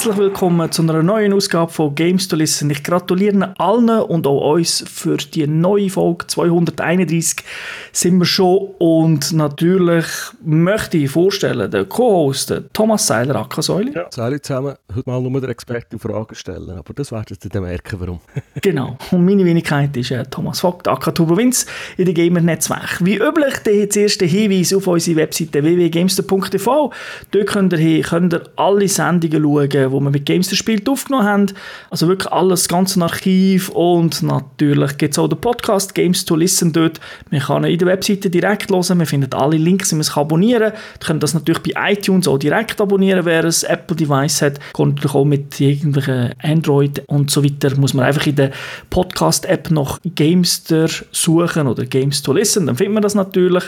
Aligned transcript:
herzlich 0.00 0.16
willkommen 0.16 0.72
zu 0.72 0.80
einer 0.80 1.02
neuen 1.02 1.34
Ausgabe 1.34 1.70
von 1.70 1.94
Games 1.94 2.26
to 2.26 2.34
Listen. 2.34 2.70
Ich 2.70 2.82
gratuliere 2.82 3.52
allen 3.58 4.00
und 4.00 4.26
auch 4.26 4.54
uns 4.54 4.82
für 4.90 5.18
die 5.18 5.46
neue 5.46 5.90
Folge 5.90 6.26
231 6.26 7.44
sind 7.92 8.18
wir 8.18 8.24
schon 8.24 8.70
und 8.78 9.30
natürlich 9.34 10.06
möchte 10.42 10.96
ich 10.96 11.10
vorstellen, 11.10 11.70
der 11.70 11.84
Co-Host 11.84 12.62
Thomas 12.72 13.08
Seiler, 13.08 13.36
Akasäule. 13.36 13.92
Ja. 13.92 14.06
Salut 14.10 14.42
zusammen, 14.42 14.74
heute 14.96 15.10
mal 15.10 15.20
nur 15.20 15.38
der 15.38 15.50
Experte 15.50 15.98
Fragen 15.98 16.34
stellen, 16.34 16.70
aber 16.70 16.94
das 16.94 17.12
werdet 17.12 17.44
ihr 17.44 17.50
dann 17.50 17.64
merken, 17.64 18.00
warum. 18.00 18.20
genau, 18.62 18.96
und 19.10 19.26
meine 19.26 19.44
Wenigkeit 19.44 19.94
ist 19.98 20.12
äh, 20.12 20.24
Thomas 20.24 20.60
Vogt, 20.60 20.88
Aka 20.88 21.10
Turbowinz 21.10 21.66
in 21.98 22.06
der 22.06 22.14
Gamer-Netzwerk. 22.14 23.04
Wie 23.04 23.18
üblich, 23.18 23.58
der 23.66 23.74
jetzt 23.74 23.98
erste 23.98 24.24
Hinweis 24.24 24.72
auf 24.72 24.86
unsere 24.86 25.18
Webseite 25.18 25.62
www.gamester.tv. 25.62 26.90
Dort 27.32 27.46
könnt 27.46 27.74
ihr, 27.74 28.02
könnt 28.02 28.32
ihr 28.32 28.44
alle 28.56 28.88
Sendungen 28.88 29.42
schauen, 29.42 29.89
die 29.90 30.04
wir 30.04 30.10
mit 30.10 30.26
Gamester 30.26 30.56
spielt 30.56 30.88
aufgenommen 30.88 31.26
haben. 31.26 31.46
Also 31.90 32.08
wirklich 32.08 32.30
alles, 32.32 32.62
das 32.62 32.68
ganze 32.68 33.02
Archiv 33.02 33.68
und 33.70 34.22
natürlich 34.22 34.96
gibt 34.98 35.14
es 35.14 35.18
auch 35.18 35.28
den 35.28 35.40
Podcast 35.40 35.94
Games 35.94 36.24
to 36.24 36.36
Listen 36.36 36.72
dort. 36.72 37.00
Man 37.30 37.40
kann 37.40 37.64
in 37.64 37.78
der 37.78 37.88
Webseite 37.88 38.30
direkt 38.30 38.70
hören, 38.70 38.98
man 38.98 39.06
findet 39.06 39.34
alle 39.34 39.56
Links, 39.56 39.90
wie 39.90 39.96
man 39.96 40.02
es 40.02 40.16
abonnieren 40.16 40.72
kann. 40.72 40.72
Ihr 41.00 41.06
könnt 41.06 41.22
das 41.22 41.34
natürlich 41.34 41.62
bei 41.62 41.92
iTunes 41.92 42.28
auch 42.28 42.38
direkt 42.38 42.80
abonnieren, 42.80 43.24
wer 43.24 43.44
ein 43.44 43.54
Apple-Device 43.68 44.42
hat. 44.42 44.60
Kommt 44.72 44.96
natürlich 44.96 45.14
auch 45.14 45.24
mit 45.24 45.60
irgendwelchen 45.60 46.34
Android 46.42 47.02
und 47.06 47.30
so 47.30 47.44
weiter. 47.44 47.76
Muss 47.76 47.94
man 47.94 48.06
einfach 48.06 48.26
in 48.26 48.36
der 48.36 48.50
Podcast-App 48.90 49.70
nach 49.70 49.98
Gamester 50.14 50.88
suchen 51.10 51.66
oder 51.66 51.84
Games 51.84 52.22
to 52.22 52.32
Listen, 52.32 52.66
dann 52.66 52.76
findet 52.76 52.94
man 52.94 53.02
das 53.02 53.14
natürlich. 53.14 53.64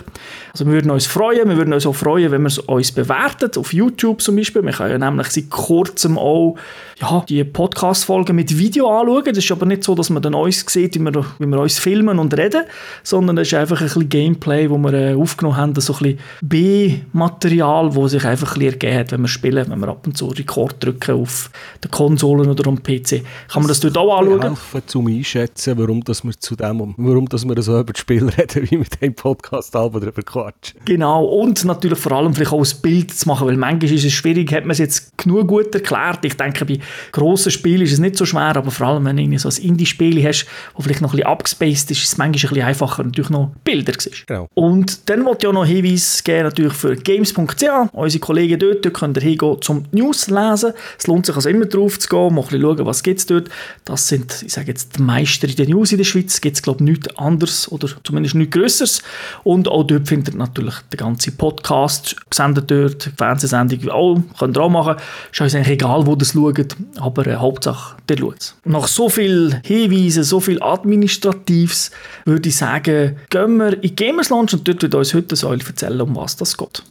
Also 0.52 0.66
wir 0.66 0.74
würden 0.74 0.91
uns 0.91 1.06
freuen, 1.06 1.48
wir 1.48 1.56
würden 1.56 1.72
uns 1.72 1.86
auch 1.86 1.94
freuen, 1.94 2.30
wenn 2.30 2.42
man 2.42 2.50
es 2.50 2.58
uns 2.58 2.92
bewertet, 2.92 3.56
auf 3.58 3.72
YouTube 3.72 4.22
zum 4.22 4.36
Beispiel. 4.36 4.62
Man 4.62 4.74
kann 4.74 4.91
ja 4.91 4.98
nämlich 4.98 5.28
seit 5.28 5.50
kurzem 5.50 6.11
auch 6.18 6.56
ja, 7.00 7.24
die 7.28 7.42
Podcast-Folgen 7.44 8.36
mit 8.36 8.56
Video 8.56 8.88
anschauen. 8.88 9.24
Das 9.27 9.38
ist 9.38 9.50
aber 9.50 9.66
nicht 9.66 9.82
so, 9.82 9.94
dass 9.94 10.10
man 10.10 10.22
dann 10.22 10.34
uns 10.34 10.64
sieht, 10.68 10.94
wie 10.94 11.00
wir, 11.00 11.24
wie 11.38 11.46
wir 11.46 11.58
uns 11.58 11.78
filmen 11.78 12.18
und 12.18 12.36
reden, 12.36 12.62
sondern 13.02 13.38
es 13.38 13.48
ist 13.48 13.55
einfach 13.55 13.80
ein 13.80 13.86
bisschen 13.86 14.08
Gameplay, 14.08 14.70
wo 14.70 14.78
wir 14.78 14.92
äh, 14.92 15.14
aufgenommen 15.14 15.56
haben, 15.56 15.74
so 15.80 15.94
ein 15.94 15.98
bisschen 15.98 16.18
B-Material, 16.42 17.90
das 17.90 18.10
sich 18.12 18.24
einfach 18.24 18.55
ein 18.55 18.60
bisschen 18.60 18.72
ergeben 18.72 18.98
hat, 18.98 19.12
wenn 19.12 19.20
wir 19.22 19.28
spielen, 19.28 19.68
wenn 19.68 19.80
wir 19.80 19.88
ab 19.88 20.06
und 20.06 20.16
zu 20.16 20.27
Rekord 20.27 20.83
drücken 20.83 21.20
auf 21.20 21.50
den 21.83 21.90
Konsolen 21.90 22.48
oder 22.48 22.68
am 22.68 22.83
PC. 22.83 23.22
Kann 23.48 23.62
man 23.62 23.68
das 23.68 23.80
dort 23.80 23.98
auch 23.98 24.18
anschauen? 24.18 24.42
helfen, 24.42 24.83
zum 24.86 25.06
Einschätzen, 25.06 25.78
warum 25.78 26.02
dass 26.02 26.24
wir 26.24 26.33
zu 26.38 26.56
dem, 26.56 26.94
warum 26.96 27.28
dass 27.28 27.46
wir 27.46 27.60
so 27.62 27.78
über 27.80 27.92
das 27.92 28.00
Spiel 28.00 28.28
reden, 28.38 28.70
wie 28.70 28.77
mit 28.77 29.00
dem 29.00 29.14
Podcast 29.14 29.74
darüber 29.74 30.22
quatschen. 30.22 30.80
Genau, 30.84 31.24
und 31.24 31.64
natürlich 31.64 31.98
vor 31.98 32.12
allem 32.12 32.34
vielleicht 32.34 32.52
auch 32.52 32.64
ein 32.64 32.80
Bild 32.83 33.12
zu 33.12 33.28
machen, 33.28 33.48
weil 33.48 33.56
manchmal 33.56 33.92
ist 33.92 34.05
es 34.05 34.12
schwierig, 34.12 34.52
hat 34.52 34.64
man 34.64 34.72
es 34.72 34.78
jetzt 34.78 35.16
genug 35.18 35.48
gut 35.48 35.74
erklärt. 35.74 36.02
Ich 36.22 36.36
denke, 36.36 36.64
bei 36.64 36.78
grossen 37.11 37.50
Spielen 37.50 37.83
ist 37.83 37.92
es 37.92 37.98
nicht 37.98 38.17
so 38.17 38.25
schwer, 38.25 38.56
aber 38.56 38.70
vor 38.70 38.86
allem, 38.86 39.05
wenn 39.05 39.17
du 39.17 39.39
so 39.39 39.48
ein 39.48 39.56
Indie-Spiel 39.56 40.27
hast, 40.27 40.47
wo 40.75 40.83
vielleicht 40.83 41.00
noch 41.00 41.12
ein 41.12 41.17
bisschen 41.17 41.31
abgespaced 41.31 41.91
ist, 41.91 42.03
ist 42.03 42.12
es 42.12 42.19
manchmal 42.19 42.50
ein 42.50 42.55
bisschen 42.55 42.69
einfacher, 42.69 43.05
natürlich 43.05 43.31
noch 43.31 43.53
Bilder 43.64 43.98
zu 43.98 44.11
Genau. 44.27 44.48
Und 44.55 45.08
dann 45.08 45.25
wollte 45.25 45.47
ich 45.47 45.48
auch 45.48 45.53
noch 45.53 45.67
Hinweis 45.67 46.23
geben, 46.25 46.45
natürlich 46.45 46.73
für 46.73 46.97
games.ch, 46.97 47.64
unsere 47.92 48.20
Kollegen 48.20 48.58
dort, 48.58 48.84
dort 48.84 48.95
könnt 48.95 49.17
ihr 49.17 49.23
hingehen 49.23 49.56
zum 49.61 49.84
News 49.92 50.28
lesen. 50.28 50.73
Es 50.98 51.06
lohnt 51.06 51.27
sich 51.27 51.34
also 51.34 51.48
immer 51.48 51.67
drauf 51.67 51.98
zu 51.98 52.08
gehen, 52.08 52.35
mal 52.35 52.42
ein 52.42 52.48
bisschen 52.48 52.62
schauen, 52.62 52.86
was 52.86 53.02
gibt 53.02 53.20
es 53.20 53.27
dort. 53.27 53.48
Das 53.85 54.08
sind, 54.08 54.42
ich 54.45 54.52
sage 54.52 54.68
jetzt, 54.68 54.96
die 54.98 55.02
Meister 55.02 55.48
in 55.48 55.57
den 55.57 55.70
News 55.70 55.92
in 55.92 55.98
der 55.98 56.05
Schweiz. 56.05 56.41
Gibt 56.41 56.57
es, 56.57 56.62
glaube 56.62 56.85
ich, 56.85 56.91
nichts 56.91 57.17
anderes 57.17 57.70
oder 57.70 57.89
zumindest 58.05 58.35
nichts 58.35 58.52
Größeres. 58.57 59.02
Und 59.45 59.68
auch 59.68 59.85
dort 59.85 60.08
findet 60.08 60.35
ihr 60.35 60.39
natürlich 60.39 60.74
den 60.92 60.98
ganzen 60.98 61.36
Podcast 61.36 62.17
gesendet 62.30 62.70
dort, 62.70 63.11
Fernsehsendung, 63.17 63.89
auch, 63.91 64.20
könnt 64.39 64.57
ihr 64.57 64.62
auch 64.62 64.68
machen. 64.68 64.96
Ist 65.30 65.41
uns 65.41 65.55
eigentlich 65.55 65.74
egal, 65.74 65.92
wo 66.07 66.13
ihr 66.13 66.23
es 66.23 66.33
schaut, 66.33 66.77
aber 66.98 67.27
äh, 67.27 67.36
Hauptsache, 67.36 67.97
ihr 68.08 68.19
schaut. 68.19 68.55
Nach 68.64 68.89
so 68.89 69.08
viel 69.08 69.61
Hinweisen, 69.64 70.25
so 70.25 70.41
viel 70.41 70.63
Administratives, 70.63 71.91
würde 72.25 72.48
ich 72.48 72.57
sagen, 72.57 73.17
gehen 73.30 73.57
wir 73.58 73.83
in 73.83 73.95
Gamers 73.95 74.30
Lounge 74.30 74.51
und 74.53 74.67
dort 74.67 74.83
wird 74.83 74.95
uns 74.95 75.14
heute 75.14 75.36
Säule 75.36 75.63
erzählen, 75.67 76.01
um 76.01 76.17
was 76.17 76.36
das 76.36 76.57
geht. 76.57 76.83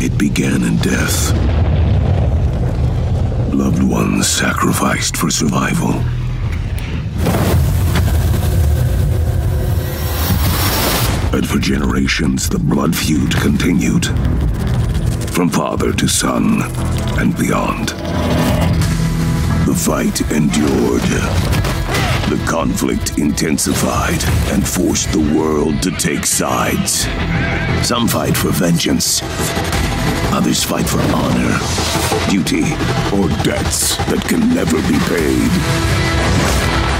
It 0.00 0.16
began 0.16 0.62
in 0.62 0.78
death. 0.80 1.34
Loved 3.52 3.82
ones 3.82 4.28
sacrificed 4.28 5.16
for 5.16 5.30
survival. 5.30 5.94
But 11.32 11.44
for 11.44 11.58
generations, 11.58 12.48
the 12.48 12.58
blood 12.58 12.94
feud 12.94 13.34
continued. 13.34 14.08
From 15.38 15.50
father 15.50 15.92
to 15.92 16.08
son 16.08 16.62
and 17.20 17.38
beyond. 17.38 17.90
The 19.68 19.72
fight 19.72 20.20
endured. 20.32 21.00
The 22.28 22.44
conflict 22.50 23.18
intensified 23.18 24.20
and 24.52 24.66
forced 24.66 25.12
the 25.12 25.20
world 25.38 25.80
to 25.84 25.92
take 25.92 26.26
sides. 26.26 27.06
Some 27.86 28.08
fight 28.08 28.36
for 28.36 28.50
vengeance. 28.50 29.20
Others 30.32 30.64
fight 30.64 30.88
for 30.88 30.98
honor, 30.98 31.56
duty, 32.28 32.74
or 33.14 33.28
debts 33.44 33.96
that 34.10 34.24
can 34.26 34.52
never 34.52 34.82
be 34.88 34.98
paid. 35.06 36.97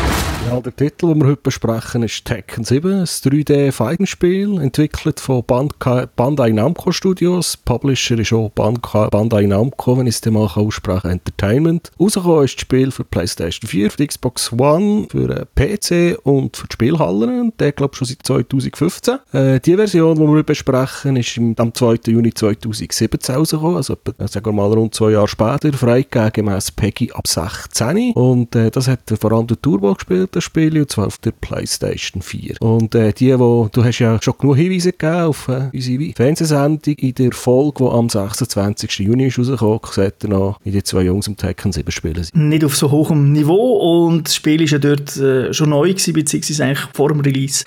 Ja, 0.48 0.62
der 0.62 0.74
Titel, 0.74 1.08
den 1.08 1.20
wir 1.20 1.26
heute 1.28 1.42
besprechen, 1.42 2.02
ist 2.02 2.24
Tekken 2.24 2.64
7, 2.64 3.00
ein 3.00 3.04
3D-Fighting-Spiel, 3.04 4.58
entwickelt 4.62 5.20
von 5.20 5.44
Bandai, 5.44 6.52
Namco 6.52 6.90
Studios. 6.90 7.54
Publisher 7.54 8.18
ist 8.18 8.32
auch 8.32 8.48
Bandai, 8.48 9.44
Namco, 9.44 9.98
wenn 9.98 10.06
ich 10.06 10.14
es 10.14 10.20
dir 10.22 10.30
mal 10.30 10.46
aussprechen 10.46 11.10
Entertainment. 11.10 11.90
Rausgekommen 12.00 12.44
ist 12.46 12.54
das 12.54 12.62
Spiel 12.62 12.90
für 12.90 13.04
PlayStation 13.04 13.68
4, 13.68 13.90
für 13.90 14.06
Xbox 14.06 14.50
One, 14.50 15.06
für 15.10 15.46
PC 15.54 16.18
und 16.22 16.56
für 16.56 16.66
die 16.66 16.72
Spielhallen. 16.72 17.52
Der, 17.58 17.72
glaube 17.72 17.92
ich, 17.92 17.98
schon 17.98 18.06
seit 18.06 18.22
2015. 18.22 19.18
Äh, 19.32 19.60
die 19.60 19.76
Version, 19.76 20.16
die 20.16 20.22
wir 20.22 20.42
besprechen, 20.44 21.16
ist 21.16 21.38
am 21.58 21.74
2. 21.74 21.98
Juni 22.06 22.32
2017 22.32 23.34
rausgekommen, 23.34 23.76
also 23.76 23.92
etwa, 23.92 24.26
sagen 24.26 24.46
wir 24.46 24.52
mal 24.52 24.72
rund 24.72 24.94
zwei 24.94 25.10
Jahre 25.10 25.28
später, 25.28 25.70
freigegeben 25.74 26.32
gemäss 26.32 26.70
PEGI 26.70 27.12
ab 27.12 27.28
16. 27.28 28.12
Und 28.14 28.56
äh, 28.56 28.70
das 28.70 28.88
hat 28.88 29.00
vor 29.20 29.32
allem 29.32 29.46
der 29.46 29.60
Turbo 29.60 29.92
gespielt, 29.92 30.37
das 30.38 30.44
Spiel, 30.44 30.78
und 30.78 30.90
zwar 30.90 31.06
auf 31.06 31.18
der 31.18 31.32
PlayStation 31.32 32.22
4. 32.22 32.56
Und 32.60 32.94
äh, 32.94 33.12
die, 33.12 33.38
wo, 33.38 33.68
du 33.72 33.84
hast 33.84 33.98
ja 33.98 34.18
schon 34.22 34.34
genug 34.38 34.56
Hinweise 34.56 34.92
gegeben 34.92 35.22
auf 35.22 35.48
äh, 35.48 35.70
unsere 35.72 36.12
Fernsehsendung 36.14 36.94
in 36.94 37.14
der 37.14 37.32
Folge, 37.32 37.84
die 37.84 37.90
am 37.90 38.08
26. 38.08 38.98
Juni 39.00 39.26
ist 39.26 39.38
rausgekommen, 39.38 39.80
sieht 39.90 40.24
ihr 40.24 40.30
noch, 40.30 40.60
wie 40.64 40.70
die 40.70 40.82
zwei 40.82 41.02
Jungs 41.02 41.28
am 41.28 41.36
Tekken 41.36 41.72
7 41.72 41.90
spielen. 41.90 42.26
Nicht 42.34 42.64
auf 42.64 42.76
so 42.76 42.90
hohem 42.90 43.32
Niveau 43.32 44.06
und 44.06 44.28
das 44.28 44.34
Spiel 44.34 44.60
war 44.60 44.66
ja 44.66 44.78
dort 44.78 45.16
äh, 45.16 45.52
schon 45.52 45.70
neu 45.70 45.88
gewesen, 45.90 46.14
beziehungsweise 46.14 46.64
eigentlich 46.64 46.88
vor 46.92 47.08
dem 47.08 47.20
Release. 47.20 47.64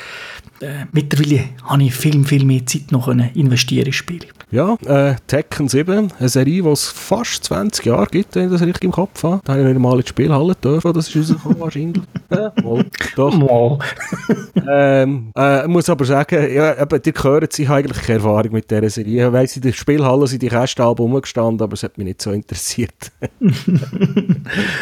Äh, 0.62 0.86
mittlerweile 0.92 1.46
habe 1.66 1.84
ich 1.84 1.94
viel, 1.94 2.24
viel 2.26 2.46
mehr 2.46 2.66
Zeit 2.66 2.92
noch 2.92 3.08
investieren 3.08 3.88
in 3.88 3.94
Spiele. 3.94 4.28
Ja, 4.52 4.76
äh, 4.86 5.16
Tekken 5.28 5.70
7, 5.70 6.12
eine 6.20 6.30
Serie, 6.30 6.62
die 6.62 6.68
es 6.70 6.90
fast 6.90 7.46
20 7.46 7.86
Jahre 7.86 8.08
gibt, 8.08 8.36
wenn 8.36 8.46
ich 8.46 8.52
das 8.52 8.62
richtig 8.62 8.84
im 8.84 8.92
Kopf 8.92 9.24
habe. 9.24 9.40
Da 9.46 9.54
habe 9.54 9.62
ich 9.64 9.68
nicht 9.70 9.80
mal 9.80 9.96
in 9.96 10.02
die 10.02 10.08
Spielhalle 10.10 10.56
dürfen, 10.56 10.92
das 10.92 11.08
ist 11.08 11.16
rausgekommen 11.16 11.60
wahrscheinlich. 11.60 12.04
Ja, 12.32 12.54
mal, 12.64 12.86
doch. 13.18 13.36
Mal. 13.38 13.78
ähm, 14.72 15.32
äh, 15.38 15.64
ich 15.64 15.68
muss 15.68 15.90
aber 15.90 16.06
sagen, 16.06 16.54
ja, 16.54 16.82
eben, 16.82 17.02
die 17.02 17.12
hören 17.12 17.48
sich 17.52 17.70
eigentlich 17.70 18.02
keine 18.04 18.20
Erfahrung 18.20 18.54
mit 18.54 18.72
dieser 18.72 18.90
Serie. 18.90 19.28
Ich 19.28 19.34
weiss, 19.34 19.56
in 19.58 19.64
der 19.64 19.74
Spielhalle 19.74 20.28
sind 20.28 20.42
die 20.42 20.48
Kästalben 20.48 21.04
rumgestanden, 21.04 21.62
aber 21.62 21.74
es 21.74 21.84
hat 21.84 21.98
mich 21.98 22.06
nicht 22.06 22.22
so 22.22 22.32
interessiert. 22.32 23.12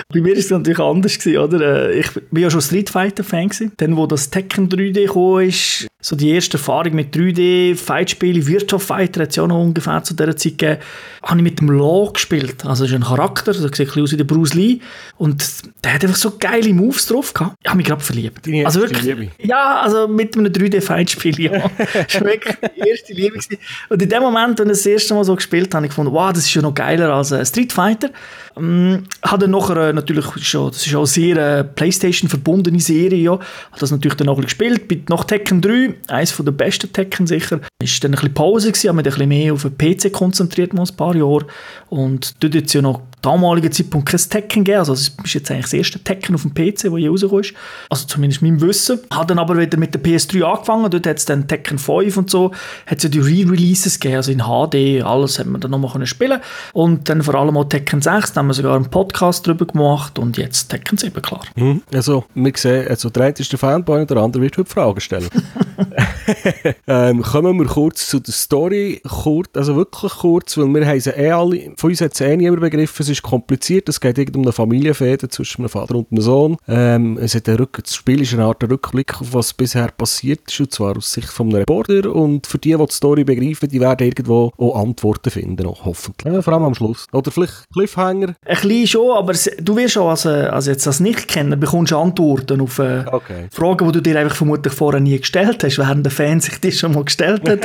Bei 0.10 0.22
mir 0.22 0.34
war 0.34 0.38
es 0.38 0.50
natürlich 0.52 0.80
anders, 0.80 1.18
gewesen, 1.18 1.38
oder? 1.40 1.90
Äh, 1.90 2.00
Ich 2.02 2.16
war 2.16 2.40
ja 2.40 2.52
schon 2.52 2.62
Street 2.62 2.92
Fighter-Fan. 2.92 3.50
gewesen. 3.50 3.72
Dann, 3.78 3.98
wo 3.98 4.06
das 4.06 4.30
Tekken 4.30 4.70
3D 4.70 5.08
kam, 5.08 5.40
ist 5.48 5.69
史 5.70 5.89
so 6.02 6.16
die 6.16 6.30
erste 6.30 6.58
Erfahrung 6.58 6.94
mit 6.94 7.14
3D-Fightspielen, 7.14 8.48
Virtua 8.48 8.80
Fighter 8.80 9.24
hat 9.24 9.32
es 9.32 9.36
ja 9.36 9.44
auch 9.44 9.48
noch 9.48 9.62
ungefähr 9.62 10.02
zu 10.02 10.14
dieser 10.14 10.38
Zeit 10.38 10.58
gegeben, 10.58 10.82
habe 11.24 11.38
ich 11.40 11.44
mit 11.44 11.60
dem 11.60 11.70
Law 11.72 12.10
gespielt. 12.14 12.66
Also 12.66 12.86
das 12.86 12.92
ist 12.92 12.96
ein 12.96 13.04
Charakter, 13.04 13.52
der 13.52 13.62
sieht 13.62 13.98
ein 13.98 14.04
aus 14.04 14.12
wie 14.14 14.18
der 14.18 14.24
Bruce 14.24 14.54
Lee 14.54 14.80
und 15.18 15.46
der 15.84 15.96
hat 15.96 16.04
einfach 16.06 16.16
so 16.16 16.38
geile 16.40 16.74
Moves 16.74 17.06
drauf 17.08 17.34
gehabt. 17.34 17.58
Ich 17.62 17.70
habe 17.70 17.76
mich 17.76 17.86
gerade 17.86 18.02
verliebt. 18.02 18.48
Deine 18.48 18.66
also 18.66 18.80
wirklich, 18.80 19.04
Liebe? 19.04 19.28
Ja, 19.40 19.82
also 19.82 20.08
mit 20.08 20.38
einem 20.38 20.54
3D-Fightspiel, 20.54 21.38
ja. 21.42 21.52
das 21.78 22.22
war 22.22 22.28
wirklich 22.28 22.56
die 22.78 22.90
erste 22.90 23.14
Liebe. 23.14 23.38
Gewesen. 23.38 23.58
Und 23.90 24.02
in 24.02 24.08
dem 24.08 24.24
Moment, 24.24 24.58
wenn 24.58 24.68
ich 24.68 24.78
das 24.78 24.86
erste 24.86 25.14
Mal 25.14 25.26
so 25.26 25.36
gespielt 25.36 25.68
habe, 25.68 25.78
habe 25.78 25.86
ich 25.88 25.92
gefunden, 25.92 26.14
wow, 26.14 26.32
das 26.32 26.46
ist 26.46 26.54
ja 26.54 26.62
noch 26.62 26.74
geiler 26.74 27.14
als 27.14 27.32
äh, 27.32 27.46
Street 27.46 27.74
Fighter. 27.74 28.10
Ähm, 28.58 29.04
hat 29.22 29.42
dann 29.42 29.52
nachher 29.52 29.90
äh, 29.90 29.94
natürlich 29.94 30.26
schon, 30.48 30.72
das 30.72 30.88
ist 30.88 30.96
auch 30.96 31.00
eine 31.00 31.08
sehr 31.08 31.60
äh, 31.60 31.64
Playstation 31.66 32.30
verbundene 32.30 32.80
Serie, 32.80 33.20
ja. 33.20 33.40
Hat 33.72 33.82
das 33.82 33.92
natürlich 33.92 34.16
dann 34.16 34.30
auch 34.30 34.40
gespielt, 34.40 34.88
bin 34.88 35.04
nach 35.10 35.26
Tekken 35.26 35.62
3, 35.62 35.89
eines 36.08 36.32
von 36.32 36.46
der 36.46 36.54
besten 36.54 36.92
Tekken 36.92 37.28
sicher. 37.28 37.60
Ist 37.82 38.04
dann 38.04 38.12
ein 38.12 38.16
bisschen 38.16 38.34
Pause 38.34 38.72
gewesen, 38.72 38.90
haben 38.90 38.98
wir 38.98 39.02
ein 39.02 39.12
bisschen 39.12 39.30
mehr 39.30 39.54
auf 39.54 39.64
den 39.64 39.78
PC 39.78 40.12
konzentriert, 40.12 40.74
mal 40.74 40.84
ein 40.84 40.96
paar 40.96 41.16
Jahre. 41.16 41.46
Und 41.90 42.36
dort 42.44 42.56
hat 42.56 42.66
es 42.66 42.74
ja 42.74 42.82
noch 42.82 43.02
damaligen 43.22 43.72
Zeitpunkt 43.72 44.10
kein 44.10 44.20
Tekken 44.20 44.64
gegeben. 44.64 44.80
Also, 44.80 44.94
es 44.94 45.10
ist 45.24 45.34
jetzt 45.34 45.52
eigentlich 45.52 45.66
das 45.66 45.74
erste 45.74 46.00
Tekken 46.00 46.36
auf 46.36 46.44
dem 46.44 46.54
PC, 46.54 46.84
das 46.84 46.94
je 46.98 47.08
rausgekommen 47.08 47.44
ist. 47.44 47.54
Also, 47.90 48.08
zumindest 48.08 48.42
meinem 48.42 48.62
Wissen. 48.62 49.00
Hat 49.12 49.30
dann 49.30 49.40
aber 49.40 49.58
wieder 49.58 49.78
mit 49.78 49.94
der 49.94 50.02
PS3 50.02 50.44
angefangen. 50.44 50.90
Dort 50.90 51.08
hat 51.08 51.18
es 51.18 51.26
dann 51.26 51.48
Tekken 51.48 51.78
5 51.78 52.18
und 52.18 52.30
so. 52.30 52.52
Hat 52.86 52.98
es 52.98 53.04
ja 53.04 53.10
die 53.10 53.20
Re-Releases 53.20 54.00
gegeben. 54.00 54.18
Also 54.18 54.32
in 54.32 54.40
HD, 54.40 55.04
alles 55.04 55.40
hat 55.40 55.48
man 55.48 55.62
dann 55.62 55.72
nochmal 55.72 56.06
spielen 56.06 56.40
Und 56.74 57.10
dann 57.10 57.24
vor 57.24 57.36
allem 57.36 57.58
auch 57.58 57.66
Tekken 57.66 58.02
6. 58.02 58.34
Da 58.34 58.40
haben 58.40 58.48
wir 58.48 58.54
sogar 58.54 58.76
einen 58.76 58.90
Podcast 58.90 59.46
drüber 59.46 59.66
gemacht. 59.66 60.18
Und 60.20 60.38
jetzt 60.38 60.70
Tekken 60.70 60.98
7, 60.98 61.22
klar. 61.22 61.42
Mhm. 61.56 61.82
Also, 61.94 62.26
wir 62.34 62.54
sehen, 62.56 62.88
also 62.88 63.10
der 63.10 63.24
eine 63.24 63.36
ist 63.38 63.52
der 63.52 63.60
Fanboy 63.60 64.02
und 64.02 64.10
der 64.10 64.18
andere 64.18 64.44
wird 64.44 64.58
heute 64.58 64.70
Fragen 64.70 65.00
stellen. 65.00 65.30
ähm, 66.88 67.22
kommen 67.22 67.58
wir 67.58 67.66
kurz 67.66 68.08
zu 68.08 68.20
der 68.20 68.34
Story. 68.34 69.02
Kurz, 69.08 69.50
also 69.56 69.76
wirklich 69.76 70.12
kurz, 70.14 70.58
weil 70.58 70.68
wir 70.68 70.86
haben 70.86 71.00
sie 71.00 71.12
eh 71.12 71.32
alle, 71.32 71.72
von 71.78 71.90
uns 71.90 72.02
hat 72.02 72.14
es 72.14 72.22
eh 72.22 72.36
niemand 72.36 72.62
begriffen, 72.62 73.04
es 73.04 73.10
ist 73.10 73.22
kompliziert, 73.22 73.90
es 73.90 74.00
geht 74.00 74.36
um 74.36 74.44
eine 74.44 74.52
Familienfehde 74.52 75.30
zwischen 75.30 75.62
einem 75.62 75.70
Vater 75.70 75.96
und 75.96 76.12
einem 76.12 76.22
Sohn. 76.22 76.58
Ähm, 76.68 77.18
es 77.22 77.36
hat 77.36 77.48
Rück 77.50 77.80
das 77.84 77.96
Spiel 77.96 78.22
ist 78.22 78.34
eine 78.34 78.44
Art 78.44 78.64
Rückblick 78.64 79.22
auf 79.22 79.34
was 79.34 79.54
bisher 79.54 79.90
passiert 79.90 80.42
ist, 80.48 80.60
und 80.60 80.72
zwar 80.72 80.98
aus 80.98 81.12
Sicht 81.12 81.30
von 81.30 81.48
einem 81.48 81.58
Reporter 81.58 82.14
und 82.14 82.48
für 82.48 82.58
die, 82.58 82.76
die 82.76 82.86
die 82.86 82.94
Story 82.94 83.24
begreifen, 83.24 83.70
die 83.70 83.80
werden 83.80 84.08
irgendwo 84.08 84.52
auch 84.58 84.82
Antworten 84.82 85.30
finden, 85.30 85.66
auch, 85.66 85.86
hoffentlich. 85.86 86.34
Ja, 86.34 86.42
vor 86.42 86.54
allem 86.54 86.64
am 86.64 86.76
Schluss. 86.76 87.08
Oder 87.12 87.32
vielleicht 87.32 87.70
Cliffhanger. 87.74 88.36
Ein 88.46 88.56
bisschen 88.62 88.88
schon, 88.88 89.18
aber 89.18 89.34
du 89.34 89.76
wirst 89.76 89.94
schon 89.94 90.10
als, 90.10 90.26
äh, 90.26 90.30
als 90.30 90.68
jetzt 90.68 90.88
als 90.88 91.00
Nicht-Kenner 91.00 91.56
bekommst 91.56 91.94
Antworten 91.94 92.62
auf 92.62 92.80
äh, 92.80 93.06
okay. 93.12 93.48
Fragen, 93.52 93.88
die 93.88 93.92
du 93.94 94.02
dir 94.02 94.20
einfach 94.20 94.36
vermutlich 94.36 94.74
vorher 94.74 95.00
nie 95.02 95.18
gestellt 95.18 95.64
hast, 95.64 95.69
während 95.78 96.06
der 96.06 96.12
Fan 96.12 96.40
sich 96.40 96.60
das 96.60 96.76
schon 96.76 96.94
mal 96.94 97.04
gestellt 97.04 97.48
hat. 97.48 97.60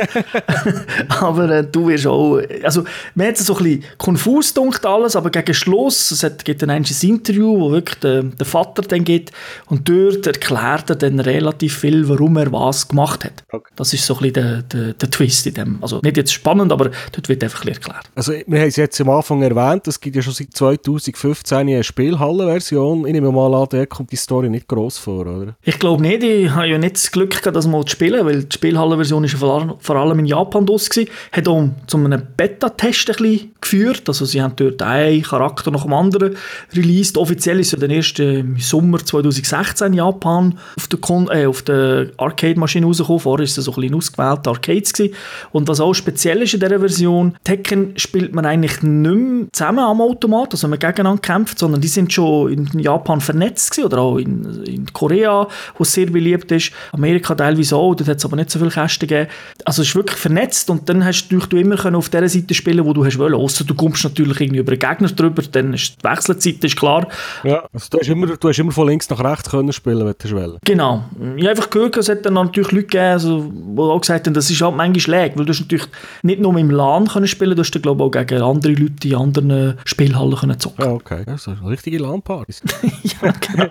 aber 1.21 1.49
äh, 1.49 1.63
du 1.63 1.87
wirst 1.87 2.07
auch, 2.07 2.39
also 2.63 2.83
mir 3.15 3.27
hat 3.27 3.39
es 3.39 3.45
so 3.45 3.57
ein 3.57 3.63
bisschen 3.63 3.83
konfus 3.97 4.53
gedacht 4.53 4.85
alles, 4.85 5.15
aber 5.15 5.29
gegen 5.29 5.53
Schluss, 5.53 6.11
es 6.11 6.23
hat, 6.23 6.45
gibt 6.45 6.61
dann 6.61 6.69
ein 6.69 6.85
Interview, 7.01 7.59
wo 7.59 7.71
wirklich 7.71 7.99
der, 7.99 8.23
der 8.23 8.45
Vater 8.45 8.81
dann 8.83 9.03
geht 9.03 9.31
und 9.67 9.87
dort 9.87 10.27
erklärt 10.27 10.89
er 10.89 10.95
dann 10.95 11.19
relativ 11.19 11.77
viel, 11.79 12.07
warum 12.07 12.37
er 12.37 12.51
was 12.51 12.87
gemacht 12.87 13.25
hat. 13.25 13.43
Okay. 13.51 13.71
Das 13.75 13.93
ist 13.93 14.05
so 14.05 14.15
ein 14.15 14.19
bisschen 14.19 14.33
der, 14.33 14.61
der, 14.63 14.93
der, 14.93 15.09
Twist 15.09 15.47
in 15.47 15.53
dem. 15.53 15.77
Also 15.81 15.99
nicht 16.03 16.17
jetzt 16.17 16.33
spannend, 16.33 16.71
aber 16.71 16.91
dort 17.11 17.29
wird 17.29 17.43
einfach 17.43 17.63
ein 17.63 17.69
erklärt. 17.69 18.09
Also 18.15 18.33
wir 18.33 18.59
haben 18.59 18.67
es 18.67 18.75
jetzt 18.75 18.99
am 19.01 19.09
Anfang 19.09 19.41
erwähnt, 19.41 19.87
es 19.87 19.99
gibt 19.99 20.15
ja 20.15 20.21
schon 20.21 20.33
seit 20.33 20.53
2015 20.53 21.57
eine 21.57 21.83
Spielhallenversion. 21.83 23.05
Ich 23.05 23.13
nehme 23.13 23.31
mal 23.31 23.53
an, 23.53 23.67
da 23.69 23.85
kommt 23.85 24.11
die 24.11 24.15
Story 24.15 24.49
nicht 24.49 24.67
gross 24.67 24.97
vor, 24.97 25.25
oder? 25.25 25.55
Ich 25.63 25.79
glaube 25.79 26.01
nicht, 26.01 26.23
ich 26.23 26.49
habe 26.49 26.67
ja 26.67 26.77
nicht 26.77 26.95
das 26.95 27.11
Glück 27.11 27.31
gehabt, 27.31 27.55
das 27.55 27.67
mal 27.67 27.85
zu 27.85 27.94
spielen, 27.95 28.25
weil 28.25 28.43
die 28.43 28.53
Spielhallenversion 28.53 29.23
ist 29.23 29.35
vor 29.35 29.95
allem 29.95 30.19
in 30.19 30.25
Japan 30.25 30.65
draus 30.65 30.89
gewesen. 30.89 31.09
Hat 31.31 31.47
auch 31.47 31.69
zu 31.87 31.97
einem 31.97 32.21
Beta-Test 32.37 33.09
ein 33.09 33.15
bisschen 33.15 33.51
geführt, 33.61 34.03
also 34.07 34.25
sie 34.25 34.41
haben 34.41 34.55
dort 34.55 34.81
einen 34.81 35.21
Charakter 35.21 35.71
nach 35.71 35.83
dem 35.83 35.93
anderen 35.93 36.35
released. 36.75 37.17
Offiziell 37.17 37.59
ist 37.59 37.71
ja 37.71 37.87
erst 37.87 38.19
im 38.19 38.57
Sommer 38.57 38.99
2016 38.99 39.87
in 39.87 39.93
Japan 39.93 40.59
auf 40.77 40.87
der, 40.87 41.31
äh, 41.31 41.51
der 41.65 42.11
Arcade-Maschine 42.17 42.85
rausgekommen. 42.85 43.19
Vorher 43.19 43.39
war 43.39 43.45
es 43.45 43.55
so 43.55 43.71
ein 43.71 43.75
bisschen 43.75 43.95
ausgewählte 43.95 44.49
Arcades. 44.49 44.93
Gewesen. 44.93 45.15
Und 45.51 45.67
was 45.67 45.79
auch 45.79 45.93
speziell 45.93 46.41
ist 46.41 46.53
in 46.53 46.59
dieser 46.59 46.79
Version, 46.79 47.35
Tekken 47.43 47.93
spielt 47.97 48.33
man 48.33 48.45
eigentlich 48.45 48.81
nicht 48.81 49.15
mehr 49.15 49.47
zusammen 49.51 49.79
am 49.79 50.01
Automat, 50.01 50.51
also 50.51 50.67
man 50.67 50.79
gegeneinander 50.79 51.21
kämpft, 51.21 51.59
sondern 51.59 51.81
die 51.81 51.87
sind 51.87 52.11
schon 52.11 52.51
in 52.51 52.79
Japan 52.79 53.21
vernetzt 53.21 53.71
gewesen, 53.71 53.85
oder 53.85 53.99
auch 53.99 54.17
in, 54.17 54.63
in 54.63 54.93
Korea, 54.93 55.47
wo 55.77 55.83
es 55.83 55.93
sehr 55.93 56.07
beliebt 56.07 56.51
ist. 56.51 56.71
Amerika 56.91 57.35
teilweise 57.35 57.75
auch, 57.75 57.84
dort 57.93 58.09
hat 58.09 58.17
es 58.17 58.25
aber 58.25 58.35
nicht 58.35 58.49
so 58.49 58.59
viele 58.59 58.71
Kästen 58.71 59.07
gegeben. 59.07 59.29
Also 59.65 59.81
es 59.81 59.89
ist 59.89 59.95
wirklich 59.95 60.17
vernetzt 60.17 60.69
und 60.69 60.87
dann 60.89 61.03
hast 61.05 61.29
du, 61.29 61.39
du 61.39 61.57
immer 61.57 61.95
auf 61.95 62.09
der 62.09 62.27
Seite 62.27 62.53
spielen, 62.53 62.85
wo 62.85 62.93
du 62.93 63.05
hast 63.05 63.17
wollen. 63.17 63.35
Ausser 63.35 63.63
du 63.63 63.73
kommst 63.75 64.03
natürlich 64.03 64.39
irgendwie 64.41 64.59
über 64.59 64.71
einen 64.71 64.79
Gegner 64.79 65.09
drüber, 65.09 65.43
dann 65.51 65.73
ist 65.73 65.97
die 65.99 66.03
Wechselzeit 66.03 66.63
ist 66.63 66.75
klar. 66.75 67.07
Ja, 67.43 67.63
also 67.73 67.87
du 67.91 67.99
hast 67.99 68.09
immer, 68.09 68.27
du 68.27 68.49
hast 68.49 68.59
immer 68.59 68.71
von 68.71 68.87
links 68.87 69.09
nach 69.09 69.23
rechts 69.23 69.49
können 69.49 69.73
spielen, 69.73 70.05
wenn 70.05 70.15
du 70.17 70.35
willst. 70.35 70.59
Genau. 70.65 71.03
Ich 71.35 71.43
habe 71.43 71.49
einfach 71.51 71.69
gehört, 71.69 71.97
es 71.97 72.09
hat 72.09 72.25
dann 72.25 72.35
natürlich 72.35 72.71
Leute 72.71 72.87
gegeben, 72.87 73.03
also, 73.05 73.51
die 73.51 73.79
auch 73.79 74.01
gesagt 74.01 74.27
haben, 74.27 74.33
das 74.33 74.49
ist 74.49 74.61
halt 74.61 74.75
manchmal 74.75 74.99
schlägt, 74.99 75.37
weil 75.37 75.45
du 75.45 75.53
hast 75.53 75.61
natürlich 75.61 75.87
nicht 76.23 76.41
nur 76.41 76.57
im 76.57 76.69
LAN 76.69 77.07
können 77.07 77.27
spielen, 77.27 77.55
du 77.55 77.61
hast 77.61 77.71
dann 77.71 77.81
glaube 77.81 78.03
ich 78.03 78.07
auch 78.07 78.25
gegen 78.25 78.41
andere 78.41 78.73
Leute 78.73 79.07
in 79.07 79.15
anderen 79.15 79.77
Spielhallen 79.85 80.35
können 80.35 80.59
zocken. 80.59 80.85
Ja, 80.85 80.91
okay. 80.91 81.23
So 81.37 81.51
richtige 81.65 81.99
LAN-Partys. 81.99 82.61
ja, 83.03 83.33
genau. 83.41 83.69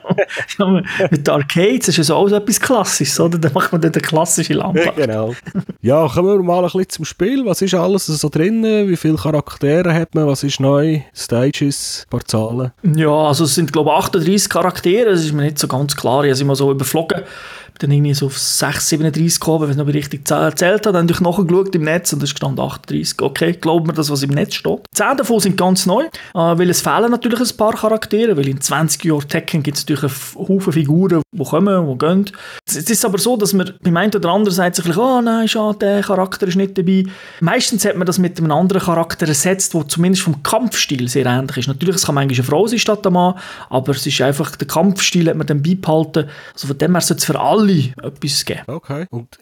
ja, 0.58 1.08
mit 1.10 1.28
Arcades 1.28 1.88
ist 1.88 1.96
ja 1.96 2.04
so 2.04 2.16
alles 2.16 2.32
etwas 2.32 2.60
Klassisches, 2.60 3.18
oder? 3.20 3.38
Dann 3.38 3.52
macht 3.52 3.72
man 3.72 3.80
dann 3.80 3.92
eine 3.92 4.02
klassische 4.06 4.52
LAN-Party. 4.54 5.00
genau. 5.00 5.34
Ja, 5.82 6.06
kommen 6.08 6.28
wir 6.38 6.42
mal 6.42 6.58
ein 6.58 6.64
bisschen 6.64 6.88
zum 6.88 7.04
Spiel. 7.04 7.44
Was 7.44 7.62
ist 7.62 7.74
alles 7.74 8.06
so 8.06 8.28
drin? 8.28 8.62
Wie 8.88 8.96
viele 8.96 9.16
Charaktere 9.16 9.92
hat 9.94 10.14
man? 10.14 10.26
Was 10.26 10.42
ist 10.42 10.60
neu? 10.60 11.00
Stages, 11.14 12.06
ein 12.06 12.10
paar 12.10 12.24
Zahlen? 12.24 12.72
Ja, 12.96 13.10
also 13.10 13.44
es 13.44 13.54
sind 13.54 13.72
glaube 13.72 13.90
ich 13.90 13.96
38 13.96 14.48
Charaktere. 14.48 15.10
Das 15.10 15.20
ist 15.24 15.32
mir 15.32 15.42
nicht 15.42 15.58
so 15.58 15.68
ganz 15.68 15.94
klar. 15.96 16.24
Ich 16.24 16.32
habe 16.32 16.44
mal 16.44 16.56
so 16.56 16.70
überflogen 16.70 17.22
dann 17.78 17.90
irgendwie 17.90 18.14
so 18.14 18.26
auf 18.26 18.38
6, 18.38 18.88
37 18.88 19.40
gekommen, 19.40 19.62
wenn 19.62 19.70
ich 19.70 19.76
noch 19.76 19.92
richtig 19.92 20.30
erzählt 20.30 20.86
habe. 20.86 20.92
Dann 20.92 21.08
habe 21.08 21.12
ich 21.12 21.20
nachgeschaut 21.20 21.74
im 21.74 21.82
Netz 21.82 22.12
und 22.12 22.22
da 22.22 22.26
stand 22.26 22.60
38. 22.60 23.20
Okay, 23.20 23.52
glaubt 23.52 23.86
mir 23.86 23.92
das, 23.92 24.10
was 24.10 24.22
im 24.22 24.30
Netz 24.30 24.54
steht. 24.54 24.80
Zehn 24.92 25.16
davon 25.16 25.40
sind 25.40 25.56
ganz 25.56 25.86
neu, 25.86 26.04
äh, 26.04 26.08
weil 26.34 26.70
es 26.70 26.80
fehlen 26.80 27.10
natürlich 27.10 27.40
ein 27.40 27.56
paar 27.56 27.74
Charaktere, 27.74 28.36
weil 28.36 28.48
in 28.48 28.60
20 28.60 29.04
Jahren 29.04 29.28
Tekken 29.28 29.62
gibt 29.62 29.76
es 29.76 29.86
natürlich 29.86 30.12
einen 30.36 30.48
Haufen 30.48 30.72
Figuren, 30.72 31.22
die 31.32 31.44
kommen, 31.44 31.88
die 31.88 31.98
gehen. 31.98 32.30
Es 32.66 32.76
ist 32.76 33.04
aber 33.04 33.18
so, 33.18 33.36
dass 33.36 33.52
man 33.52 33.72
beim 33.82 33.96
einen 33.96 34.14
oder 34.14 34.30
anderen 34.30 34.54
sagt 34.54 34.76
sich, 34.76 34.96
oh 34.96 35.20
nein, 35.20 35.48
schade, 35.48 35.78
der 35.78 36.02
Charakter 36.02 36.46
ist 36.46 36.56
nicht 36.56 36.78
dabei. 36.78 37.04
Meistens 37.40 37.84
hat 37.84 37.96
man 37.96 38.06
das 38.06 38.18
mit 38.18 38.38
einem 38.38 38.52
anderen 38.52 38.82
Charakter 38.82 39.26
ersetzt, 39.26 39.74
der 39.74 39.88
zumindest 39.88 40.22
vom 40.22 40.42
Kampfstil 40.42 41.08
sehr 41.08 41.26
ähnlich 41.26 41.56
ist. 41.56 41.68
Natürlich, 41.68 41.96
es 41.96 42.06
kann 42.06 42.14
manchmal 42.14 42.36
eine 42.36 42.44
Frau 42.44 42.66
sein 42.66 42.78
statt 42.78 43.06
ein 43.06 43.12
Mann, 43.12 43.34
aber 43.70 43.92
es 43.92 44.06
ist 44.06 44.20
einfach, 44.20 44.54
der 44.56 44.68
Kampfstil 44.68 45.28
hat 45.28 45.36
man 45.36 45.46
dann 45.46 45.62
beibehalten. 45.62 46.28
Also 46.52 46.68
von 46.68 46.78
dem 46.78 46.92
her 46.92 47.00
sollte 47.00 47.20
es 47.20 47.24
für 47.24 47.40
alle 47.40 47.63
alle 47.64 47.92
etwas 48.02 48.44
geben. 48.44 48.62
Okay. 48.66 49.06
Und 49.10 49.38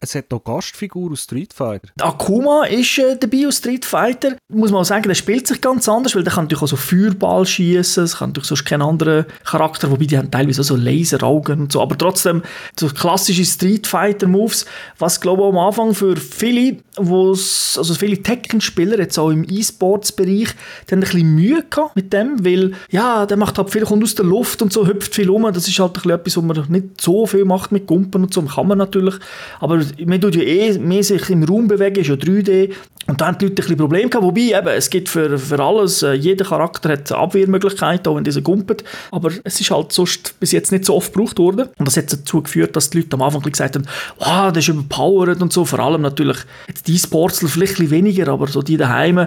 es 0.00 0.14
hat 0.14 0.30
noch 0.30 0.44
Gastfigur 0.44 1.12
aus 1.12 1.22
Street 1.22 1.52
Fighter. 1.52 1.88
Akuma 2.00 2.64
ist 2.64 2.98
äh, 2.98 3.16
dabei 3.18 3.46
aus 3.46 3.58
Street 3.58 3.84
Fighter. 3.84 4.36
Muss 4.48 4.70
man 4.70 4.80
auch 4.80 4.84
sagen, 4.84 5.04
der 5.04 5.14
spielt 5.14 5.46
sich 5.46 5.60
ganz 5.60 5.88
anders, 5.88 6.14
weil 6.14 6.22
der 6.22 6.32
kann 6.32 6.44
natürlich 6.44 6.62
auch 6.62 6.68
so 6.68 6.76
Feuerball 6.76 7.46
schießen. 7.46 8.04
Es 8.04 8.18
kann 8.18 8.30
natürlich 8.30 8.48
sonst 8.48 8.64
keinen 8.64 8.82
anderen 8.82 9.26
Charakter, 9.44 9.90
wobei 9.90 10.06
die 10.06 10.18
haben 10.18 10.30
teilweise 10.30 10.60
auch 10.60 10.66
so 10.66 10.76
Laseraugen 10.76 11.62
und 11.62 11.72
so. 11.72 11.80
Aber 11.80 11.96
trotzdem 11.96 12.42
so 12.78 12.88
klassische 12.88 13.44
Street 13.44 13.86
Fighter 13.86 14.26
Moves, 14.26 14.66
was 14.98 15.20
glaube 15.20 15.42
ich 15.42 15.48
am 15.48 15.58
Anfang 15.58 15.94
für 15.94 16.16
viele, 16.16 16.78
wo's, 16.96 17.76
also 17.78 17.94
viele 17.94 18.22
Tekken-Spieler 18.22 18.98
jetzt 18.98 19.18
auch 19.18 19.30
im 19.30 19.44
E-Sports-Bereich, 19.48 20.48
die 20.88 20.92
haben 20.92 20.98
ein 20.98 21.00
bisschen 21.00 21.34
Mühe 21.34 21.64
gehabt 21.68 21.96
mit 21.96 22.12
dem, 22.12 22.44
weil 22.44 22.72
ja, 22.90 23.26
der 23.26 23.36
macht 23.36 23.58
halt 23.58 23.70
viel 23.70 23.82
kommt 23.82 24.02
aus 24.02 24.14
der 24.14 24.24
Luft 24.24 24.62
und 24.62 24.72
so 24.72 24.86
hüpft 24.86 25.14
viel 25.14 25.30
um. 25.30 25.42
Das 25.52 25.68
ist 25.68 25.78
halt 25.78 25.90
ein 25.90 25.94
bisschen 25.94 26.10
etwas, 26.10 26.36
was 26.36 26.44
man 26.44 26.72
nicht 26.72 27.00
so 27.00 27.26
viel 27.26 27.44
macht 27.44 27.61
macht 27.62 27.72
mit 27.72 27.86
Gumpen 27.86 28.24
und 28.24 28.34
so, 28.34 28.42
kann 28.42 28.66
man 28.66 28.78
natürlich. 28.78 29.14
Aber 29.60 29.80
man 30.04 30.20
tut 30.20 30.36
ja 30.36 30.42
eh 30.42 30.78
mehr 30.78 31.02
sich 31.02 31.30
im 31.30 31.44
Raum 31.44 31.68
bewegen, 31.68 32.00
ist 32.00 32.08
ja 32.08 32.14
3D. 32.14 32.72
Und 33.08 33.20
da 33.20 33.26
haben 33.26 33.38
die 33.38 33.46
Leute 33.46 33.54
ein 33.54 33.56
bisschen 33.56 33.76
Probleme 33.76 34.08
gehabt. 34.08 34.24
Wobei, 34.24 34.56
eben, 34.56 34.68
es 34.68 34.88
gibt 34.88 35.08
für, 35.08 35.36
für 35.36 35.60
alles, 35.60 36.02
äh, 36.02 36.12
jeder 36.12 36.44
Charakter 36.44 36.90
hat 36.90 37.10
Abwehrmöglichkeiten, 37.10 38.06
auch 38.10 38.16
wenn 38.16 38.24
dieser 38.24 38.42
gumpet. 38.42 38.84
Aber 39.10 39.30
es 39.42 39.60
ist 39.60 39.70
halt 39.70 39.92
sonst 39.92 40.38
bis 40.38 40.52
jetzt 40.52 40.70
nicht 40.70 40.84
so 40.84 40.94
oft 40.94 41.12
gebraucht 41.12 41.38
worden. 41.38 41.68
Und 41.78 41.86
das 41.86 41.96
hat 41.96 42.12
dazu 42.12 42.42
geführt, 42.42 42.76
dass 42.76 42.90
die 42.90 42.98
Leute 42.98 43.14
am 43.14 43.22
Anfang 43.22 43.42
gesagt 43.42 43.74
haben, 43.74 43.86
wow, 44.18 44.52
das 44.52 44.64
ist 44.64 44.68
überpowered 44.68 45.42
und 45.42 45.52
so. 45.52 45.64
Vor 45.64 45.80
allem 45.80 46.02
natürlich 46.02 46.38
jetzt 46.68 46.86
die 46.86 46.98
Sportsler 46.98 47.48
vielleicht 47.48 47.74
ein 47.74 47.88
bisschen 47.88 47.90
weniger, 47.90 48.28
aber 48.28 48.46
so 48.46 48.62
die 48.62 48.76
daheim, 48.76 49.26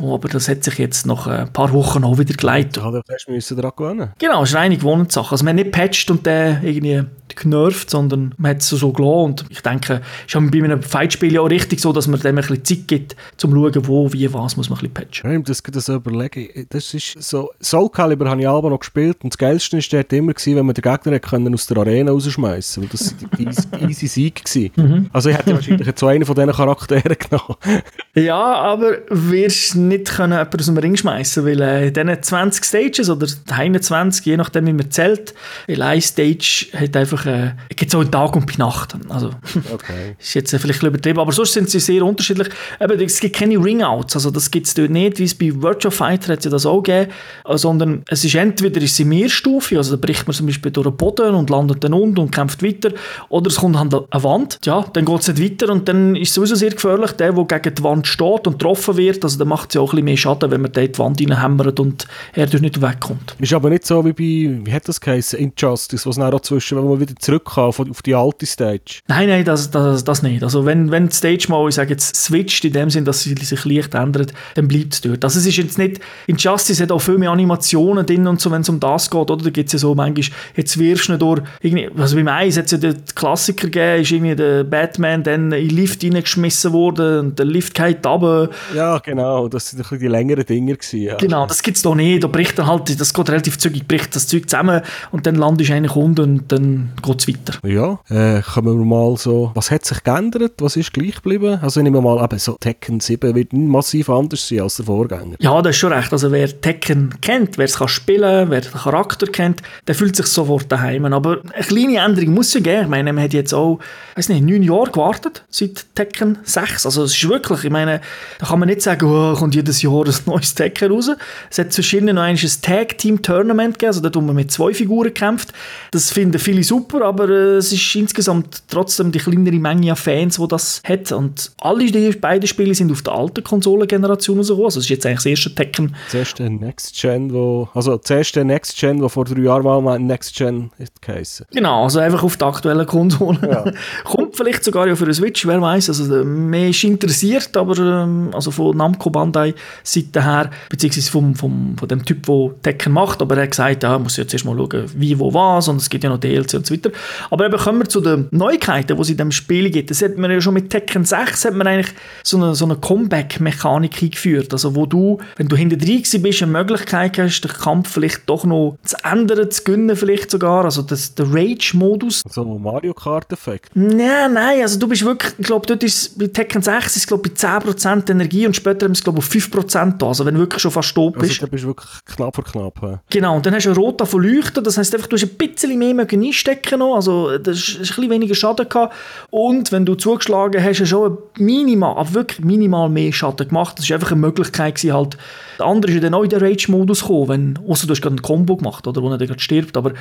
aber 0.00 0.28
das 0.28 0.48
hat 0.48 0.62
sich 0.62 0.78
jetzt 0.78 1.06
nach 1.06 1.26
ein 1.26 1.52
paar 1.52 1.72
Wochen 1.72 2.04
auch 2.04 2.18
wieder 2.18 2.34
geleitet. 2.34 2.76
Ja, 2.76 2.90
da 2.90 3.02
hast 3.12 3.50
du 3.50 3.54
daran 3.54 3.72
gewöhnen. 3.76 4.12
Genau, 4.18 4.42
es 4.42 4.50
ist 4.50 4.56
eine 4.56 4.76
gewohnte 4.76 5.12
Sache. 5.12 5.32
Also 5.32 5.44
man 5.44 5.56
hat 5.56 5.64
nicht 5.64 5.74
patcht 5.74 6.10
und 6.10 6.26
der 6.26 6.62
irgendwie 6.62 7.02
genervt, 7.34 7.75
sondern 7.86 8.34
man 8.38 8.52
hat 8.52 8.58
es 8.62 8.68
so 8.68 8.92
gelassen. 8.92 9.24
Und 9.24 9.44
ich 9.48 9.60
denke, 9.60 10.00
es 10.26 10.34
ist 10.34 10.50
bei 10.50 10.62
einem 10.62 10.82
Fightspiel 10.82 11.32
ja 11.32 11.40
auch 11.40 11.50
richtig 11.50 11.80
so, 11.80 11.92
dass 11.92 12.06
man 12.06 12.20
dem 12.20 12.36
ein 12.36 12.36
bisschen 12.36 12.64
Zeit 12.64 12.88
gibt, 12.88 13.16
um 13.42 13.50
zu 13.50 13.50
schauen, 13.50 13.86
wo, 13.86 14.12
wie, 14.12 14.32
was 14.32 14.56
muss 14.56 14.70
man 14.70 14.78
ein 14.78 14.90
bisschen 14.90 14.94
patchen. 14.94 15.32
Ja, 15.32 15.38
das, 15.38 15.62
das 15.62 15.88
überlegen. 15.88 16.66
Das 16.70 16.94
ist 16.94 17.22
so, 17.22 17.50
Soul 17.60 17.90
Calibur 17.90 18.28
habe 18.28 18.40
ich 18.40 18.48
aber 18.48 18.70
noch 18.70 18.80
gespielt 18.80 19.18
und 19.22 19.32
das 19.32 19.38
Geilste 19.38 19.76
war 19.76 19.82
dort 19.90 20.12
immer, 20.12 20.32
gewesen, 20.32 20.56
wenn 20.56 20.66
man 20.66 20.74
den 20.74 20.82
Gegner 20.82 21.18
können 21.20 21.54
aus 21.54 21.66
der 21.66 21.78
Arena 21.78 22.12
rausschmeißen 22.12 22.88
konnte. 22.88 22.96
Das 22.96 23.70
war 23.70 23.78
die 23.78 23.84
easy 23.84 24.06
Sieg. 24.06 24.42
Mhm. 24.76 25.10
Also 25.12 25.30
ich 25.30 25.36
hätte 25.36 25.54
wahrscheinlich 25.54 25.94
zu 25.94 26.06
einen 26.06 26.24
von 26.24 26.34
diesen 26.34 26.52
Charakteren 26.52 27.16
genommen. 27.18 27.56
ja, 28.14 28.36
aber 28.36 28.98
wirst 29.08 29.76
nicht 29.76 30.06
können 30.06 30.32
jemanden 30.32 30.60
aus 30.60 30.66
dem 30.66 30.78
Ring 30.78 30.96
schmeißen 30.96 31.44
weil 31.44 31.60
äh, 31.60 31.88
in 31.88 31.94
diesen 31.94 32.22
20 32.22 32.64
Stages 32.64 33.10
oder 33.10 33.26
21, 33.50 34.24
je 34.24 34.36
nachdem 34.36 34.66
wie 34.66 34.72
man 34.72 34.90
zählt, 34.90 35.34
weil 35.66 35.82
ein 35.82 36.00
Stage 36.00 36.66
hat 36.74 36.96
einfach 36.96 37.26
äh, 37.26 37.52
gibt 37.74 37.92
es 37.92 37.94
auch 37.94 38.04
Tag 38.04 38.36
und 38.36 38.46
bei 38.46 38.54
Nacht. 38.58 38.94
Also, 39.08 39.30
Okay. 39.72 40.16
ist 40.20 40.34
jetzt 40.34 40.50
vielleicht 40.50 40.64
ein 40.64 40.68
bisschen 40.68 40.88
übertrieben, 40.88 41.18
aber 41.20 41.32
sonst 41.32 41.52
sind 41.52 41.70
sie 41.70 41.80
sehr 41.80 42.04
unterschiedlich. 42.04 42.48
Eben, 42.80 43.00
es 43.00 43.20
gibt 43.20 43.36
keine 43.36 43.62
Ringouts, 43.62 44.14
also 44.16 44.30
das 44.30 44.50
gibt 44.50 44.66
es 44.66 44.74
dort 44.74 44.90
nicht, 44.90 45.18
wie 45.18 45.24
es 45.24 45.34
bei 45.34 45.52
Virtua 45.54 45.90
Fighter 45.90 46.32
hat 46.32 46.40
es 46.40 46.44
ja 46.44 46.50
das 46.50 46.66
auch 46.66 46.82
gegeben, 46.82 47.10
äh, 47.44 47.56
sondern 47.56 48.02
es 48.08 48.24
ist 48.24 48.34
entweder 48.34 48.80
ist 48.80 48.96
sie 48.96 49.04
Mehrstufe, 49.04 49.76
also 49.76 49.96
da 49.96 50.00
bricht 50.04 50.26
man 50.26 50.34
zum 50.34 50.46
Beispiel 50.46 50.72
durch 50.72 50.86
den 50.86 50.96
Boden 50.96 51.34
und 51.34 51.50
landet 51.50 51.82
dann 51.84 51.94
unten 51.94 52.20
und 52.20 52.30
kämpft 52.30 52.62
weiter, 52.62 52.90
oder 53.28 53.48
es 53.48 53.56
kommt 53.56 53.76
an 53.76 53.92
eine 53.92 54.22
Wand, 54.22 54.58
ja, 54.64 54.84
dann 54.92 55.04
geht 55.04 55.20
es 55.20 55.28
nicht 55.28 55.62
weiter 55.62 55.72
und 55.72 55.88
dann 55.88 56.16
ist 56.16 56.28
es 56.28 56.34
sowieso 56.34 56.54
sehr 56.54 56.70
gefährlich, 56.70 57.12
der, 57.12 57.32
der 57.32 57.58
gegen 57.60 57.74
die 57.74 57.82
Wand 57.82 58.06
steht 58.06 58.46
und 58.46 58.58
getroffen 58.58 58.96
wird, 58.96 59.24
also 59.24 59.38
dann 59.38 59.48
macht 59.48 59.70
es 59.70 59.74
ja 59.74 59.80
auch 59.80 59.92
ein 59.92 59.96
bisschen 59.96 60.04
mehr 60.04 60.16
Schaden, 60.16 60.50
wenn 60.50 60.62
man 60.62 60.72
da 60.72 60.80
in 60.80 60.92
die 60.92 60.98
Wand 60.98 61.20
reinhämmert 61.20 61.80
und 61.80 62.06
er 62.34 62.46
durch 62.46 62.62
nicht 62.62 62.80
wegkommt. 62.80 63.36
Ist 63.38 63.52
aber 63.52 63.70
nicht 63.70 63.86
so 63.86 64.04
wie 64.04 64.12
bei, 64.12 64.66
wie 64.66 64.72
hat 64.72 64.88
das 64.88 65.00
geheißen, 65.00 65.38
Injustice, 65.38 66.06
was 66.06 66.16
dann 66.16 66.32
auch 66.32 66.40
zwischen, 66.40 66.78
wenn 66.78 66.88
man 66.88 67.00
wieder 67.00 67.14
auf, 67.62 67.80
auf 67.80 68.02
die 68.02 68.14
alte 68.14 68.46
Stage. 68.46 69.00
Nein, 69.08 69.28
nein, 69.28 69.44
das, 69.44 69.70
das, 69.70 70.04
das 70.04 70.22
nicht. 70.22 70.42
Also 70.42 70.64
wenn, 70.66 70.90
wenn 70.90 71.08
die 71.08 71.14
Stage 71.14 71.46
mal, 71.48 71.68
ich 71.68 71.74
sage 71.74 71.90
jetzt, 71.90 72.16
switcht 72.16 72.64
in 72.64 72.72
dem 72.72 72.90
Sinn, 72.90 73.04
dass 73.04 73.22
sie 73.22 73.34
sich 73.34 73.64
leicht 73.64 73.94
ändert, 73.94 74.32
dann 74.54 74.68
bleibt 74.68 74.94
es 74.94 75.00
dort. 75.00 75.24
Also 75.24 75.38
es 75.38 75.46
ist 75.46 75.56
jetzt 75.56 75.78
nicht, 75.78 76.00
Injustice 76.26 76.80
hat 76.80 76.92
auch 76.92 77.00
viel 77.00 77.18
mehr 77.18 77.30
Animationen 77.30 78.06
drin 78.06 78.26
und 78.26 78.40
so, 78.40 78.50
wenn 78.50 78.62
es 78.62 78.68
um 78.68 78.80
das 78.80 79.10
geht, 79.10 79.30
oder? 79.30 79.44
Da 79.44 79.50
gibt 79.50 79.68
es 79.68 79.74
ja 79.74 79.78
so 79.78 79.94
manchmal, 79.94 80.36
jetzt 80.54 80.78
wirfst 80.78 81.08
du 81.08 81.12
nicht 81.12 81.22
durch, 81.22 81.42
irgendwie, 81.60 81.88
also 81.96 82.16
beim 82.16 82.28
Eis 82.28 82.56
hat 82.56 82.66
es 82.66 82.72
ja 82.72 82.78
den 82.78 82.96
Klassiker 83.14 83.68
gegeben, 83.68 84.02
ist 84.02 84.12
irgendwie 84.12 84.36
der 84.36 84.64
Batman 84.64 85.22
dann 85.22 85.52
in 85.52 85.68
den 85.68 85.76
Lift 85.76 86.04
reingeschmissen 86.04 86.72
worden 86.72 87.18
und 87.20 87.38
der 87.38 87.46
Lift 87.46 87.74
geht 87.74 88.06
runter. 88.06 88.50
Ja, 88.74 88.98
genau, 88.98 89.48
das 89.48 89.70
sind 89.70 89.78
ein 89.78 89.82
bisschen 89.82 90.00
die 90.00 90.08
längeren 90.08 90.44
Dinger 90.44 90.74
gewesen, 90.74 91.00
ja. 91.00 91.16
Genau, 91.16 91.46
das 91.46 91.62
gibt 91.62 91.76
es 91.76 91.82
da 91.82 91.94
nicht. 91.94 92.24
Da 92.24 92.28
bricht 92.28 92.58
dann 92.58 92.66
halt, 92.66 93.00
das 93.00 93.12
geht 93.12 93.30
relativ 93.30 93.58
zügig, 93.58 93.86
bricht 93.86 94.14
das 94.14 94.26
Zeug 94.26 94.48
zusammen 94.48 94.82
und 95.10 95.26
dann 95.26 95.34
landest 95.34 95.70
du 95.70 95.74
eigentlich 95.74 95.96
unten 95.96 96.20
und 96.20 96.52
dann 96.52 96.90
geht 97.02 97.20
es 97.20 97.28
weiter. 97.28 97.45
Ja, 97.64 97.98
äh, 98.08 98.42
kommen 98.42 98.78
wir 98.78 98.84
mal 98.84 99.16
so, 99.16 99.50
was 99.54 99.70
hat 99.70 99.84
sich 99.84 100.02
geändert, 100.02 100.54
was 100.58 100.76
ist 100.76 100.92
gleich 100.92 101.16
geblieben? 101.16 101.58
Also 101.62 101.80
nehmen 101.82 101.96
wir 101.96 102.02
mal, 102.02 102.22
eben 102.22 102.38
so 102.38 102.56
Tekken 102.60 103.00
7 103.00 103.34
wird 103.34 103.52
massiv 103.52 104.08
anders 104.10 104.48
sein 104.48 104.60
als 104.60 104.76
der 104.76 104.86
Vorgänger. 104.86 105.36
Ja, 105.40 105.60
das 105.62 105.70
ist 105.70 105.80
schon 105.80 105.92
recht. 105.92 106.12
Also 106.12 106.32
wer 106.32 106.60
Tekken 106.60 107.14
kennt, 107.20 107.58
wer 107.58 107.64
es 107.64 107.78
kann 107.78 107.88
spielen, 107.88 108.50
wer 108.50 108.60
den 108.60 108.72
Charakter 108.72 109.26
kennt, 109.26 109.62
der 109.86 109.94
fühlt 109.94 110.16
sich 110.16 110.26
sofort 110.26 110.70
daheim. 110.70 111.04
Aber 111.12 111.40
eine 111.52 111.64
kleine 111.64 111.98
Änderung 111.98 112.34
muss 112.34 112.54
ja 112.54 112.60
geben. 112.60 112.82
Ich 112.82 112.88
meine, 112.88 113.12
man 113.12 113.24
hat 113.24 113.32
jetzt 113.32 113.54
auch, 113.54 113.78
weiß 114.14 114.28
nicht, 114.28 114.44
neun 114.44 114.62
Jahre 114.62 114.90
gewartet 114.90 115.44
seit 115.50 115.94
Tekken 115.94 116.38
6. 116.42 116.86
Also 116.86 117.04
es 117.04 117.12
ist 117.12 117.28
wirklich, 117.28 117.64
ich 117.64 117.70
meine, 117.70 118.00
da 118.38 118.46
kann 118.46 118.58
man 118.58 118.68
nicht 118.68 118.82
sagen, 118.82 119.06
oh, 119.06 119.34
kommt 119.34 119.54
jedes 119.54 119.82
Jahr 119.82 120.04
ein 120.06 120.14
neues 120.26 120.54
Tekken 120.54 120.92
raus. 120.92 121.10
Es 121.50 121.58
hat 121.58 121.72
zwischen 121.72 122.06
noch 122.06 122.22
ein 122.22 122.36
Tag 122.62 122.98
Team 122.98 123.22
Tournament 123.22 123.74
gegeben, 123.74 123.88
also 123.88 124.00
dort, 124.00 124.16
wo 124.16 124.20
man 124.20 124.36
mit 124.36 124.50
zwei 124.50 124.72
Figuren 124.72 125.12
kämpft. 125.12 125.52
Das 125.90 126.10
finden 126.10 126.38
viele 126.38 126.62
super, 126.62 127.02
aber 127.02 127.28
es 127.36 127.72
ist 127.72 127.94
insgesamt 127.94 128.62
trotzdem 128.68 129.12
die 129.12 129.18
kleinere 129.18 129.56
Menge 129.56 129.90
an 129.90 129.96
Fans, 129.96 130.36
die 130.36 130.48
das 130.48 130.82
hat. 130.86 131.12
Und 131.12 131.52
alle 131.60 131.86
die 131.86 132.10
beiden 132.10 132.46
Spiele 132.46 132.74
sind 132.74 132.92
auf 132.92 133.02
der 133.02 133.14
alten 133.14 133.42
Konsolengeneration 133.42 134.38
rausgekommen. 134.38 134.66
Also 134.66 134.80
es 134.80 134.86
ist 134.86 134.90
jetzt 134.90 135.06
eigentlich 135.06 135.18
das 135.18 135.26
erste 135.26 135.54
Tekken 135.54 135.94
Das 136.06 136.14
erste 136.14 136.50
Next 136.50 137.00
Gen, 137.00 137.32
wo, 137.32 137.68
also 137.74 137.96
das 137.96 138.10
erste 138.10 138.44
Next 138.44 138.78
Gen, 138.78 139.02
wo 139.02 139.08
vor 139.08 139.24
drei 139.24 139.40
Jahren 139.42 139.64
mal 139.64 139.98
Next 139.98 140.34
Gen 140.36 140.70
ist 140.78 141.00
geheißen. 141.00 141.46
Genau, 141.52 141.84
also 141.84 142.00
einfach 142.00 142.22
auf 142.22 142.36
der 142.36 142.48
aktuellen 142.48 142.86
Konsole. 142.86 143.38
Ja. 143.42 143.72
Kommt 144.04 144.36
vielleicht 144.36 144.64
sogar 144.64 144.86
ja 144.86 144.96
für 144.96 145.04
eine 145.04 145.14
Switch, 145.14 145.46
wer 145.46 145.60
weiß. 145.60 145.88
Also 145.88 146.20
äh, 146.20 146.24
mehr 146.24 146.70
ist 146.70 146.84
interessiert, 146.84 147.56
aber 147.56 147.78
ähm, 147.78 148.30
also 148.32 148.50
von 148.50 148.76
Namco 148.76 149.10
Bandai 149.10 149.54
Seite 149.82 150.24
her, 150.24 150.50
beziehungsweise 150.68 151.10
vom, 151.10 151.34
vom, 151.34 151.76
von 151.78 151.88
dem 151.88 152.04
Typ, 152.04 152.26
der 152.26 152.50
Tekken 152.62 152.92
macht, 152.92 153.22
aber 153.22 153.36
er 153.36 153.44
hat 153.44 153.50
gesagt, 153.50 153.82
ja, 153.82 153.98
muss 153.98 154.16
jetzt 154.16 154.32
erst 154.32 154.44
mal 154.44 154.56
schauen, 154.56 154.84
wie, 154.96 155.18
wo, 155.18 155.32
was, 155.32 155.68
und 155.68 155.76
es 155.76 155.90
gibt 155.90 156.04
ja 156.04 156.10
noch 156.10 156.18
DLC 156.18 156.54
und 156.54 156.66
so 156.66 156.74
weiter. 156.74 156.90
Aber 157.30 157.46
eben 157.46 157.56
kommen 157.56 157.80
wir 157.80 157.88
zu 157.88 158.00
den 158.00 158.28
Neuigkeiten, 158.30 158.96
die 158.96 159.02
es 159.02 159.10
in 159.10 159.16
dem 159.16 159.32
Spiel 159.32 159.70
gibt. 159.70 159.90
Das 159.90 160.02
hat 160.02 160.16
man 160.16 160.30
ja 160.30 160.40
schon 160.40 160.54
mit 160.54 160.70
Tekken 160.70 161.04
6 161.04 161.44
hat 161.44 161.54
man 161.54 161.66
eigentlich 161.66 161.94
so 162.22 162.36
eine, 162.36 162.54
so 162.54 162.64
eine 162.64 162.76
Comeback-Mechanik 162.76 164.02
eingeführt, 164.02 164.52
also 164.52 164.74
wo 164.74 164.86
du, 164.86 165.18
wenn 165.36 165.48
du 165.48 165.56
hinter 165.56 165.76
drin 165.76 166.02
bist, 166.22 166.42
eine 166.42 166.52
Möglichkeit 166.52 167.18
hast, 167.18 167.40
den 167.40 167.50
Kampf 167.52 167.92
vielleicht 167.92 168.28
doch 168.28 168.44
noch 168.44 168.76
zu 168.84 168.96
ändern, 169.04 169.50
zu 169.50 169.64
gewinnen 169.64 169.96
vielleicht 169.96 170.30
sogar, 170.30 170.64
also 170.64 170.82
das, 170.82 171.14
der 171.14 171.26
Rage-Modus, 171.32 172.22
So 172.28 172.44
Mario 172.44 172.94
Kart-Effekt. 172.94 173.70
Nein, 173.74 174.34
nein, 174.34 174.62
also 174.62 174.78
du 174.78 174.88
bist 174.88 175.04
wirklich, 175.04 175.32
ich 175.38 175.46
glaube, 175.46 175.66
dort 175.66 175.82
ist 175.82 176.18
bei 176.18 176.26
Tekken 176.26 176.62
6 176.62 176.86
ist 176.86 176.96
es, 176.96 177.06
glaube 177.06 177.28
ich, 177.28 177.34
bei 177.34 177.48
10% 177.48 178.10
Energie 178.10 178.46
und 178.46 178.54
später 178.54 178.86
haben 178.86 178.92
es, 178.92 179.02
glaube 179.02 179.20
ich, 179.20 179.24
auf 179.24 179.30
5% 179.30 179.98
da, 179.98 180.06
also 180.06 180.24
wenn 180.24 180.34
du 180.34 180.40
wirklich 180.40 180.62
schon 180.62 180.70
fast 180.70 180.94
tot 180.94 181.14
bist. 181.14 181.30
Also 181.32 181.46
da 181.46 181.50
bist 181.50 181.64
du 181.64 181.68
wirklich 181.68 181.90
knapp 182.04 182.34
vor 182.34 182.44
knapp. 182.44 182.80
hä? 182.82 182.98
Genau, 183.10 183.36
und 183.36 183.46
dann 183.46 183.54
hast 183.54 183.66
du 183.66 183.70
ein 183.70 183.76
Rot 183.76 184.06
von 184.06 184.22
Leuchten, 184.22 184.62
das 184.64 184.78
heisst 184.78 184.94
einfach, 184.94 185.08
du 185.08 185.16
hast 185.16 185.24
ein 185.24 185.36
bisschen 185.36 185.78
mehr 185.78 186.06
einstecken 186.10 186.78
noch, 186.78 186.96
also 186.96 187.05
das 187.38 187.56
ist 187.56 187.74
ein 187.74 187.78
bisschen 187.80 188.10
weniger 188.10 188.34
Schaden 188.34 188.68
gehabt. 188.68 188.94
Und 189.30 189.72
wenn 189.72 189.86
du 189.86 189.94
zugeschlagen 189.94 190.62
hast, 190.62 190.80
hast 190.80 190.80
du 190.80 190.86
schon 190.86 191.18
minimal, 191.38 191.96
aber 191.96 192.14
wirklich 192.14 192.44
minimal 192.44 192.88
mehr 192.88 193.12
Schaden 193.12 193.48
gemacht, 193.48 193.78
das 193.78 193.86
ist 193.86 193.92
einfach 193.92 194.12
eine 194.12 194.20
Möglichkeit 194.20 194.76
gewesen, 194.76 194.94
halt, 194.94 195.16
der 195.58 195.66
andere 195.66 195.90
ist 195.90 195.96
ja 195.96 196.00
dann 196.00 196.14
auch 196.14 196.22
in 196.22 196.30
den 196.30 196.40
Rage-Modus 196.40 197.00
gekommen, 197.00 197.28
wenn, 197.28 197.58
ausser 197.68 197.86
du 197.86 197.92
hast 197.92 198.02
gerade 198.02 198.14
einen 198.14 198.22
Combo 198.22 198.56
gemacht, 198.56 198.86
oder, 198.86 199.02
wo 199.02 199.10
er 199.10 199.18
dann 199.18 199.28
gerade 199.28 199.40
stirbt, 199.40 199.76
aber 199.76 199.92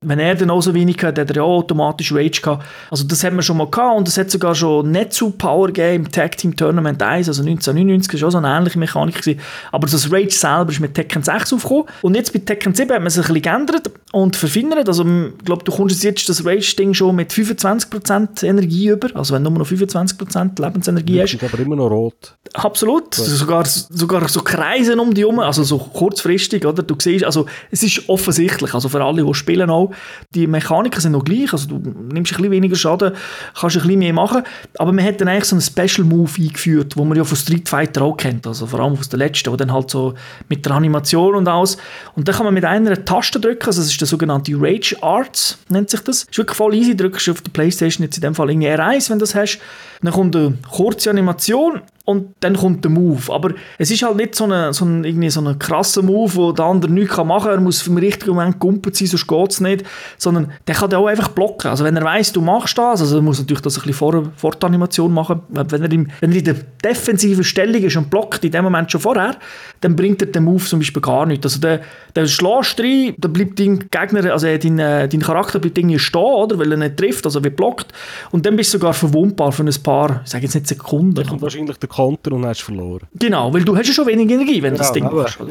wenn 0.00 0.18
er 0.18 0.34
dann 0.34 0.50
auch 0.50 0.62
so 0.62 0.74
wenig 0.74 1.02
hat, 1.02 1.18
hat 1.18 1.30
er 1.30 1.36
ja 1.36 1.42
auch 1.42 1.58
automatisch 1.58 2.12
Rage 2.12 2.40
gehabt, 2.42 2.64
also 2.90 3.04
das 3.04 3.24
haben 3.24 3.36
wir 3.36 3.42
schon 3.42 3.56
mal 3.56 3.68
gehabt 3.68 3.96
und 3.96 4.08
es 4.08 4.18
hat 4.18 4.30
sogar 4.30 4.54
schon 4.54 4.90
Netsu 4.90 5.30
Power 5.30 5.68
gegeben 5.68 6.04
im 6.04 6.10
Tag 6.10 6.36
Team 6.36 6.56
Tournament 6.56 7.02
1, 7.02 7.28
also 7.28 7.42
1999, 7.42 8.12
das 8.12 8.20
war 8.20 8.28
auch 8.28 8.32
so 8.32 8.38
eine 8.38 8.48
ähnliche 8.48 8.78
Mechanik 8.78 9.20
gewesen, 9.20 9.40
aber 9.72 9.86
das 9.86 10.10
Rage 10.10 10.30
selber 10.30 10.70
ist 10.70 10.80
mit 10.80 10.94
Tekken 10.94 11.22
6 11.22 11.52
aufgekommen. 11.52 11.84
Und 12.02 12.14
jetzt 12.14 12.32
bei 12.32 12.38
Tekken 12.38 12.74
7 12.74 12.92
hat 12.92 13.00
man 13.00 13.10
sich 13.10 13.28
ein 13.28 13.34
bisschen 13.34 13.42
geändert 13.42 13.90
und 14.12 14.36
verfeinert, 14.36 14.88
also 14.88 15.04
ich 15.04 15.44
glaube, 15.44 15.64
du 15.64 15.72
kommst 15.72 16.02
jetzt 16.04 16.28
das 16.28 16.44
Rage-Ding 16.44 16.94
schon 16.94 17.16
mit 17.16 17.32
25% 17.32 18.44
Energie 18.44 18.88
über, 18.88 19.08
also 19.14 19.34
wenn 19.34 19.44
du 19.44 19.50
nur 19.50 19.60
noch 19.60 19.68
25% 19.68 20.60
Lebensenergie 20.60 21.16
Du 21.16 21.22
hast, 21.22 21.38
bist 21.38 21.52
aber 21.52 21.62
immer 21.62 21.76
noch 21.76 21.90
rot. 21.90 22.36
Absolut. 22.54 23.14
Sogar, 23.14 23.64
sogar 23.66 24.28
so 24.28 24.40
Kreise 24.40 24.96
um 25.04 25.14
die 25.14 25.22
herum, 25.22 25.38
also 25.38 25.62
so 25.62 25.78
kurzfristig, 25.78 26.66
oder? 26.66 26.82
Du 26.82 26.94
siehst, 26.98 27.24
also 27.24 27.46
es 27.70 27.82
ist 27.82 28.08
offensichtlich, 28.08 28.74
also 28.74 28.88
für 28.88 29.02
alle, 29.02 29.24
die 29.24 29.34
spielen 29.34 29.70
auch, 29.70 29.92
die 30.34 30.46
Mechaniken 30.46 31.00
sind 31.00 31.12
noch 31.12 31.24
gleich, 31.24 31.52
also 31.52 31.68
du 31.68 31.76
nimmst 31.76 32.32
ein 32.32 32.36
bisschen 32.36 32.50
weniger 32.50 32.76
Schaden, 32.76 33.12
kannst 33.58 33.76
ein 33.76 33.82
bisschen 33.82 33.98
mehr 33.98 34.12
machen, 34.12 34.42
aber 34.78 34.92
man 34.92 35.04
hat 35.04 35.20
dann 35.20 35.28
eigentlich 35.28 35.44
so 35.44 35.56
einen 35.56 35.62
Special 35.62 36.06
Move 36.06 36.30
eingeführt, 36.38 36.96
wo 36.96 37.04
man 37.04 37.16
ja 37.16 37.24
von 37.24 37.36
Street 37.36 37.68
Fighter 37.68 38.02
auch 38.02 38.16
kennt, 38.16 38.46
also 38.46 38.66
vor 38.66 38.80
allem 38.80 38.94
aus 38.94 39.08
der 39.08 39.18
letzten, 39.18 39.52
wo 39.52 39.56
dann 39.56 39.72
halt 39.72 39.90
so 39.90 40.14
mit 40.48 40.64
der 40.64 40.72
Animation 40.72 41.34
und 41.34 41.48
alles, 41.48 41.76
und 42.16 42.26
dann 42.26 42.34
kann 42.34 42.44
man 42.44 42.54
mit 42.54 42.64
einer 42.64 43.04
Taste 43.04 43.38
drücken, 43.38 43.66
also 43.66 43.80
das 43.80 43.90
ist 43.90 44.00
der 44.00 44.08
sogenannte 44.08 44.52
Rage 44.56 44.96
Arts, 45.02 45.58
nennt 45.68 45.90
sich 45.90 46.00
das, 46.00 46.24
ist 46.24 46.38
wirklich 46.38 46.56
voll 46.56 46.74
easy, 46.74 46.96
drückst 46.96 47.26
du 47.26 47.32
auf 47.32 47.42
der 47.42 47.50
Playstation 47.50 48.04
jetzt 48.04 48.16
in 48.16 48.22
dem 48.22 48.34
Fall 48.34 48.50
irgendwie 48.50 48.68
R1, 48.68 49.10
wenn 49.10 49.18
du 49.18 49.24
das 49.24 49.34
hast, 49.34 49.58
dann 50.02 50.12
kommt 50.12 50.36
eine 50.36 50.54
kurze 50.70 51.10
Animation 51.10 51.80
und 52.06 52.34
dann 52.40 52.54
kommt 52.54 52.84
der 52.84 52.90
Move. 52.90 53.32
Aber 53.32 53.54
es 53.78 53.90
ist 53.90 54.02
halt 54.02 54.16
nicht 54.16 54.34
so 54.34 54.44
ein 54.44 54.74
so 54.74 54.84
eine, 54.84 55.08
irgendwie 55.08 55.30
so 55.30 55.40
eine 55.40 55.56
krasser 55.56 56.02
Move, 56.02 56.34
wo 56.34 56.52
der 56.52 56.66
andere 56.66 56.92
nichts 56.92 57.16
machen 57.16 57.44
kann. 57.44 57.52
Er 57.52 57.60
muss 57.60 57.86
im 57.86 57.96
richtigen 57.96 58.34
Moment 58.34 58.58
gumpet 58.58 58.94
sein, 58.94 59.08
sonst 59.08 59.26
geht 59.26 59.50
es 59.50 59.60
nicht. 59.60 59.84
Sondern 60.18 60.52
der 60.66 60.74
kann 60.74 60.90
den 60.90 60.98
auch 60.98 61.06
einfach 61.06 61.28
blocken. 61.28 61.70
Also 61.70 61.82
wenn 61.82 61.96
er 61.96 62.04
weiss, 62.04 62.30
du 62.30 62.42
machst 62.42 62.76
das, 62.76 63.00
also 63.00 63.16
er 63.16 63.22
muss 63.22 63.38
natürlich 63.38 63.62
das 63.62 63.78
ein 63.78 63.80
bisschen 63.80 63.94
vor, 63.94 64.30
vor 64.36 64.50
der 64.50 64.68
Animation 64.68 65.14
machen. 65.14 65.40
Wenn 65.48 65.82
er, 65.82 65.90
im, 65.90 66.08
wenn 66.20 66.32
er 66.32 66.38
in 66.38 66.44
der 66.44 66.56
defensiven 66.84 67.42
Stellung 67.42 67.82
ist 67.82 67.96
und 67.96 68.10
blockt 68.10 68.44
in 68.44 68.52
dem 68.52 68.64
Moment 68.64 68.92
schon 68.92 69.00
vorher, 69.00 69.36
dann 69.80 69.96
bringt 69.96 70.20
er 70.20 70.28
den 70.28 70.44
Move 70.44 70.62
zum 70.62 70.80
Beispiel 70.80 71.00
gar 71.00 71.24
nicht. 71.24 71.42
Also 71.44 71.58
der, 71.58 71.80
der 72.14 72.26
schlägst 72.26 72.80
rein, 72.80 73.14
dann 73.16 73.32
bleibt 73.32 73.58
dein 73.58 73.78
Gegner, 73.78 74.30
also 74.30 74.46
dein, 74.46 74.78
äh, 74.78 75.08
dein 75.08 75.20
Charakter 75.20 75.58
bleibt 75.58 75.78
irgendwie 75.78 75.98
stehen, 75.98 76.20
oder? 76.20 76.58
weil 76.58 76.70
er 76.70 76.76
nicht 76.76 76.98
trifft, 76.98 77.24
also 77.24 77.42
wird 77.42 77.56
blockt. 77.56 77.94
Und 78.30 78.44
dann 78.44 78.56
bist 78.56 78.74
du 78.74 78.78
sogar 78.78 78.92
verwundbar 78.92 79.52
für 79.52 79.62
ein 79.62 79.74
paar, 79.82 79.93
ich 80.24 80.30
sage 80.30 80.44
jetzt 80.44 80.54
nicht 80.54 80.66
Sekunden. 80.66 81.14
Dann 81.14 81.26
kommt 81.26 81.42
wahrscheinlich 81.42 81.76
der 81.76 81.88
Konter 81.88 82.32
und 82.32 82.46
hast 82.46 82.62
verloren. 82.62 83.06
Genau, 83.14 83.52
weil 83.52 83.64
du 83.64 83.76
hast 83.76 83.86
ja 83.86 83.94
schon 83.94 84.06
wenig 84.06 84.30
Energie, 84.30 84.62
wenn 84.62 84.74
du 84.74 84.78
das 84.78 84.92
Ding 84.92 85.04
machst. 85.04 85.38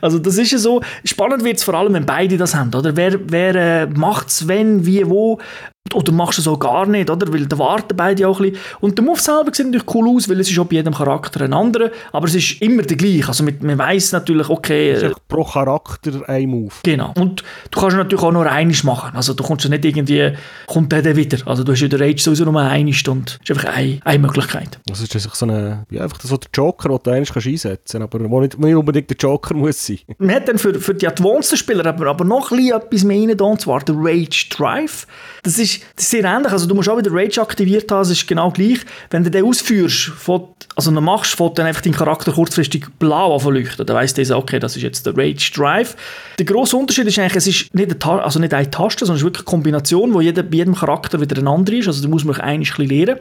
Also 0.00 0.18
das 0.18 0.38
ist 0.38 0.52
ja 0.52 0.58
so, 0.58 0.80
spannend 1.04 1.44
wird 1.44 1.56
es 1.56 1.64
vor 1.64 1.74
allem, 1.74 1.92
wenn 1.92 2.06
beide 2.06 2.36
das 2.36 2.54
haben, 2.54 2.72
oder? 2.74 2.96
Wer, 2.96 3.18
wer 3.30 3.54
äh, 3.54 3.86
macht 3.86 4.28
es, 4.28 4.46
wenn, 4.46 4.86
wie, 4.86 5.08
wo, 5.08 5.38
oder 5.94 6.12
machst 6.12 6.38
du 6.38 6.42
es 6.42 6.48
auch 6.48 6.58
gar 6.58 6.86
nicht, 6.86 7.10
oder? 7.10 7.32
Weil 7.32 7.46
da 7.46 7.58
warten 7.58 7.96
beide 7.96 8.28
auch 8.28 8.40
ein 8.40 8.52
bisschen. 8.52 8.64
Und 8.80 8.98
der 8.98 9.04
Move 9.04 9.20
selber 9.20 9.50
sieht 9.52 9.66
natürlich 9.66 9.94
cool 9.94 10.08
aus, 10.16 10.28
weil 10.28 10.40
es 10.40 10.50
ist 10.50 10.58
auch 10.58 10.66
bei 10.66 10.76
jedem 10.76 10.94
Charakter 10.94 11.42
ein 11.42 11.52
anderer, 11.52 11.90
aber 12.12 12.26
es 12.26 12.34
ist 12.34 12.60
immer 12.62 12.82
der 12.82 12.96
gleiche. 12.96 13.28
Also 13.28 13.44
mit, 13.44 13.62
man 13.62 13.78
weiß 13.78 14.12
natürlich, 14.12 14.48
okay, 14.48 14.92
Das 14.94 15.02
ist 15.02 15.10
äh, 15.10 15.14
pro 15.28 15.44
Charakter 15.44 16.28
ein 16.28 16.48
Move. 16.48 16.74
Genau. 16.82 17.12
Und 17.16 17.42
du 17.70 17.80
kannst 17.80 17.96
natürlich 17.96 18.24
auch 18.24 18.32
nur 18.32 18.50
einiges 18.50 18.84
machen. 18.84 19.16
Also 19.16 19.34
du 19.34 19.42
kommst 19.42 19.64
ja 19.64 19.70
nicht 19.70 19.84
irgendwie, 19.84 20.32
kommt 20.66 20.92
der 20.92 21.02
dann 21.02 21.16
wieder. 21.16 21.38
Also 21.46 21.64
du 21.64 21.72
hast 21.72 21.80
ja 21.80 21.88
den 21.88 22.00
Rage 22.00 22.22
sowieso 22.22 22.44
nur 22.44 22.60
einiges 22.60 23.06
und 23.08 23.38
das 23.40 23.56
ist 23.56 23.64
einfach 23.64 23.76
eine, 23.76 24.00
eine 24.04 24.18
Möglichkeit. 24.18 24.78
Das 24.86 25.00
ist 25.00 25.14
einfach 25.14 25.34
so 25.34 25.46
eine, 25.46 25.86
ja, 25.90 26.02
einfach 26.02 26.20
so 26.20 26.36
der 26.36 26.50
Joker, 26.54 26.88
den 26.88 26.98
du 27.02 27.10
eigentlich 27.10 27.32
kannst 27.32 27.48
einsetzen 27.48 28.00
kannst, 28.00 28.14
aber 28.14 28.40
nicht, 28.40 28.58
nicht 28.58 28.74
unbedingt 28.74 29.10
der 29.10 29.16
Joker 29.16 29.54
muss 29.54 29.86
sein. 29.86 29.98
Man 30.18 30.34
hat 30.34 30.48
dann 30.48 30.58
für, 30.58 30.74
für 30.74 30.94
die 30.94 31.06
Advanced-Spieler 31.06 31.86
aber, 31.86 32.06
aber 32.06 32.24
noch 32.24 32.50
ein 32.50 32.58
bisschen 32.58 32.76
etwas 32.76 33.04
mehr 33.04 33.28
rein, 33.28 33.40
und 33.40 33.60
zwar 33.60 33.80
der 33.80 33.94
Rage 33.96 34.46
Drive. 34.50 35.06
Das 35.42 35.58
ist 35.58 35.77
ist, 35.78 35.86
das 35.96 36.04
ist 36.04 36.10
sehr 36.10 36.24
ähnlich. 36.24 36.52
Also 36.52 36.66
du 36.66 36.74
musst 36.74 36.88
auch 36.88 36.98
wieder 36.98 37.10
Rage 37.12 37.40
aktiviert 37.40 37.90
haben, 37.90 38.02
es 38.02 38.10
ist 38.10 38.26
genau 38.26 38.50
gleich. 38.50 38.80
Wenn 39.10 39.24
du 39.24 39.30
den 39.30 39.44
ausführst, 39.44 40.12
also 40.76 40.90
dann 40.90 41.04
machst, 41.04 41.34
fährt 41.34 41.58
dann 41.58 41.66
einfach 41.66 41.82
dein 41.82 41.92
Charakter 41.92 42.32
kurzfristig 42.32 42.86
blau 42.98 43.36
anleuchten. 43.36 43.84
Dann 43.86 43.96
weiss 43.96 44.14
der, 44.14 44.36
okay, 44.36 44.58
das 44.58 44.76
ist 44.76 44.82
jetzt 44.82 45.06
der 45.06 45.16
Rage 45.16 45.50
Drive. 45.54 45.96
Der 46.38 46.46
grosse 46.46 46.76
Unterschied 46.76 47.06
ist 47.06 47.18
eigentlich, 47.18 47.36
es 47.36 47.46
ist 47.46 47.74
nicht 47.74 48.04
eine, 48.04 48.22
also 48.22 48.38
nicht 48.38 48.54
eine 48.54 48.70
Taste, 48.70 49.04
sondern 49.04 49.16
es 49.16 49.22
ist 49.22 49.26
wirklich 49.26 49.46
eine 49.46 49.50
Kombination, 49.50 50.14
wo 50.14 50.20
jeder, 50.20 50.42
bei 50.42 50.56
jedem 50.56 50.74
Charakter 50.74 51.20
wieder 51.20 51.36
ein 51.38 51.48
anderer 51.48 51.76
ist. 51.76 51.88
Also 51.88 52.02
da 52.02 52.08
muss 52.08 52.24
man 52.24 52.40
ein 52.40 52.60
bisschen 52.60 52.86
lernen. 52.86 53.18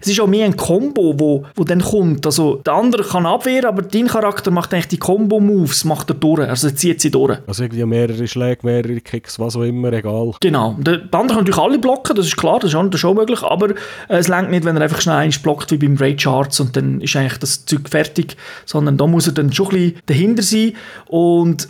Es 0.00 0.08
ist 0.08 0.20
auch 0.20 0.26
mehr 0.26 0.44
ein 0.44 0.56
Combo, 0.56 1.14
wo, 1.18 1.46
wo 1.54 1.64
dann 1.64 1.80
kommt. 1.80 2.26
Also 2.26 2.56
der 2.56 2.74
andere 2.74 3.02
kann 3.02 3.26
abwehren, 3.26 3.66
aber 3.66 3.82
dein 3.82 4.06
Charakter 4.06 4.50
macht 4.50 4.72
eigentlich 4.72 4.88
die 4.88 4.98
Combo-Moves, 4.98 5.84
macht 5.84 6.10
er 6.10 6.14
durch. 6.14 6.48
Also 6.48 6.68
er 6.68 6.76
zieht 6.76 7.00
sie 7.00 7.10
durch. 7.10 7.38
Also 7.46 7.64
irgendwie 7.64 7.84
mehrere 7.84 8.26
Schläge, 8.28 8.60
mehrere 8.62 9.00
Kicks, 9.00 9.38
was 9.38 9.56
auch 9.56 9.62
immer, 9.62 9.92
egal. 9.92 10.34
Genau. 10.40 10.76
Der 10.78 11.00
andere 11.10 11.10
kann 11.10 11.28
natürlich 11.38 11.58
alle 11.58 11.78
blocken, 11.90 12.16
das 12.16 12.26
ist 12.26 12.36
klar, 12.36 12.58
das 12.58 12.66
ist 12.66 12.72
schon, 12.72 12.90
das 12.90 13.02
möglich, 13.02 13.42
aber 13.42 13.70
äh, 13.70 13.74
es 14.08 14.28
längt 14.28 14.50
nicht, 14.50 14.64
wenn 14.64 14.76
er 14.76 14.82
einfach 14.82 15.00
schnell 15.00 15.16
eins 15.16 15.38
blockt 15.38 15.70
wie 15.70 15.76
beim 15.76 15.96
Rage 15.96 16.28
Arts 16.28 16.60
und 16.60 16.76
dann 16.76 17.00
ist 17.00 17.16
eigentlich 17.16 17.38
das 17.38 17.64
Zeug 17.64 17.88
fertig, 17.88 18.36
sondern 18.64 18.96
da 18.96 19.06
muss 19.06 19.26
er 19.26 19.32
dann 19.32 19.52
schon 19.52 19.66
ein 19.66 19.70
bisschen 19.70 20.02
dahinter 20.06 20.42
sein. 20.42 20.72
Und 21.06 21.68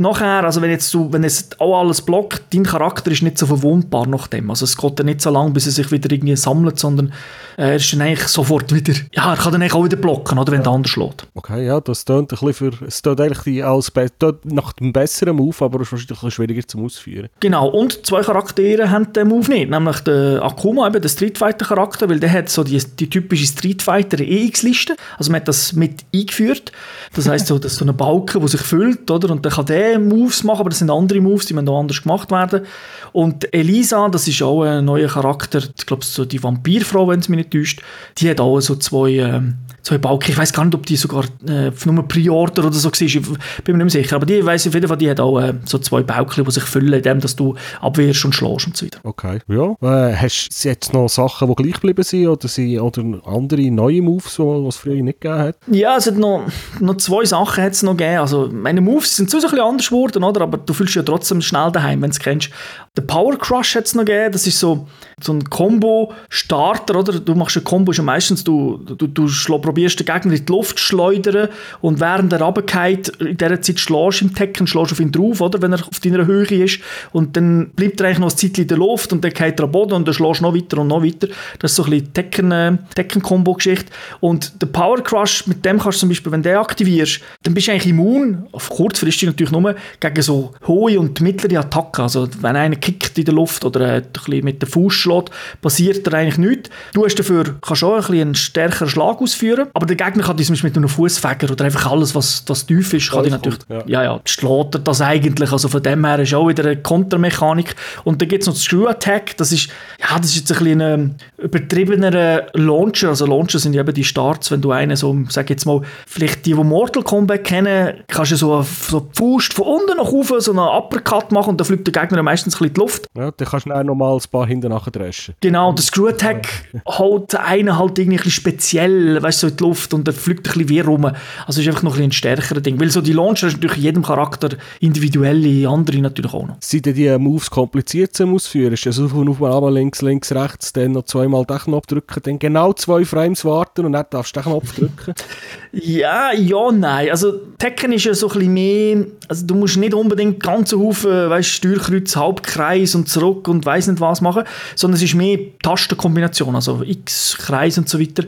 nachher, 0.00 0.44
also 0.44 0.62
wenn 0.62 0.70
jetzt 0.70 0.92
du, 0.92 1.12
wenn 1.12 1.24
es 1.24 1.48
auch 1.58 1.78
alles 1.78 2.02
blockt, 2.02 2.42
dein 2.52 2.64
Charakter 2.64 3.10
ist 3.10 3.22
nicht 3.22 3.38
so 3.38 3.46
verwundbar 3.46 4.06
nach 4.06 4.26
dem. 4.26 4.50
Also 4.50 4.64
es 4.64 4.76
geht 4.76 4.98
dann 4.98 5.06
nicht 5.06 5.20
so 5.20 5.30
lange, 5.30 5.50
bis 5.50 5.66
er 5.66 5.72
sich 5.72 5.92
wieder 5.92 6.10
irgendwie 6.10 6.36
sammelt, 6.36 6.78
sondern 6.78 7.12
äh, 7.56 7.70
er 7.70 7.76
ist 7.76 7.92
dann 7.92 8.00
eigentlich 8.00 8.26
sofort 8.28 8.74
wieder, 8.74 8.94
ja, 9.12 9.32
er 9.32 9.36
kann 9.36 9.52
dann 9.52 9.62
eigentlich 9.62 9.74
auch 9.74 9.84
wieder 9.84 9.96
blocken, 9.96 10.38
oder, 10.38 10.52
wenn 10.52 10.62
der 10.62 10.72
andere 10.72 10.90
schlägt. 10.90 11.26
Okay, 11.34 11.66
ja, 11.66 11.80
das 11.80 12.04
tönt 12.04 12.32
ein 12.32 12.38
bisschen 12.38 12.72
für, 12.72 12.86
es 12.86 13.02
tönt 13.02 13.20
eigentlich 13.20 13.64
als, 13.64 13.92
tönt 14.18 14.44
nach 14.44 14.72
dem 14.72 14.92
besseren 14.92 15.36
Move, 15.36 15.64
aber 15.64 15.80
es 15.80 15.88
ist 15.88 15.92
wahrscheinlich 15.92 16.10
ein 16.10 16.14
bisschen 16.14 16.30
schwieriger 16.30 16.66
zum 16.66 16.84
Ausführen. 16.84 17.28
Genau, 17.40 17.68
und 17.68 18.06
zwei 18.06 18.22
Charaktere 18.22 18.90
haben 18.90 19.12
den 19.12 19.28
Move 19.28 19.50
nicht, 19.50 19.70
nämlich 19.70 20.00
der 20.00 20.42
Akuma, 20.42 20.86
eben 20.86 21.02
der 21.02 21.08
Street 21.08 21.36
Fighter 21.38 21.66
Charakter, 21.66 22.08
weil 22.08 22.18
der 22.18 22.32
hat 22.32 22.48
so 22.48 22.64
die, 22.64 22.78
die 22.78 23.10
typische 23.10 23.46
Street 23.46 23.82
Fighter 23.82 24.18
EX-Liste, 24.18 24.96
also 25.18 25.30
man 25.30 25.42
hat 25.42 25.48
das 25.48 25.74
mit 25.74 26.04
eingeführt, 26.14 26.72
das 27.14 27.28
heisst 27.28 27.48
so, 27.48 27.58
dass 27.58 27.76
so 27.76 27.84
eine 27.84 27.92
Balken, 27.92 28.40
die 28.40 28.48
sich 28.48 28.62
füllt, 28.62 29.10
oder, 29.10 29.30
und 29.30 29.44
dann 29.44 29.52
kann 29.52 29.66
der 29.66 29.89
Moves 29.98 30.44
machen, 30.44 30.60
aber 30.60 30.70
das 30.70 30.78
sind 30.78 30.90
andere 30.90 31.20
Moves, 31.20 31.46
die 31.46 31.54
müssen 31.54 31.68
auch 31.68 31.80
anders 31.80 32.02
gemacht 32.02 32.30
werden. 32.30 32.66
Und 33.12 33.52
Elisa, 33.52 34.08
das 34.08 34.28
ist 34.28 34.42
auch 34.42 34.62
ein 34.62 34.84
neuer 34.84 35.08
Charakter, 35.08 35.58
ich 35.58 35.86
glaube, 35.86 36.04
so 36.04 36.24
die 36.24 36.42
Vampirfrau, 36.42 37.08
wenn 37.08 37.20
es 37.20 37.28
mich 37.28 37.38
nicht 37.38 37.50
täuscht, 37.50 37.82
die 38.18 38.30
hat 38.30 38.40
auch 38.40 38.60
so 38.60 38.76
zwei, 38.76 39.10
ähm, 39.10 39.54
zwei 39.82 39.98
Balken. 39.98 40.30
Ich 40.30 40.38
weiß 40.38 40.52
gar 40.52 40.64
nicht, 40.64 40.74
ob 40.74 40.86
die 40.86 40.96
sogar 40.96 41.24
äh, 41.48 41.72
nur 41.84 42.06
Pre-Order 42.06 42.66
oder 42.66 42.72
so 42.72 42.90
war, 42.90 43.00
ich 43.00 43.20
bin 43.64 43.76
mir 43.76 43.84
nicht 43.84 43.94
mehr 43.94 44.02
sicher. 44.02 44.16
Aber 44.16 44.26
die 44.26 44.44
weiß 44.44 44.68
auf 44.68 44.74
jeden 44.74 44.88
Fall, 44.88 44.96
die 44.96 45.10
hat 45.10 45.20
auch 45.20 45.40
äh, 45.40 45.54
so 45.64 45.78
zwei 45.78 46.02
Balken, 46.02 46.44
die 46.44 46.50
sich 46.50 46.62
füllen, 46.64 46.92
indem 46.92 47.20
dass 47.20 47.36
du 47.36 47.54
abwehrst 47.80 48.24
und 48.24 48.34
schlägst 48.34 48.66
und 48.66 48.76
so 48.76 48.86
weiter. 48.86 49.00
Okay, 49.02 49.38
ja. 49.48 49.72
Äh, 49.82 50.14
hast 50.14 50.64
du 50.64 50.68
jetzt 50.68 50.92
noch 50.92 51.08
Sachen, 51.08 51.48
die 51.48 51.54
gleich 51.54 51.74
geblieben 51.74 52.02
sind 52.02 52.28
oder, 52.28 52.48
sind, 52.48 52.78
oder 52.78 53.02
andere 53.26 53.70
neue 53.70 54.02
Moves, 54.02 54.36
die 54.36 54.42
es 54.68 54.76
früher 54.76 55.02
nicht 55.02 55.20
gegeben 55.20 55.40
hat? 55.40 55.56
Ja, 55.66 55.96
es 55.96 56.06
hat 56.06 56.16
noch, 56.16 56.42
noch 56.78 56.96
zwei 56.98 57.24
Sachen 57.24 57.64
hat 57.64 57.72
es 57.72 57.82
noch 57.82 57.96
gegeben. 57.96 58.18
Also 58.18 58.48
meine 58.52 58.80
Moves 58.80 59.16
sind 59.16 59.30
so 59.30 59.38
ein 59.38 59.42
bisschen 59.42 59.60
anders 59.60 59.79
geworden, 59.88 60.22
oder? 60.22 60.42
aber 60.42 60.58
du 60.58 60.72
fühlst 60.72 60.94
ja 60.94 61.02
trotzdem 61.02 61.40
schnell 61.40 61.72
daheim, 61.72 62.02
wenn 62.02 62.10
du 62.10 62.14
es 62.14 62.20
kennst. 62.20 62.50
Der 62.96 63.02
Power 63.02 63.38
Crush 63.38 63.76
hat 63.76 63.84
es 63.84 63.94
noch 63.94 64.04
gegeben, 64.04 64.32
das 64.32 64.48
ist 64.48 64.58
so, 64.58 64.88
so 65.20 65.32
ein 65.32 65.44
Combo-Starter, 65.44 66.98
oder? 66.98 67.20
Du 67.20 67.36
machst 67.36 67.56
ein 67.56 67.62
Combo 67.62 67.92
schon 67.92 68.04
meistens, 68.04 68.42
du, 68.42 68.78
du, 68.78 69.06
du 69.06 69.28
probierst 69.60 70.00
den 70.00 70.06
Gegner 70.06 70.32
in 70.32 70.44
die 70.44 70.52
Luft 70.52 70.76
zu 70.76 70.86
schleudern 70.86 71.50
und 71.80 72.00
während 72.00 72.32
er 72.32 72.42
runtergeht, 72.42 73.08
in 73.20 73.36
dieser 73.36 73.62
Zeit 73.62 73.78
schlägst 73.78 74.22
du 74.22 74.24
im 74.24 74.34
Tekken, 74.34 74.66
schlägst 74.66 74.90
auf 74.90 74.98
ihn 74.98 75.12
drauf, 75.12 75.40
oder? 75.40 75.62
Wenn 75.62 75.72
er 75.72 75.86
auf 75.86 76.00
deiner 76.00 76.26
Höhe 76.26 76.64
ist 76.64 76.80
und 77.12 77.36
dann 77.36 77.70
bleibt 77.76 78.00
er 78.00 78.08
eigentlich 78.08 78.18
noch 78.18 78.32
ein 78.32 78.36
Zeitchen 78.36 78.62
in 78.62 78.68
der 78.68 78.78
Luft 78.78 79.12
und 79.12 79.22
dann 79.22 79.32
geht 79.32 79.60
er 79.60 79.64
am 79.66 79.70
Boden 79.70 79.92
und 79.92 80.08
dann 80.08 80.14
schlägst 80.14 80.40
du 80.40 80.46
noch 80.46 80.54
weiter 80.56 80.78
und 80.78 80.88
noch 80.88 81.04
weiter. 81.04 81.28
Das 81.60 81.70
ist 81.70 81.76
so 81.76 81.84
ein 81.84 81.90
bisschen 81.90 82.12
Tekken, 82.12 82.50
äh, 82.50 82.76
Tekken-Combo-Geschichte. 82.96 83.92
Und 84.18 84.60
der 84.60 84.66
Power 84.66 85.00
Crush, 85.00 85.46
mit 85.46 85.64
dem 85.64 85.78
kannst 85.78 85.98
du 85.98 86.00
zum 86.00 86.08
Beispiel, 86.08 86.32
wenn 86.32 86.42
du 86.42 86.48
den 86.48 86.58
aktivierst, 86.58 87.20
dann 87.44 87.54
bist 87.54 87.68
du 87.68 87.70
eigentlich 87.70 87.86
immun, 87.86 88.48
auf 88.50 88.68
kurzfristig 88.68 89.28
natürlich 89.28 89.52
nur, 89.52 89.76
gegen 90.00 90.22
so 90.22 90.54
hohe 90.66 90.98
und 90.98 91.20
mittlere 91.20 91.60
Attacken. 91.60 92.02
Also 92.02 92.28
wenn 92.40 92.56
einer 92.56 92.80
kickt 92.90 93.18
in 93.18 93.24
der 93.24 93.34
Luft 93.34 93.64
oder 93.64 93.94
ein 93.94 94.02
bisschen 94.12 94.44
mit 94.44 94.62
dem 94.62 94.68
Fuß 94.68 94.92
schlägt, 94.92 95.30
passiert 95.60 96.06
da 96.06 96.16
eigentlich 96.16 96.38
nichts. 96.38 96.70
Du 96.94 97.04
hast 97.04 97.16
dafür 97.16 97.56
kannst 97.60 97.84
auch 97.84 97.94
ein 97.94 98.00
bisschen 98.00 98.20
einen 98.20 98.34
stärkeren 98.34 98.88
Schlag 98.88 99.20
ausführen, 99.20 99.68
aber 99.74 99.86
der 99.86 99.96
Gegner 99.96 100.24
kann 100.24 100.38
zum 100.38 100.52
Beispiel 100.52 100.70
mit 100.70 100.76
einem 100.76 100.88
Fußfäger 100.88 101.50
oder 101.50 101.64
einfach 101.64 101.90
alles, 101.90 102.14
was, 102.14 102.44
was 102.46 102.66
tief 102.66 102.92
ist, 102.92 103.10
kann 103.10 103.24
die 103.24 103.30
natürlich, 103.30 103.60
ja, 103.68 103.82
ja, 103.86 104.02
ja 104.04 104.20
schlägt 104.24 104.80
das 104.86 105.00
eigentlich. 105.00 105.52
Also 105.52 105.68
von 105.68 105.82
dem 105.82 106.04
her 106.04 106.18
ist 106.18 106.34
auch 106.34 106.48
wieder 106.48 106.64
eine 106.64 106.76
Kontermechanik. 106.76 107.74
Und 108.04 108.20
dann 108.20 108.28
gibt 108.28 108.42
es 108.42 108.46
noch 108.46 108.54
das 108.54 108.62
Screw 108.62 108.86
Attack, 108.86 109.36
das 109.36 109.52
ist, 109.52 109.68
ja, 110.00 110.18
das 110.18 110.30
ist 110.30 110.36
jetzt 110.36 110.52
ein 110.52 110.58
bisschen 110.58 110.82
ein 110.82 111.14
übertriebener 111.38 112.46
Launcher. 112.54 113.08
Also 113.08 113.26
Launcher 113.26 113.58
sind 113.58 113.74
eben 113.74 113.94
die 113.94 114.04
Starts, 114.04 114.50
wenn 114.50 114.60
du 114.60 114.72
einen 114.72 114.96
so, 114.96 115.16
sag 115.28 115.50
jetzt 115.50 115.66
mal, 115.66 115.82
vielleicht 116.06 116.46
die, 116.46 116.54
die 116.54 116.64
Mortal 116.64 117.02
Kombat 117.02 117.44
kennen, 117.44 117.94
kannst 118.08 118.32
du 118.32 118.36
so, 118.36 118.62
so 118.62 119.08
Faust 119.12 119.54
von 119.54 119.66
unten 119.66 119.96
nach 119.96 120.10
oben 120.10 120.40
so 120.40 120.52
einen 120.52 120.60
Uppercut 120.60 121.32
machen 121.32 121.50
und 121.50 121.60
dann 121.60 121.66
fliegt 121.66 121.86
der 121.86 122.02
Gegner 122.02 122.22
meistens 122.22 122.54
ein 122.54 122.58
bisschen 122.58 122.69
in 122.70 122.74
die 122.74 122.80
Luft. 122.80 123.06
Ja, 123.16 123.30
dann 123.30 123.48
kannst 123.48 123.66
du 123.66 123.70
dann 123.70 123.86
nochmal 123.86 124.14
ein 124.14 124.30
paar 124.30 124.46
hinten 124.46 124.70
nachher 124.70 124.90
dreschen. 124.90 125.34
Genau, 125.40 125.72
der 125.72 125.82
Screw 125.82 126.08
Attack 126.08 126.48
holt 126.86 127.34
einen 127.34 127.78
halt 127.78 127.98
irgendwie 127.98 128.18
ein 128.18 128.22
bisschen 128.22 128.32
speziell, 128.32 129.22
weißt 129.22 129.42
du, 129.42 129.46
so 129.46 129.50
in 129.50 129.56
die 129.56 129.64
Luft 129.64 129.94
und 129.94 130.06
der 130.06 130.14
fliegt 130.14 130.46
ein 130.48 130.52
bisschen 130.52 130.68
wie 130.68 130.80
rum. 130.80 131.04
Also 131.04 131.16
es 131.48 131.58
ist 131.58 131.68
einfach 131.68 131.82
noch 131.82 131.96
ein, 131.96 132.04
ein 132.04 132.12
stärkerer 132.12 132.60
Ding. 132.60 132.80
Weil 132.80 132.90
so 132.90 133.00
die 133.00 133.12
Launcher 133.12 133.48
ist 133.48 133.54
natürlich 133.54 133.78
jedem 133.78 134.02
Charakter 134.02 134.50
individuelle, 134.80 135.68
andere 135.68 135.98
natürlich 135.98 136.32
auch 136.32 136.46
noch. 136.46 136.56
Sind 136.60 136.86
denn 136.86 136.94
die 136.94 137.18
Moves 137.18 137.50
kompliziert 137.50 138.14
zum 138.14 138.34
Ausführen? 138.34 138.72
Ist 138.72 138.86
auf 138.86 139.12
und 139.14 139.28
auf, 139.28 139.42
aber 139.42 139.70
links, 139.70 140.02
links, 140.02 140.32
rechts, 140.32 140.72
dann 140.72 140.92
noch 140.92 141.04
zweimal 141.04 141.44
den 141.44 141.58
Knopf 141.58 141.86
drücken, 141.86 142.20
dann 142.22 142.38
genau 142.38 142.72
zwei 142.72 143.04
Frames 143.04 143.44
warten 143.44 143.86
und 143.86 143.92
dann 143.92 144.06
darfst 144.10 144.36
du 144.36 144.40
den 144.40 144.50
Knopf 144.50 144.74
drücken? 144.74 145.14
ja, 145.72 146.32
ja, 146.32 146.72
nein. 146.72 147.10
Also 147.10 147.32
Tekken 147.58 147.92
ist 147.92 148.04
ja 148.04 148.14
so 148.14 148.28
ein 148.28 148.34
bisschen 148.34 148.54
mehr, 148.54 149.06
also 149.28 149.46
du 149.46 149.54
musst 149.54 149.76
nicht 149.76 149.94
unbedingt 149.94 150.42
ganze 150.42 150.78
Haufen, 150.78 151.30
weißt 151.30 151.48
Steuerkreuz, 151.48 152.16
Halbkreis 152.60 152.94
und 152.94 153.08
zurück 153.08 153.48
und 153.48 153.66
weiss 153.66 153.86
nicht 153.86 154.00
was 154.00 154.20
machen, 154.20 154.44
sondern 154.74 154.96
es 154.96 155.02
ist 155.02 155.14
mehr 155.14 155.38
Tastenkombination, 155.62 156.54
also 156.54 156.82
X, 156.82 157.36
Kreis 157.38 157.78
und 157.78 157.88
so 157.88 158.00
weiter. 158.00 158.24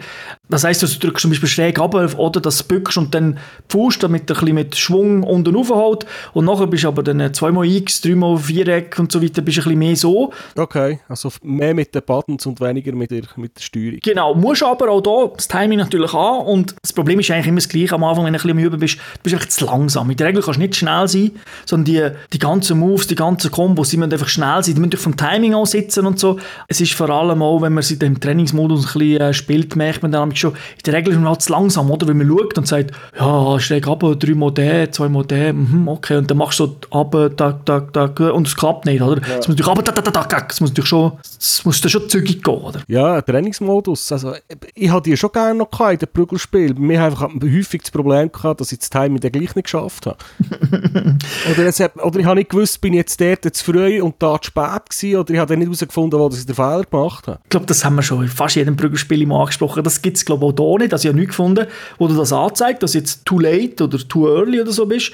Das 0.52 0.64
heisst, 0.64 0.82
du 0.82 0.86
drückst 0.86 1.22
zum 1.22 1.30
Beispiel 1.30 1.48
schräg 1.48 1.78
ab 1.78 1.94
oder 1.94 2.38
das 2.38 2.62
bückst 2.62 2.98
und 2.98 3.14
dann 3.14 3.38
pfust, 3.70 4.02
damit 4.02 4.28
er 4.28 4.36
ein 4.36 4.40
bisschen 4.40 4.54
mit 4.54 4.76
Schwung 4.76 5.22
unten 5.22 5.56
raufholt 5.56 6.04
und 6.34 6.44
nachher 6.44 6.66
bist 6.66 6.84
du 6.84 6.88
aber 6.88 7.02
dann 7.02 7.32
zweimal 7.32 7.66
X, 7.66 8.02
dreimal 8.02 8.36
Viereck 8.36 8.98
und 8.98 9.10
so 9.10 9.22
weiter, 9.22 9.40
bist 9.40 9.56
ein 9.56 9.64
bisschen 9.64 9.78
mehr 9.78 9.96
so. 9.96 10.30
Okay, 10.54 11.00
also 11.08 11.32
mehr 11.42 11.72
mit 11.72 11.94
den 11.94 12.02
Buttons 12.02 12.44
und 12.44 12.60
weniger 12.60 12.92
mit 12.92 13.10
der, 13.10 13.22
mit 13.36 13.56
der 13.56 13.62
Steuerung. 13.62 14.00
Genau, 14.02 14.34
musst 14.34 14.62
aber 14.62 14.90
auch 14.90 15.00
da 15.00 15.34
das 15.34 15.48
Timing 15.48 15.78
natürlich 15.78 16.12
an 16.12 16.42
und 16.42 16.74
das 16.82 16.92
Problem 16.92 17.20
ist 17.20 17.30
eigentlich 17.30 17.46
immer 17.46 17.56
das 17.56 17.70
gleiche 17.70 17.94
am 17.94 18.04
Anfang, 18.04 18.26
wenn 18.26 18.34
du 18.34 18.38
ein 18.38 18.42
bisschen 18.42 18.50
am 18.50 18.58
Üben 18.58 18.78
bist, 18.78 18.96
du 18.98 19.20
bist 19.22 19.34
einfach 19.34 19.48
zu 19.48 19.64
langsam. 19.64 20.10
In 20.10 20.18
der 20.18 20.26
Regel 20.26 20.42
kannst 20.42 20.58
du 20.58 20.62
nicht 20.64 20.76
schnell 20.76 21.08
sein, 21.08 21.30
sondern 21.64 21.84
die, 21.86 22.08
die 22.34 22.38
ganzen 22.38 22.78
Moves, 22.78 23.06
die 23.06 23.14
ganzen 23.14 23.50
Kombos, 23.50 23.88
die 23.88 23.96
müssen 23.96 24.12
einfach 24.12 24.28
schnell 24.28 24.62
sein, 24.62 24.74
die 24.74 24.82
müssen 24.82 24.98
vom 24.98 25.16
Timing 25.16 25.54
auch 25.54 25.64
sitzen 25.64 26.04
und 26.04 26.18
so. 26.18 26.38
Es 26.68 26.78
ist 26.78 26.92
vor 26.92 27.08
allem 27.08 27.40
auch, 27.40 27.62
wenn 27.62 27.72
man 27.72 27.82
sie 27.82 27.94
im 27.94 28.20
Trainingsmodus 28.20 28.80
ein 28.80 28.98
bisschen 28.98 29.20
äh, 29.22 29.32
spielt, 29.32 29.76
merkt 29.76 30.02
man 30.02 30.12
dann 30.12 30.41
schon, 30.42 30.52
in 30.52 30.82
der 30.84 30.94
Regel 30.94 31.14
man 31.14 31.28
halt 31.28 31.42
zu 31.42 31.52
langsam, 31.52 31.90
oder? 31.90 32.06
Wenn 32.06 32.18
man 32.18 32.28
schaut 32.28 32.58
und 32.58 32.66
sagt, 32.66 32.92
ja, 33.18 33.60
schräg 33.60 33.88
ab, 33.88 34.04
drei 34.18 34.34
Mal 34.34 34.52
den, 34.52 34.92
zwei 34.92 35.08
Mal 35.08 35.24
den, 35.24 35.56
mhm, 35.56 35.88
okay, 35.88 36.16
und 36.16 36.30
dann 36.30 36.38
machst 36.38 36.60
du 36.60 36.66
so 36.66 36.98
ab, 36.98 37.16
tak, 37.36 37.64
tak, 37.64 37.92
tak, 37.92 38.20
und 38.20 38.46
es 38.46 38.56
klappt 38.56 38.86
nicht, 38.86 39.02
oder? 39.02 39.20
Es 39.22 39.48
muss 39.48 39.56
natürlich 39.56 39.68
ab, 39.68 39.84
tak, 39.84 39.94
tak, 39.94 40.12
tak, 40.12 40.28
tak, 40.28 40.52
es 40.52 40.60
muss 40.60 40.70
natürlich 40.70 40.88
schon, 40.88 41.12
es 41.38 41.64
muss 41.64 41.80
dann 41.80 41.90
schon 41.90 42.08
zügig 42.08 42.42
gehen, 42.42 42.54
oder? 42.54 42.80
Ja, 42.88 43.20
Trainingsmodus, 43.22 44.12
also 44.12 44.34
ich 44.74 44.90
hatte 44.90 45.10
die 45.10 45.16
schon 45.16 45.32
gerne 45.32 45.58
noch 45.58 45.90
in 45.90 45.98
den 45.98 46.08
Prügelspiel. 46.08 46.74
Mir 46.74 47.00
haben 47.00 47.12
einfach 47.12 47.28
häufig 47.42 47.82
das 47.82 47.90
Problem 47.90 48.30
gehabt, 48.30 48.60
dass 48.60 48.72
ich 48.72 48.78
das 48.78 48.90
Timing 48.90 49.20
dann 49.20 49.32
gleich 49.32 49.54
nicht 49.54 49.64
geschafft 49.64 50.06
habe. 50.06 50.16
oder, 51.52 51.66
es 51.66 51.80
hat, 51.80 51.96
oder 51.96 52.18
ich 52.18 52.26
habe 52.26 52.36
nicht 52.36 52.50
gewusst, 52.50 52.80
bin 52.80 52.92
ich 52.92 52.98
jetzt 52.98 53.20
dort 53.20 53.54
zu 53.54 53.64
früh 53.64 54.00
und 54.00 54.16
da 54.18 54.40
zu 54.40 54.48
spät 54.48 54.90
gewesen, 54.90 55.16
oder 55.16 55.34
ich 55.34 55.40
habe 55.40 55.48
dann 55.48 55.58
nicht 55.58 55.68
herausgefunden, 55.68 56.18
wo 56.18 56.28
ich 56.28 56.46
den 56.46 56.54
Fehler 56.54 56.84
gemacht 56.84 57.26
habe. 57.28 57.38
Ich 57.44 57.50
glaube, 57.50 57.66
das 57.66 57.84
haben 57.84 57.96
wir 57.96 58.02
schon 58.02 58.22
in 58.22 58.28
fast 58.28 58.56
jedem 58.56 58.76
Prügelspiel 58.76 59.26
mal 59.26 59.40
angesprochen. 59.40 59.82
Das 59.82 60.02
gibt 60.02 60.21
es, 60.22 60.26
glaube 60.26 60.46
ich, 60.46 60.58
auch 60.58 60.68
hier 60.68 60.78
nicht. 60.78 60.92
Also 60.92 61.06
ich 61.06 61.08
habe 61.08 61.18
nichts 61.18 61.36
gefunden, 61.36 61.66
wo 61.98 62.08
du 62.08 62.14
das 62.14 62.32
anzeigt, 62.32 62.82
dass 62.82 62.94
jetzt 62.94 63.24
too 63.24 63.38
late 63.38 63.84
oder 63.84 63.98
too 63.98 64.28
early 64.28 64.60
oder 64.60 64.72
so 64.72 64.86
bist. 64.86 65.12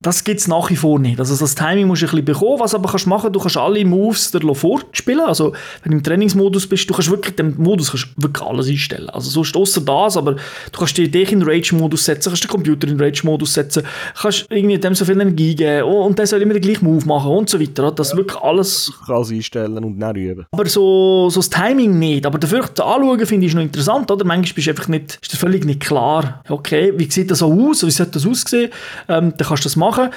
Das 0.00 0.24
gibt 0.24 0.40
es 0.40 0.48
nach 0.48 0.70
wie 0.70 0.76
vor 0.76 0.98
nicht. 0.98 1.18
Also 1.18 1.36
das 1.36 1.54
Timing 1.54 1.86
musst 1.86 2.02
du 2.02 2.06
ein 2.06 2.10
bisschen 2.10 2.24
bekommen. 2.24 2.60
Was 2.60 2.74
aber 2.74 2.88
kannst 2.88 3.06
machen, 3.06 3.32
du 3.32 3.40
kannst 3.40 3.56
alle 3.56 3.84
Moves 3.84 4.30
der 4.30 4.42
fortspielen. 4.54 5.20
Also 5.20 5.52
wenn 5.82 5.92
du 5.92 5.98
im 5.98 6.02
Trainingsmodus 6.02 6.66
bist, 6.66 6.88
du 6.88 6.94
kannst 6.94 7.10
wirklich 7.10 7.36
den 7.36 7.54
Modus 7.56 7.90
kannst 7.90 8.08
wirklich 8.16 8.46
alles 8.46 8.68
einstellen. 8.68 9.10
Also 9.10 9.30
sonst 9.30 9.56
außer 9.56 9.80
das, 9.80 10.16
aber 10.16 10.34
du 10.34 10.78
kannst 10.78 10.96
dich 10.96 11.32
in 11.32 11.42
Rage-Modus 11.42 12.04
setzen, 12.04 12.30
kannst 12.30 12.44
den 12.44 12.50
Computer 12.50 12.88
in 12.88 13.00
Rage-Modus 13.00 13.54
setzen, 13.54 13.82
kannst 14.20 14.46
irgendwie 14.50 14.78
dem 14.78 14.94
so 14.94 15.04
viel 15.04 15.20
Energie 15.20 15.54
geben 15.54 15.88
und 15.88 16.18
der 16.18 16.26
soll 16.26 16.42
immer 16.42 16.54
den 16.54 16.62
gleichen 16.62 16.84
Move 16.84 17.04
machen 17.06 17.30
und 17.30 17.48
so 17.48 17.60
weiter. 17.60 17.90
Das 17.90 18.12
ja. 18.12 18.16
wirklich 18.16 18.40
alles... 18.40 18.92
Alles 19.08 19.30
einstellen 19.30 19.82
und 19.82 19.98
dann 19.98 20.16
üben. 20.16 20.46
Aber 20.50 20.66
so, 20.66 21.30
so 21.30 21.40
das 21.40 21.50
Timing 21.50 21.98
nicht. 21.98 22.26
Aber 22.26 22.38
dafür 22.38 22.72
zu 22.74 22.84
anschauen, 22.84 23.26
finde 23.26 23.46
ich 23.46 23.54
noch 23.54 23.62
interessant, 23.62 24.10
oder? 24.10 24.24
Manchmal 24.24 24.54
bist 24.54 24.66
du 24.66 24.70
einfach 24.70 24.88
nicht, 24.88 25.18
ist 25.22 25.32
dir 25.32 25.36
völlig 25.36 25.64
nicht 25.64 25.80
klar, 25.80 26.42
okay, 26.48 26.92
wie 26.96 27.10
sieht 27.10 27.30
das 27.30 27.38
so 27.38 27.52
aus, 27.52 27.84
wie 27.86 27.90
sollte 27.90 28.12
das 28.12 28.26
aussehen? 28.26 28.70
Ähm, 29.08 29.32
dann 29.36 29.48
kannst 29.48 29.64
du 29.64 29.68
das 29.68 29.76
machen 29.76 29.85
machen. 29.86 30.10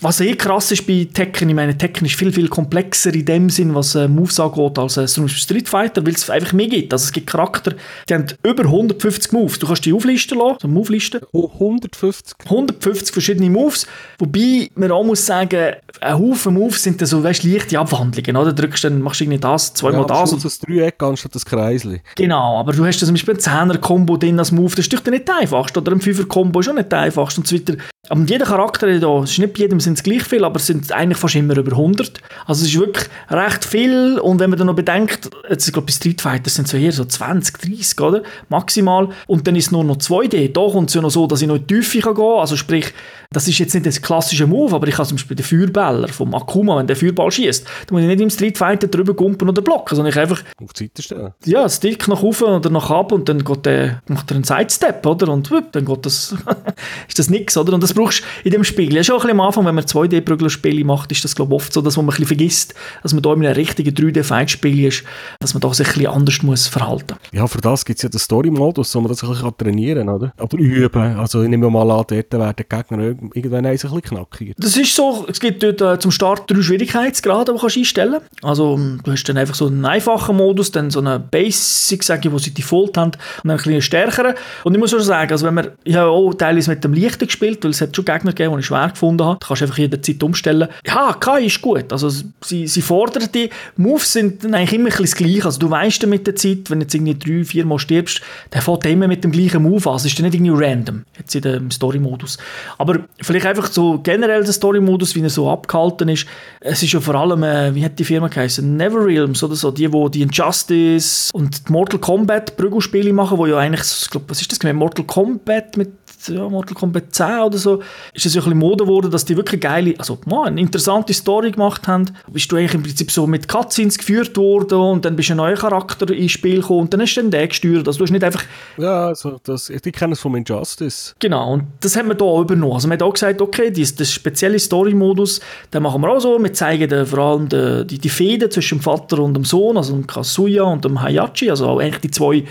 Was 0.00 0.20
eh 0.20 0.34
krass 0.34 0.70
ist 0.72 0.86
bei 0.86 1.08
Tekken, 1.12 1.48
ich 1.48 1.54
meine, 1.54 1.76
Tekken 1.76 2.06
ist 2.06 2.16
viel, 2.16 2.32
viel 2.32 2.48
komplexer 2.48 3.14
in 3.14 3.24
dem 3.24 3.50
Sinn, 3.50 3.74
was 3.74 3.94
äh, 3.94 4.08
Moves 4.08 4.38
angeht, 4.40 4.78
als 4.78 4.96
äh, 4.96 5.06
Street 5.08 5.68
Fighter, 5.68 6.04
weil 6.06 6.14
es 6.14 6.28
einfach 6.30 6.52
mehr 6.52 6.68
gibt. 6.68 6.92
Also 6.92 7.04
es 7.04 7.12
gibt 7.12 7.28
Charakter, 7.28 7.74
die 8.08 8.14
haben 8.14 8.26
über 8.42 8.64
150 8.64 9.32
Moves. 9.32 9.58
Du 9.58 9.66
kannst 9.66 9.84
die 9.84 9.92
auflisten 9.92 10.38
lassen, 10.38 10.58
so 10.62 10.68
Move-Listen. 10.68 11.20
150? 11.32 12.34
150 12.44 13.12
verschiedene 13.12 13.50
Moves, 13.50 13.86
wobei 14.18 14.70
man 14.74 14.90
auch 14.90 15.04
muss 15.04 15.24
sagen, 15.24 15.74
ein 16.00 16.18
Haufen 16.18 16.54
Moves 16.54 16.82
sind 16.82 17.00
dann 17.00 17.08
so, 17.08 17.22
weißt, 17.22 17.44
leichte 17.44 17.78
Abwandlungen, 17.78 18.36
oder? 18.36 18.52
Du 18.52 18.62
drückst 18.62 18.84
dann, 18.84 19.00
machst 19.00 19.20
irgendwie 19.20 19.38
das, 19.38 19.74
zweimal 19.74 20.02
ja, 20.02 20.06
das. 20.06 20.32
Und 20.32 20.44
das 20.44 20.58
Dreieck 20.58 21.02
anstatt 21.02 21.34
das 21.34 21.44
Kreisli. 21.44 22.02
Genau, 22.16 22.58
aber 22.58 22.72
du 22.72 22.84
hast 22.84 23.00
zum 23.00 23.10
Beispiel 23.10 23.34
ein 23.34 23.40
10er-Kombo 23.70 24.16
drin 24.16 24.38
als 24.38 24.52
Move, 24.52 24.70
das 24.70 24.86
ist 24.86 24.92
doch 24.92 25.04
nicht 25.10 25.30
einfachst, 25.30 25.76
oder 25.76 25.92
ein 25.92 26.00
5er-Kombo 26.00 26.60
ist 26.60 26.68
auch 26.68 26.74
nicht 26.74 26.92
einfachst 26.92 27.38
und 27.38 27.46
so 27.46 27.56
weiter. 27.56 27.74
Aber 28.08 28.22
jeder 28.24 28.44
Charakter 28.44 28.98
da, 28.98 29.22
es 29.22 29.32
ist 29.32 29.38
nicht 29.38 29.54
bei 29.54 29.60
jedem 29.60 29.80
sind 29.80 29.94
es 29.94 30.02
gleich 30.02 30.22
viel, 30.24 30.44
aber 30.44 30.56
es 30.56 30.66
sind 30.66 30.92
eigentlich 30.92 31.18
fast 31.18 31.34
immer 31.34 31.56
über 31.56 31.72
100. 31.72 32.20
Also 32.46 32.64
es 32.64 32.70
ist 32.70 32.78
wirklich 32.78 33.06
recht 33.30 33.64
viel 33.64 34.18
und 34.18 34.40
wenn 34.40 34.50
man 34.50 34.58
dann 34.58 34.66
noch 34.66 34.76
bedenkt, 34.76 35.30
jetzt, 35.48 35.66
ich 35.66 35.72
glaube 35.72 35.86
bei 35.86 35.92
Street 35.92 36.20
Fighter 36.20 36.50
sind 36.50 36.66
es 36.66 36.70
so 36.72 36.78
hier 36.78 36.92
so 36.92 37.04
20, 37.04 37.58
30, 37.58 38.00
oder? 38.00 38.22
Maximal. 38.48 39.08
Und 39.26 39.46
dann 39.46 39.56
ist 39.56 39.66
es 39.66 39.72
nur 39.72 39.84
noch 39.84 39.96
2D. 39.96 40.52
Da 40.52 40.72
kommt 40.72 40.90
es 40.90 40.94
ja 40.94 41.00
noch 41.00 41.10
so, 41.10 41.26
dass 41.26 41.40
ich 41.40 41.48
noch 41.48 41.56
in 41.56 41.66
die 41.66 41.74
Tiefe 41.74 42.00
gehen 42.00 42.14
kann. 42.14 42.38
Also 42.38 42.56
sprich, 42.56 42.92
das 43.34 43.48
ist 43.48 43.58
jetzt 43.58 43.74
nicht 43.74 43.86
das 43.86 44.00
klassische 44.00 44.46
Move, 44.46 44.74
aber 44.74 44.86
ich 44.86 44.94
kann 44.94 45.06
zum 45.06 45.16
Beispiel 45.16 45.36
den 45.36 45.44
Feuerballer 45.44 46.08
vom 46.08 46.34
Akuma, 46.34 46.78
wenn 46.78 46.86
der 46.86 46.96
Feuerball 46.96 47.30
schießt, 47.30 47.64
dann 47.64 47.94
muss 47.94 48.02
ich 48.02 48.06
nicht 48.06 48.20
im 48.20 48.30
Street 48.30 48.56
Fighter 48.56 48.86
drüber 48.86 49.14
gumpen 49.14 49.48
oder 49.48 49.60
blocken, 49.60 49.96
sondern 49.96 50.12
ich 50.12 50.18
einfach 50.18 50.42
auf 50.62 50.72
die 50.72 50.84
Seite 50.84 51.02
stellen. 51.02 51.34
Ja, 51.44 51.68
Stick 51.68 52.06
nach 52.06 52.22
oben 52.22 52.44
oder 52.44 52.70
nach 52.70 52.90
ab 52.90 53.12
und 53.12 53.28
dann 53.28 53.42
geht 53.42 53.66
der, 53.66 54.02
macht 54.08 54.30
er 54.30 54.36
einen 54.36 54.44
Sidestep, 54.44 55.04
oder? 55.04 55.32
Und 55.32 55.50
wupp, 55.50 55.72
dann 55.72 55.84
geht 55.84 56.06
das, 56.06 56.36
ist 57.08 57.18
das 57.18 57.28
nichts, 57.28 57.56
oder? 57.56 57.72
Und 57.72 57.82
das 57.82 57.93
brauchst 57.94 58.20
du 58.20 58.24
in 58.44 58.50
dem 58.50 58.64
Spiel. 58.64 58.94
Ja, 58.94 59.02
schon 59.02 59.16
ein 59.16 59.22
bisschen 59.22 59.40
am 59.40 59.46
Anfang, 59.46 59.66
wenn 59.66 59.74
man 59.74 59.84
2D-Prügelspiele 59.84 60.84
macht, 60.84 61.12
ist 61.12 61.24
das, 61.24 61.34
glaube 61.34 61.54
ich, 61.54 61.56
oft 61.56 61.72
so, 61.72 61.80
dass 61.80 61.96
man 61.96 62.06
ein 62.06 62.08
bisschen 62.10 62.26
vergisst, 62.26 62.74
dass 63.02 63.12
man 63.12 63.22
da 63.22 63.32
in 63.32 63.44
einem 63.44 63.54
richtigen 63.54 63.94
3D-Fight-Spiel 63.94 64.86
ist, 64.86 65.04
dass 65.40 65.54
man 65.54 65.60
da 65.60 65.72
sich 65.72 65.86
ein 65.86 65.92
bisschen 65.94 66.10
anders 66.10 66.42
muss 66.42 66.66
verhalten 66.66 67.16
Ja, 67.32 67.46
für 67.46 67.60
das 67.60 67.84
gibt 67.84 67.98
es 67.98 68.02
ja 68.02 68.08
den 68.08 68.18
Story-Modus, 68.18 68.94
wo 68.94 69.00
man 69.00 69.08
das 69.08 69.22
ein 69.22 69.30
bisschen 69.30 69.56
trainieren 69.56 70.06
kann, 70.06 70.16
oder? 70.16 70.32
Oder 70.40 70.58
üben. 70.58 71.16
Also 71.18 71.42
ich 71.42 71.48
nehme 71.48 71.70
mal 71.70 71.90
an, 71.90 72.04
dort 72.08 72.10
werden 72.10 72.54
die 72.58 72.64
Gegner 72.68 72.98
irgendwann 73.34 73.66
ein 73.66 73.72
bisschen 73.72 74.02
knackiger. 74.02 74.54
Das 74.58 74.76
ist 74.76 74.94
so, 74.94 75.26
es 75.28 75.40
gibt 75.40 75.62
dort 75.62 75.80
äh, 75.80 75.98
zum 75.98 76.10
Start 76.10 76.50
drei 76.50 76.62
Schwierigkeitsgrade, 76.62 77.52
die 77.52 77.56
du 77.56 77.60
kannst 77.60 77.76
einstellen 77.76 78.20
kannst. 78.20 78.44
Also 78.44 78.78
du 79.02 79.12
hast 79.12 79.24
dann 79.24 79.36
einfach 79.36 79.54
so 79.54 79.66
einen 79.66 79.84
einfachen 79.84 80.36
Modus, 80.36 80.70
dann 80.72 80.90
so 80.90 81.00
einen 81.00 81.28
Basic, 81.30 82.02
sage 82.02 82.28
ich, 82.28 82.32
wo 82.32 82.38
sie 82.38 82.52
Default 82.52 82.96
haben, 82.96 83.12
und 83.12 83.18
dann 83.44 83.50
einen 83.52 83.60
kleinen 83.60 83.82
stärkeren. 83.82 84.34
Und 84.64 84.74
ich 84.74 84.80
muss 84.80 84.90
schon 84.90 85.00
sagen, 85.00 85.30
also 85.32 85.46
wenn 85.46 85.54
man, 85.54 85.68
ich 85.84 85.94
habe 85.94 86.10
auch 86.10 86.34
teilweise 86.34 86.70
mit 86.70 86.84
dem 86.84 86.94
Leichten 86.94 87.26
gespielt, 87.26 87.64
weil 87.64 87.70
es 87.70 87.80
hat 87.84 87.96
schon 87.96 88.04
Gegner 88.04 88.32
gegeben, 88.32 88.54
die 88.54 88.60
ich 88.60 88.66
schwer 88.66 88.88
gefunden 88.88 89.24
habe. 89.24 89.38
Da 89.40 89.46
kannst 89.46 89.62
du 89.62 89.64
einfach 89.66 89.78
jederzeit 89.78 90.22
umstellen. 90.22 90.68
Ja, 90.86 91.16
KI 91.18 91.46
ist 91.46 91.62
gut. 91.62 91.92
Also 91.92 92.10
sie, 92.42 92.66
sie 92.66 92.82
fordern 92.82 93.28
die. 93.34 93.50
Moves 93.76 94.12
sind 94.12 94.44
eigentlich 94.44 94.72
immer 94.72 94.90
ein 94.90 94.96
das 95.00 95.14
Gleiche. 95.14 95.44
Also 95.44 95.58
du 95.58 95.70
weißt 95.70 96.06
mit 96.06 96.26
der 96.26 96.36
Zeit, 96.36 96.70
wenn 96.70 96.80
du 96.80 96.84
jetzt 96.84 96.94
irgendwie 96.94 97.14
drei, 97.14 97.44
vier 97.44 97.64
Mal 97.64 97.78
stirbst, 97.78 98.20
der 98.52 98.62
fährt 98.62 98.86
immer 98.86 99.08
mit 99.08 99.24
dem 99.24 99.32
gleichen 99.32 99.62
Move 99.62 99.88
an. 99.90 99.96
Es 99.96 100.04
ist 100.04 100.18
dann 100.18 100.24
nicht 100.24 100.34
irgendwie 100.34 100.64
random, 100.64 101.04
jetzt 101.18 101.34
in 101.34 101.42
dem 101.42 101.70
Story-Modus. 101.70 102.38
Aber 102.78 103.00
vielleicht 103.20 103.46
einfach 103.46 103.70
so 103.70 103.98
generell 103.98 104.44
der 104.44 104.52
Story-Modus, 104.52 105.14
wie 105.14 105.22
er 105.22 105.30
so 105.30 105.50
abgehalten 105.50 106.08
ist. 106.08 106.26
Es 106.60 106.82
ist 106.82 106.92
ja 106.92 107.00
vor 107.00 107.14
allem, 107.14 107.42
äh, 107.42 107.74
wie 107.74 107.84
hat 107.84 107.98
die 107.98 108.04
Firma 108.04 108.28
geheißen? 108.28 108.76
Neverrealms 108.76 109.42
oder 109.42 109.54
so, 109.54 109.70
die, 109.70 109.92
wo 109.92 110.08
die 110.08 110.22
Injustice 110.22 111.30
und 111.32 111.68
Mortal 111.70 112.00
Kombat 112.00 112.56
Prügelspiele 112.56 113.12
machen, 113.12 113.38
wo 113.38 113.46
ja 113.46 113.58
eigentlich, 113.58 113.82
ich 114.02 114.10
glaube, 114.10 114.26
was 114.28 114.40
ist 114.40 114.50
das? 114.50 114.72
Mortal 114.72 115.04
Kombat 115.04 115.76
mit 115.76 115.92
ja, 116.28 116.48
Mortal 116.48 116.74
Kombat 116.74 117.14
10 117.14 117.40
oder 117.40 117.58
so, 117.58 117.82
ist 118.12 118.26
es 118.26 118.34
ja 118.34 118.40
ein 118.40 118.44
bisschen 118.44 118.58
Mode 118.58 118.84
geworden, 118.84 119.10
dass 119.10 119.24
die 119.24 119.36
wirklich 119.36 119.60
geile, 119.60 119.94
also 119.98 120.18
man, 120.26 120.48
eine 120.48 120.60
interessante 120.60 121.12
Story 121.12 121.50
gemacht 121.50 121.86
haben. 121.88 122.06
Bist 122.28 122.50
du 122.50 122.56
eigentlich 122.56 122.74
im 122.74 122.82
Prinzip 122.82 123.10
so 123.10 123.26
mit 123.26 123.48
Cutscenes 123.48 123.98
geführt 123.98 124.36
worden 124.36 124.78
und 124.78 125.04
dann 125.04 125.16
bist 125.16 125.28
du 125.28 125.34
ein 125.34 125.38
neuer 125.38 125.56
Charakter 125.56 126.10
ins 126.10 126.32
Spiel 126.32 126.60
gekommen 126.60 126.80
und 126.80 126.92
dann 126.92 127.00
hast 127.00 127.14
du 127.14 127.22
dann 127.22 127.30
den 127.30 127.48
gesteuert. 127.48 127.86
Also 127.86 127.98
du 127.98 128.04
hast 128.04 128.10
nicht 128.10 128.24
einfach... 128.24 128.44
Ja, 128.76 129.08
also 129.08 129.40
das, 129.44 129.70
ich 129.70 129.82
kenne 129.82 130.14
es 130.14 130.20
vom 130.20 130.34
Injustice. 130.36 131.14
Genau, 131.18 131.54
und 131.54 131.64
das 131.80 131.96
haben 131.96 132.08
wir 132.08 132.16
hier 132.16 132.24
auch 132.24 132.40
übernommen. 132.40 132.74
Also 132.74 132.88
man 132.88 132.98
hat 132.98 133.02
auch 133.02 133.12
gesagt, 133.12 133.40
okay, 133.40 133.70
das, 133.70 133.94
das 133.94 134.12
spezielle 134.12 134.58
Story-Modus, 134.58 135.40
den 135.72 135.82
machen 135.82 136.00
wir 136.02 136.10
auch 136.10 136.20
so. 136.20 136.42
Wir 136.42 136.52
zeigen 136.52 136.88
den, 136.88 137.06
vor 137.06 137.18
allem 137.18 137.48
die, 137.48 137.86
die, 137.86 137.98
die 137.98 138.08
Fäden 138.08 138.50
zwischen 138.50 138.78
dem 138.78 138.82
Vater 138.82 139.18
und 139.20 139.34
dem 139.34 139.44
Sohn, 139.44 139.76
also 139.76 139.92
dem 139.92 140.06
Kasuya 140.06 140.64
und 140.64 140.84
dem 140.84 141.00
Hayachi, 141.00 141.50
also 141.50 141.68
auch 141.68 141.80
eigentlich 141.80 142.00
die 142.00 142.10
zwei 142.10 142.44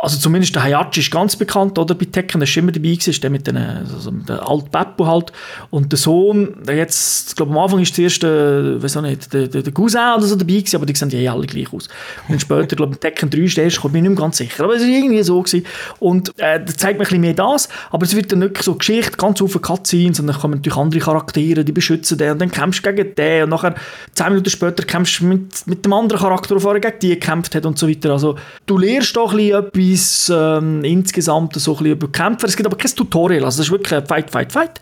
also 0.00 0.16
zumindest 0.16 0.54
der 0.54 0.62
Hayachi 0.62 1.00
ist 1.00 1.10
ganz 1.10 1.34
bekannt, 1.34 1.76
oder, 1.76 1.94
bei 1.96 2.04
Tekken, 2.04 2.38
der 2.38 2.48
ist 2.48 2.56
immer 2.56 2.70
dabei 2.70 2.90
gewesen, 2.90 3.20
der 3.20 3.30
mit 3.30 3.46
den, 3.48 3.56
also 3.56 4.12
der 4.12 4.48
alte 4.48 4.70
Beppo 4.70 5.06
halt. 5.06 5.32
Und 5.70 5.90
der 5.90 5.98
Sohn, 5.98 6.54
der 6.64 6.76
jetzt, 6.76 7.30
ich 7.30 7.36
glaube 7.36 7.50
am 7.50 7.58
Anfang 7.58 7.80
ist 7.80 7.96
zuerst, 7.96 8.22
äh, 8.22 8.80
weiß 8.80 9.02
nicht, 9.02 9.32
der, 9.32 9.48
der, 9.48 9.62
der 9.62 9.72
Cousin 9.72 10.00
oder 10.16 10.22
so 10.22 10.36
dabei 10.36 10.54
gewesen, 10.54 10.76
aber 10.76 10.86
die 10.86 10.94
sehen 10.94 11.10
ja 11.10 11.32
alle 11.32 11.46
gleich 11.46 11.72
aus. 11.72 11.88
Und 12.28 12.40
später, 12.40 12.76
glaube 12.76 12.92
ich, 12.92 13.00
Tekken 13.00 13.28
3 13.28 13.38
ist 13.38 13.56
der 13.56 13.64
erste, 13.64 13.80
bin 13.88 13.96
ich 13.96 14.02
nicht 14.02 14.10
mehr 14.10 14.24
ganz 14.24 14.36
sicher. 14.36 14.64
Aber 14.64 14.76
es 14.76 14.82
ist 14.82 14.88
irgendwie 14.88 15.22
so 15.24 15.42
gewesen. 15.42 15.66
Und, 15.98 16.32
äh, 16.38 16.64
das 16.64 16.76
zeigt 16.76 16.98
mir 16.98 17.04
ein 17.04 17.08
bisschen 17.08 17.20
mehr 17.20 17.34
das, 17.34 17.68
aber 17.90 18.06
es 18.06 18.14
wird 18.14 18.30
dann 18.30 18.38
nicht 18.38 18.62
so 18.62 18.76
Geschichte, 18.76 19.16
ganz 19.16 19.40
viele 19.40 19.58
Cutscenes, 19.58 20.20
und 20.20 20.28
dann 20.28 20.38
kommen 20.38 20.54
natürlich 20.54 20.78
andere 20.78 21.00
Charaktere, 21.00 21.64
die 21.64 21.72
beschützen 21.72 22.18
den, 22.18 22.32
und 22.32 22.38
dann 22.40 22.52
kämpfst 22.52 22.86
du 22.86 22.92
gegen 22.92 23.16
den, 23.16 23.44
und 23.44 23.50
nachher, 23.50 23.74
zehn 24.14 24.28
Minuten 24.28 24.50
später 24.50 24.84
kämpfst 24.84 25.20
du 25.20 25.24
mit, 25.24 25.66
mit 25.66 25.84
dem 25.84 25.92
anderen 25.92 26.22
Charakter, 26.22 26.54
der 26.54 26.60
vorher 26.60 26.80
gegen 26.80 27.00
die 27.00 27.08
gekämpft 27.08 27.56
hat 27.56 27.66
und 27.66 27.76
so 27.76 27.88
weiter. 27.88 28.12
Also, 28.12 28.36
du 28.66 28.78
lernst 28.78 29.16
doch 29.16 29.32
ein 29.32 29.38
bisschen 29.38 29.64
etwas 29.64 29.87
etwas 29.88 30.32
ähm, 30.34 30.84
insgesamt 30.84 31.54
so 31.54 31.72
ein 31.72 31.76
bisschen 31.76 31.92
über 31.92 32.08
Kämpfer. 32.08 32.46
Es 32.46 32.56
gibt 32.56 32.66
aber 32.66 32.76
kein 32.76 32.94
Tutorial, 32.94 33.44
also 33.44 33.60
es 33.60 33.68
ist 33.68 33.72
wirklich 33.72 33.94
ein 33.94 34.06
Fight, 34.06 34.30
Fight, 34.30 34.52
Fight. 34.52 34.80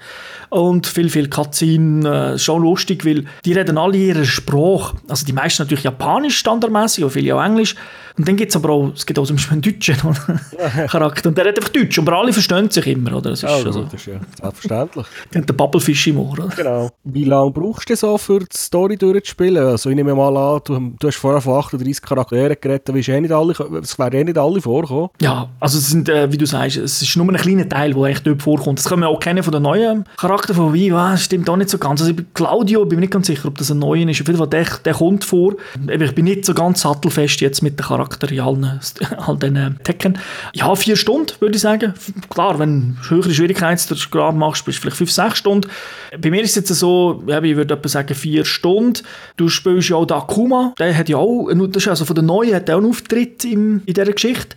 Und 0.49 0.87
viel, 0.87 1.11
viel 1.11 1.29
Cutscene, 1.29 2.35
äh, 2.35 2.39
schon 2.39 2.63
lustig, 2.63 3.05
weil 3.05 3.25
die 3.45 3.53
reden 3.53 3.79
alle 3.79 3.97
ihre 3.97 4.25
Sprache. 4.25 4.97
Also 5.09 5.27
die 5.27 5.33
meisten 5.33 5.63
natürlich 5.63 5.83
Japanisch 5.83 6.39
standardmäßig, 6.39 7.03
aber 7.03 7.11
viele 7.11 7.35
auch 7.35 7.45
Englisch. 7.45 7.75
Und 8.17 8.27
dann 8.27 8.37
gibt 8.37 8.51
es 8.51 8.57
aber 8.57 8.71
auch, 8.71 8.93
es 8.95 9.05
gibt 9.05 9.19
auch 9.19 9.27
zum 9.27 9.37
Beispiel 9.37 9.55
einen 9.55 9.63
deutschen 9.63 9.97
Charakter. 10.89 11.29
Und 11.29 11.37
der 11.37 11.45
redet 11.47 11.59
einfach 11.59 11.73
Deutsch. 11.73 11.99
Aber 11.99 12.13
alle 12.13 12.33
verstehen 12.33 12.71
sich 12.71 12.87
immer, 12.87 13.15
oder? 13.17 13.31
Das 13.31 13.43
ist, 13.43 13.45
also, 13.45 13.67
also, 13.67 13.83
das 13.83 13.95
ist 13.95 14.07
ja 14.07 14.21
selbstverständlich. 14.41 15.07
Die 15.33 15.39
haben 15.39 15.47
den 15.47 15.57
Bubblefish 15.57 16.07
im 16.07 16.21
Ohr, 16.21 16.33
oder? 16.33 16.49
Genau. 16.57 16.91
Wie 17.05 17.25
lange 17.25 17.51
brauchst 17.51 17.91
du 17.91 17.97
so, 17.97 18.17
für 18.17 18.39
die 18.39 18.57
Story 18.57 18.97
durchzuspielen? 18.97 19.63
Also 19.63 19.91
ich 19.91 19.97
nehme 19.97 20.15
mal 20.15 20.35
an, 20.35 20.61
du, 20.65 20.95
du 20.99 21.09
hast 21.09 21.17
vorher 21.17 21.43
von 21.43 21.59
38 21.59 22.01
Charakteren 22.01 22.57
geredet, 22.59 22.89
da 22.89 22.95
eh 22.95 23.21
nicht 23.21 23.33
alle, 23.33 23.53
es 23.83 23.99
werden 23.99 24.21
eh 24.21 24.25
nicht 24.25 24.39
alle 24.39 24.63
vorkommen. 24.63 24.96
Ja, 25.21 25.49
also 25.61 25.79
es 25.79 25.89
sind, 25.89 26.09
äh, 26.09 26.31
wie 26.33 26.39
du 26.39 26.47
sagst, 26.47 26.77
es 26.77 27.03
ist 27.03 27.17
nur 27.17 27.29
ein 27.29 27.37
kleiner 27.37 27.69
Teil, 27.69 27.95
der 27.95 28.05
echt 28.05 28.27
dort 28.27 28.43
vorkommt. 28.43 28.79
Das 28.79 28.89
können 28.89 29.03
wir 29.03 29.09
auch 29.09 29.21
kennen 29.21 29.43
von 29.43 29.53
den 29.53 29.63
neuen 29.63 30.05
Charakteren 30.17 30.57
von 30.57 30.93
ah, 30.93 31.17
stimmt 31.17 31.49
auch 31.49 31.57
nicht 31.57 31.71
so 31.71 31.79
ganz. 31.79 32.01
Also 32.01 32.15
bei 32.15 32.25
Claudio 32.35 32.85
bin 32.85 32.99
ich 32.99 33.03
nicht 33.03 33.13
ganz 33.13 33.27
sicher, 33.27 33.49
ob 33.49 33.59
das 33.59 33.71
ein 33.71 33.79
neuer 33.79 34.09
ist. 34.09 34.21
Auf 34.21 34.27
jeden 34.27 34.39
Fall, 34.39 34.49
der, 34.49 34.67
der 34.85 34.95
kommt 34.95 35.25
vor. 35.25 35.55
Ich 35.89 36.15
bin 36.15 36.25
nicht 36.25 36.45
so 36.45 36.55
ganz 36.55 36.83
sattelfest 36.83 37.41
jetzt 37.41 37.63
mit 37.63 37.79
den 37.79 37.87
Charakteren 37.87 38.41
allen, 38.41 38.81
all 39.19 39.37
den 39.37 39.57
äh, 39.57 39.71
Tekken. 39.83 40.19
Ja, 40.53 40.75
vier 40.75 40.97
Stunden, 40.97 41.33
würde 41.41 41.57
ich 41.57 41.63
sagen. 41.63 41.95
Klar, 42.29 42.59
wenn 42.59 42.97
du 43.03 43.11
höhere 43.11 43.33
Schwierigkeitsgrad 43.33 44.35
machst, 44.35 44.65
bist 44.65 44.79
du 44.79 44.83
vielleicht 44.83 44.97
fünf, 44.97 45.11
sechs 45.11 45.39
Stunden. 45.39 45.69
Bei 46.21 46.31
mir 46.31 46.43
ist 46.43 46.51
es 46.51 46.57
jetzt 46.57 46.75
so, 46.75 47.23
ich 47.27 47.57
würde 47.57 47.75
etwa 47.75 47.89
sagen 47.89 48.15
vier 48.15 48.45
Stunden. 48.45 49.03
Du 49.37 49.49
spielst 49.49 49.89
ja 49.89 49.97
auch 49.97 50.07
den 50.07 50.17
Akuma, 50.17 50.75
der 50.79 50.97
hat 50.97 51.09
ja 51.09 51.17
auch, 51.17 51.51
das 51.51 51.83
ist 51.83 51.89
also 51.89 52.05
von 52.05 52.17
den 52.17 52.27
Neuen, 52.27 52.55
hat 52.55 52.71
auch 52.71 52.79
einen 52.79 52.89
Auftritt 52.89 53.45
in, 53.45 53.83
in 53.87 53.95
dieser 53.95 54.13
Geschichte. 54.13 54.57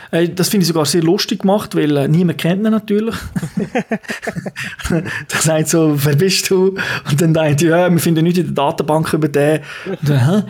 Äh, 0.11 0.29
das 0.29 0.49
finde 0.49 0.63
ich 0.63 0.67
sogar 0.67 0.85
sehr 0.85 1.01
lustig 1.01 1.39
gemacht, 1.41 1.75
weil 1.75 1.95
äh, 1.97 2.07
niemand 2.07 2.37
kennt 2.37 2.65
ihn 2.65 2.71
natürlich. 2.71 3.15
da 4.89 5.39
sagt 5.39 5.69
so, 5.69 5.95
wer 6.03 6.15
bist 6.15 6.49
du? 6.49 6.75
Und 7.09 7.21
dann 7.21 7.33
denkt 7.33 7.61
ja, 7.61 7.89
wir 7.89 7.99
finden 7.99 8.23
nichts 8.23 8.39
in 8.39 8.53
der 8.53 8.53
Datenbank 8.53 9.13
über 9.13 9.27
den. 9.27 9.61
Dann, 10.01 10.45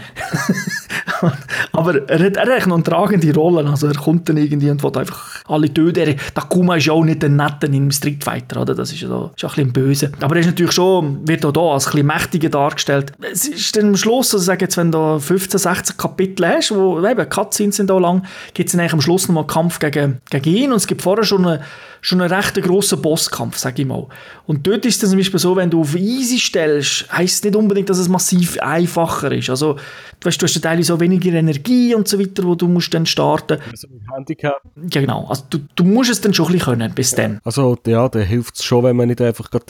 Aber 1.71 2.10
er 2.10 2.26
hat, 2.26 2.38
er 2.38 2.56
hat 2.56 2.67
noch 2.67 2.76
eine 2.76 2.84
tragende 2.84 3.34
Rolle. 3.34 3.69
Also 3.69 3.88
er 3.88 3.93
kommt 3.93 4.28
dann 4.30 4.38
irgendwie 4.38 4.69
und 4.69 4.82
will 4.84 4.97
einfach 4.97 5.43
alle 5.47 5.71
töten. 5.74 6.15
Der 6.36 6.43
Kuma 6.50 6.76
ist 6.76 6.86
ja 6.86 6.93
auch 6.93 7.04
nicht 7.04 7.21
der 7.21 7.30
Nette 7.30 7.67
im 7.67 7.91
Street 7.91 8.24
Fighter, 8.24 8.62
oder? 8.62 8.76
Das 8.76 8.91
ist 8.91 9.02
ja 9.02 9.08
so, 9.08 9.32
ist 9.36 9.43
ein 9.43 9.50
bisschen 9.50 9.74
böse. 9.74 10.12
Aber 10.21 10.36
er 10.36 10.41
ist 10.41 10.47
natürlich 10.47 10.71
schon, 10.74 11.28
wird 11.28 11.45
auch 11.45 11.52
da 11.52 11.62
als 11.62 11.88
ein 11.88 11.91
bisschen 11.91 12.08
mächtiger 12.08 12.50
dargestellt. 12.50 13.13
Es 13.32 13.47
ist 13.47 13.76
dann 13.78 13.89
am 13.89 13.97
Schluss, 13.97 14.34
also 14.34 14.43
sage 14.43 14.65
jetzt, 14.65 14.78
wenn 14.78 14.91
du 14.91 15.19
15, 15.19 15.60
16 15.60 15.97
Kapitel 15.97 16.47
hast, 16.47 16.71
wo 16.71 17.06
eben 17.06 17.30
Cutscenes 17.30 17.76
sind 17.76 17.89
da 17.89 17.97
lang, 17.97 18.26
gibt 18.54 18.67
es 18.67 18.74
dann 18.74 18.82
eigentlich 18.82 18.93
am 18.93 19.02
Schluss 19.02 19.28
nochmal 19.28 19.45
Kampf 19.51 19.79
gegen, 19.79 20.21
gegen 20.29 20.55
ihn. 20.55 20.71
Und 20.71 20.77
es 20.77 20.87
gibt 20.87 21.01
vorher 21.01 21.25
schon 21.25 21.45
eine 21.45 21.61
schon 22.01 22.19
ein 22.21 22.31
recht 22.31 22.61
grosser 22.61 22.97
Bosskampf, 22.97 23.57
sage 23.57 23.83
ich 23.83 23.87
mal. 23.87 24.07
Und 24.47 24.65
dort 24.65 24.85
ist 24.85 25.01
es 25.01 25.09
zum 25.09 25.17
Beispiel 25.17 25.39
so, 25.39 25.55
wenn 25.55 25.69
du 25.69 25.81
auf 25.81 25.95
easy 25.95 26.39
stellst, 26.39 27.05
heisst 27.15 27.35
es 27.35 27.43
nicht 27.43 27.55
unbedingt, 27.55 27.89
dass 27.89 27.99
es 27.99 28.09
massiv 28.09 28.59
einfacher 28.59 29.31
ist. 29.31 29.51
Also, 29.51 29.75
du, 30.19 30.27
weißt, 30.27 30.41
du 30.41 30.47
hast 30.47 30.61
teilweise 30.61 30.87
so 30.87 30.99
weniger 30.99 31.31
Energie 31.31 31.93
und 31.93 32.07
so 32.07 32.19
weiter, 32.19 32.43
wo 32.43 32.55
du 32.55 32.67
musst 32.67 32.93
dann 32.93 33.05
starten. 33.05 33.59
Also 33.69 33.87
mit 33.87 34.01
Handicap. 34.13 34.61
Ja, 34.75 35.01
genau. 35.01 35.27
Also, 35.27 35.43
du, 35.51 35.59
du 35.75 35.83
musst 35.83 36.09
es 36.09 36.19
dann 36.19 36.33
schon 36.33 36.47
ein 36.47 36.53
bisschen 36.53 36.73
können, 36.73 36.93
bis 36.93 37.11
dann. 37.11 37.39
Also, 37.43 37.77
ja, 37.85 38.09
dann 38.09 38.23
hilft 38.23 38.55
es 38.55 38.63
schon, 38.63 38.83
wenn 38.83 38.95
man 38.95 39.07
nicht 39.07 39.21
einfach 39.21 39.47
dort, 39.47 39.67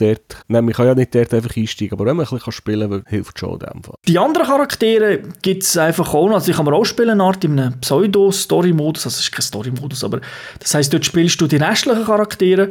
nein, 0.48 0.64
man 0.64 0.72
kann 0.72 0.86
ja 0.86 0.94
nicht 0.94 1.14
dort 1.14 1.34
einfach 1.34 1.54
einsteigen, 1.54 1.92
aber 1.92 2.06
wenn 2.06 2.16
man 2.16 2.26
ein 2.26 2.34
bisschen 2.34 2.52
spielen 2.52 2.90
kann, 2.90 3.04
hilft 3.08 3.36
es 3.36 3.40
schon 3.40 3.52
in 3.52 3.58
dem 3.58 3.82
Fall. 3.82 3.94
Die 4.08 4.18
anderen 4.18 4.46
Charaktere 4.46 5.18
gibt 5.42 5.64
es 5.64 5.76
einfach 5.76 6.14
auch 6.14 6.28
noch. 6.28 6.36
Also, 6.36 6.50
ich 6.50 6.56
kann 6.56 6.64
mir 6.64 6.72
auch 6.72 6.84
spielen, 6.84 7.10
eine 7.10 7.24
Art 7.24 7.44
in 7.44 7.60
einem 7.60 7.78
Pseudo-Story-Modus. 7.80 9.04
Also, 9.04 9.16
es 9.16 9.24
ist 9.24 9.32
kein 9.32 9.42
Story-Modus. 9.42 10.02
Aber 10.02 10.20
das 10.58 10.74
heißt, 10.74 10.92
dort 10.94 11.04
spielst 11.04 11.38
du 11.38 11.46
die 11.46 11.56
restlichen 11.56 12.04
Charaktere 12.04 12.21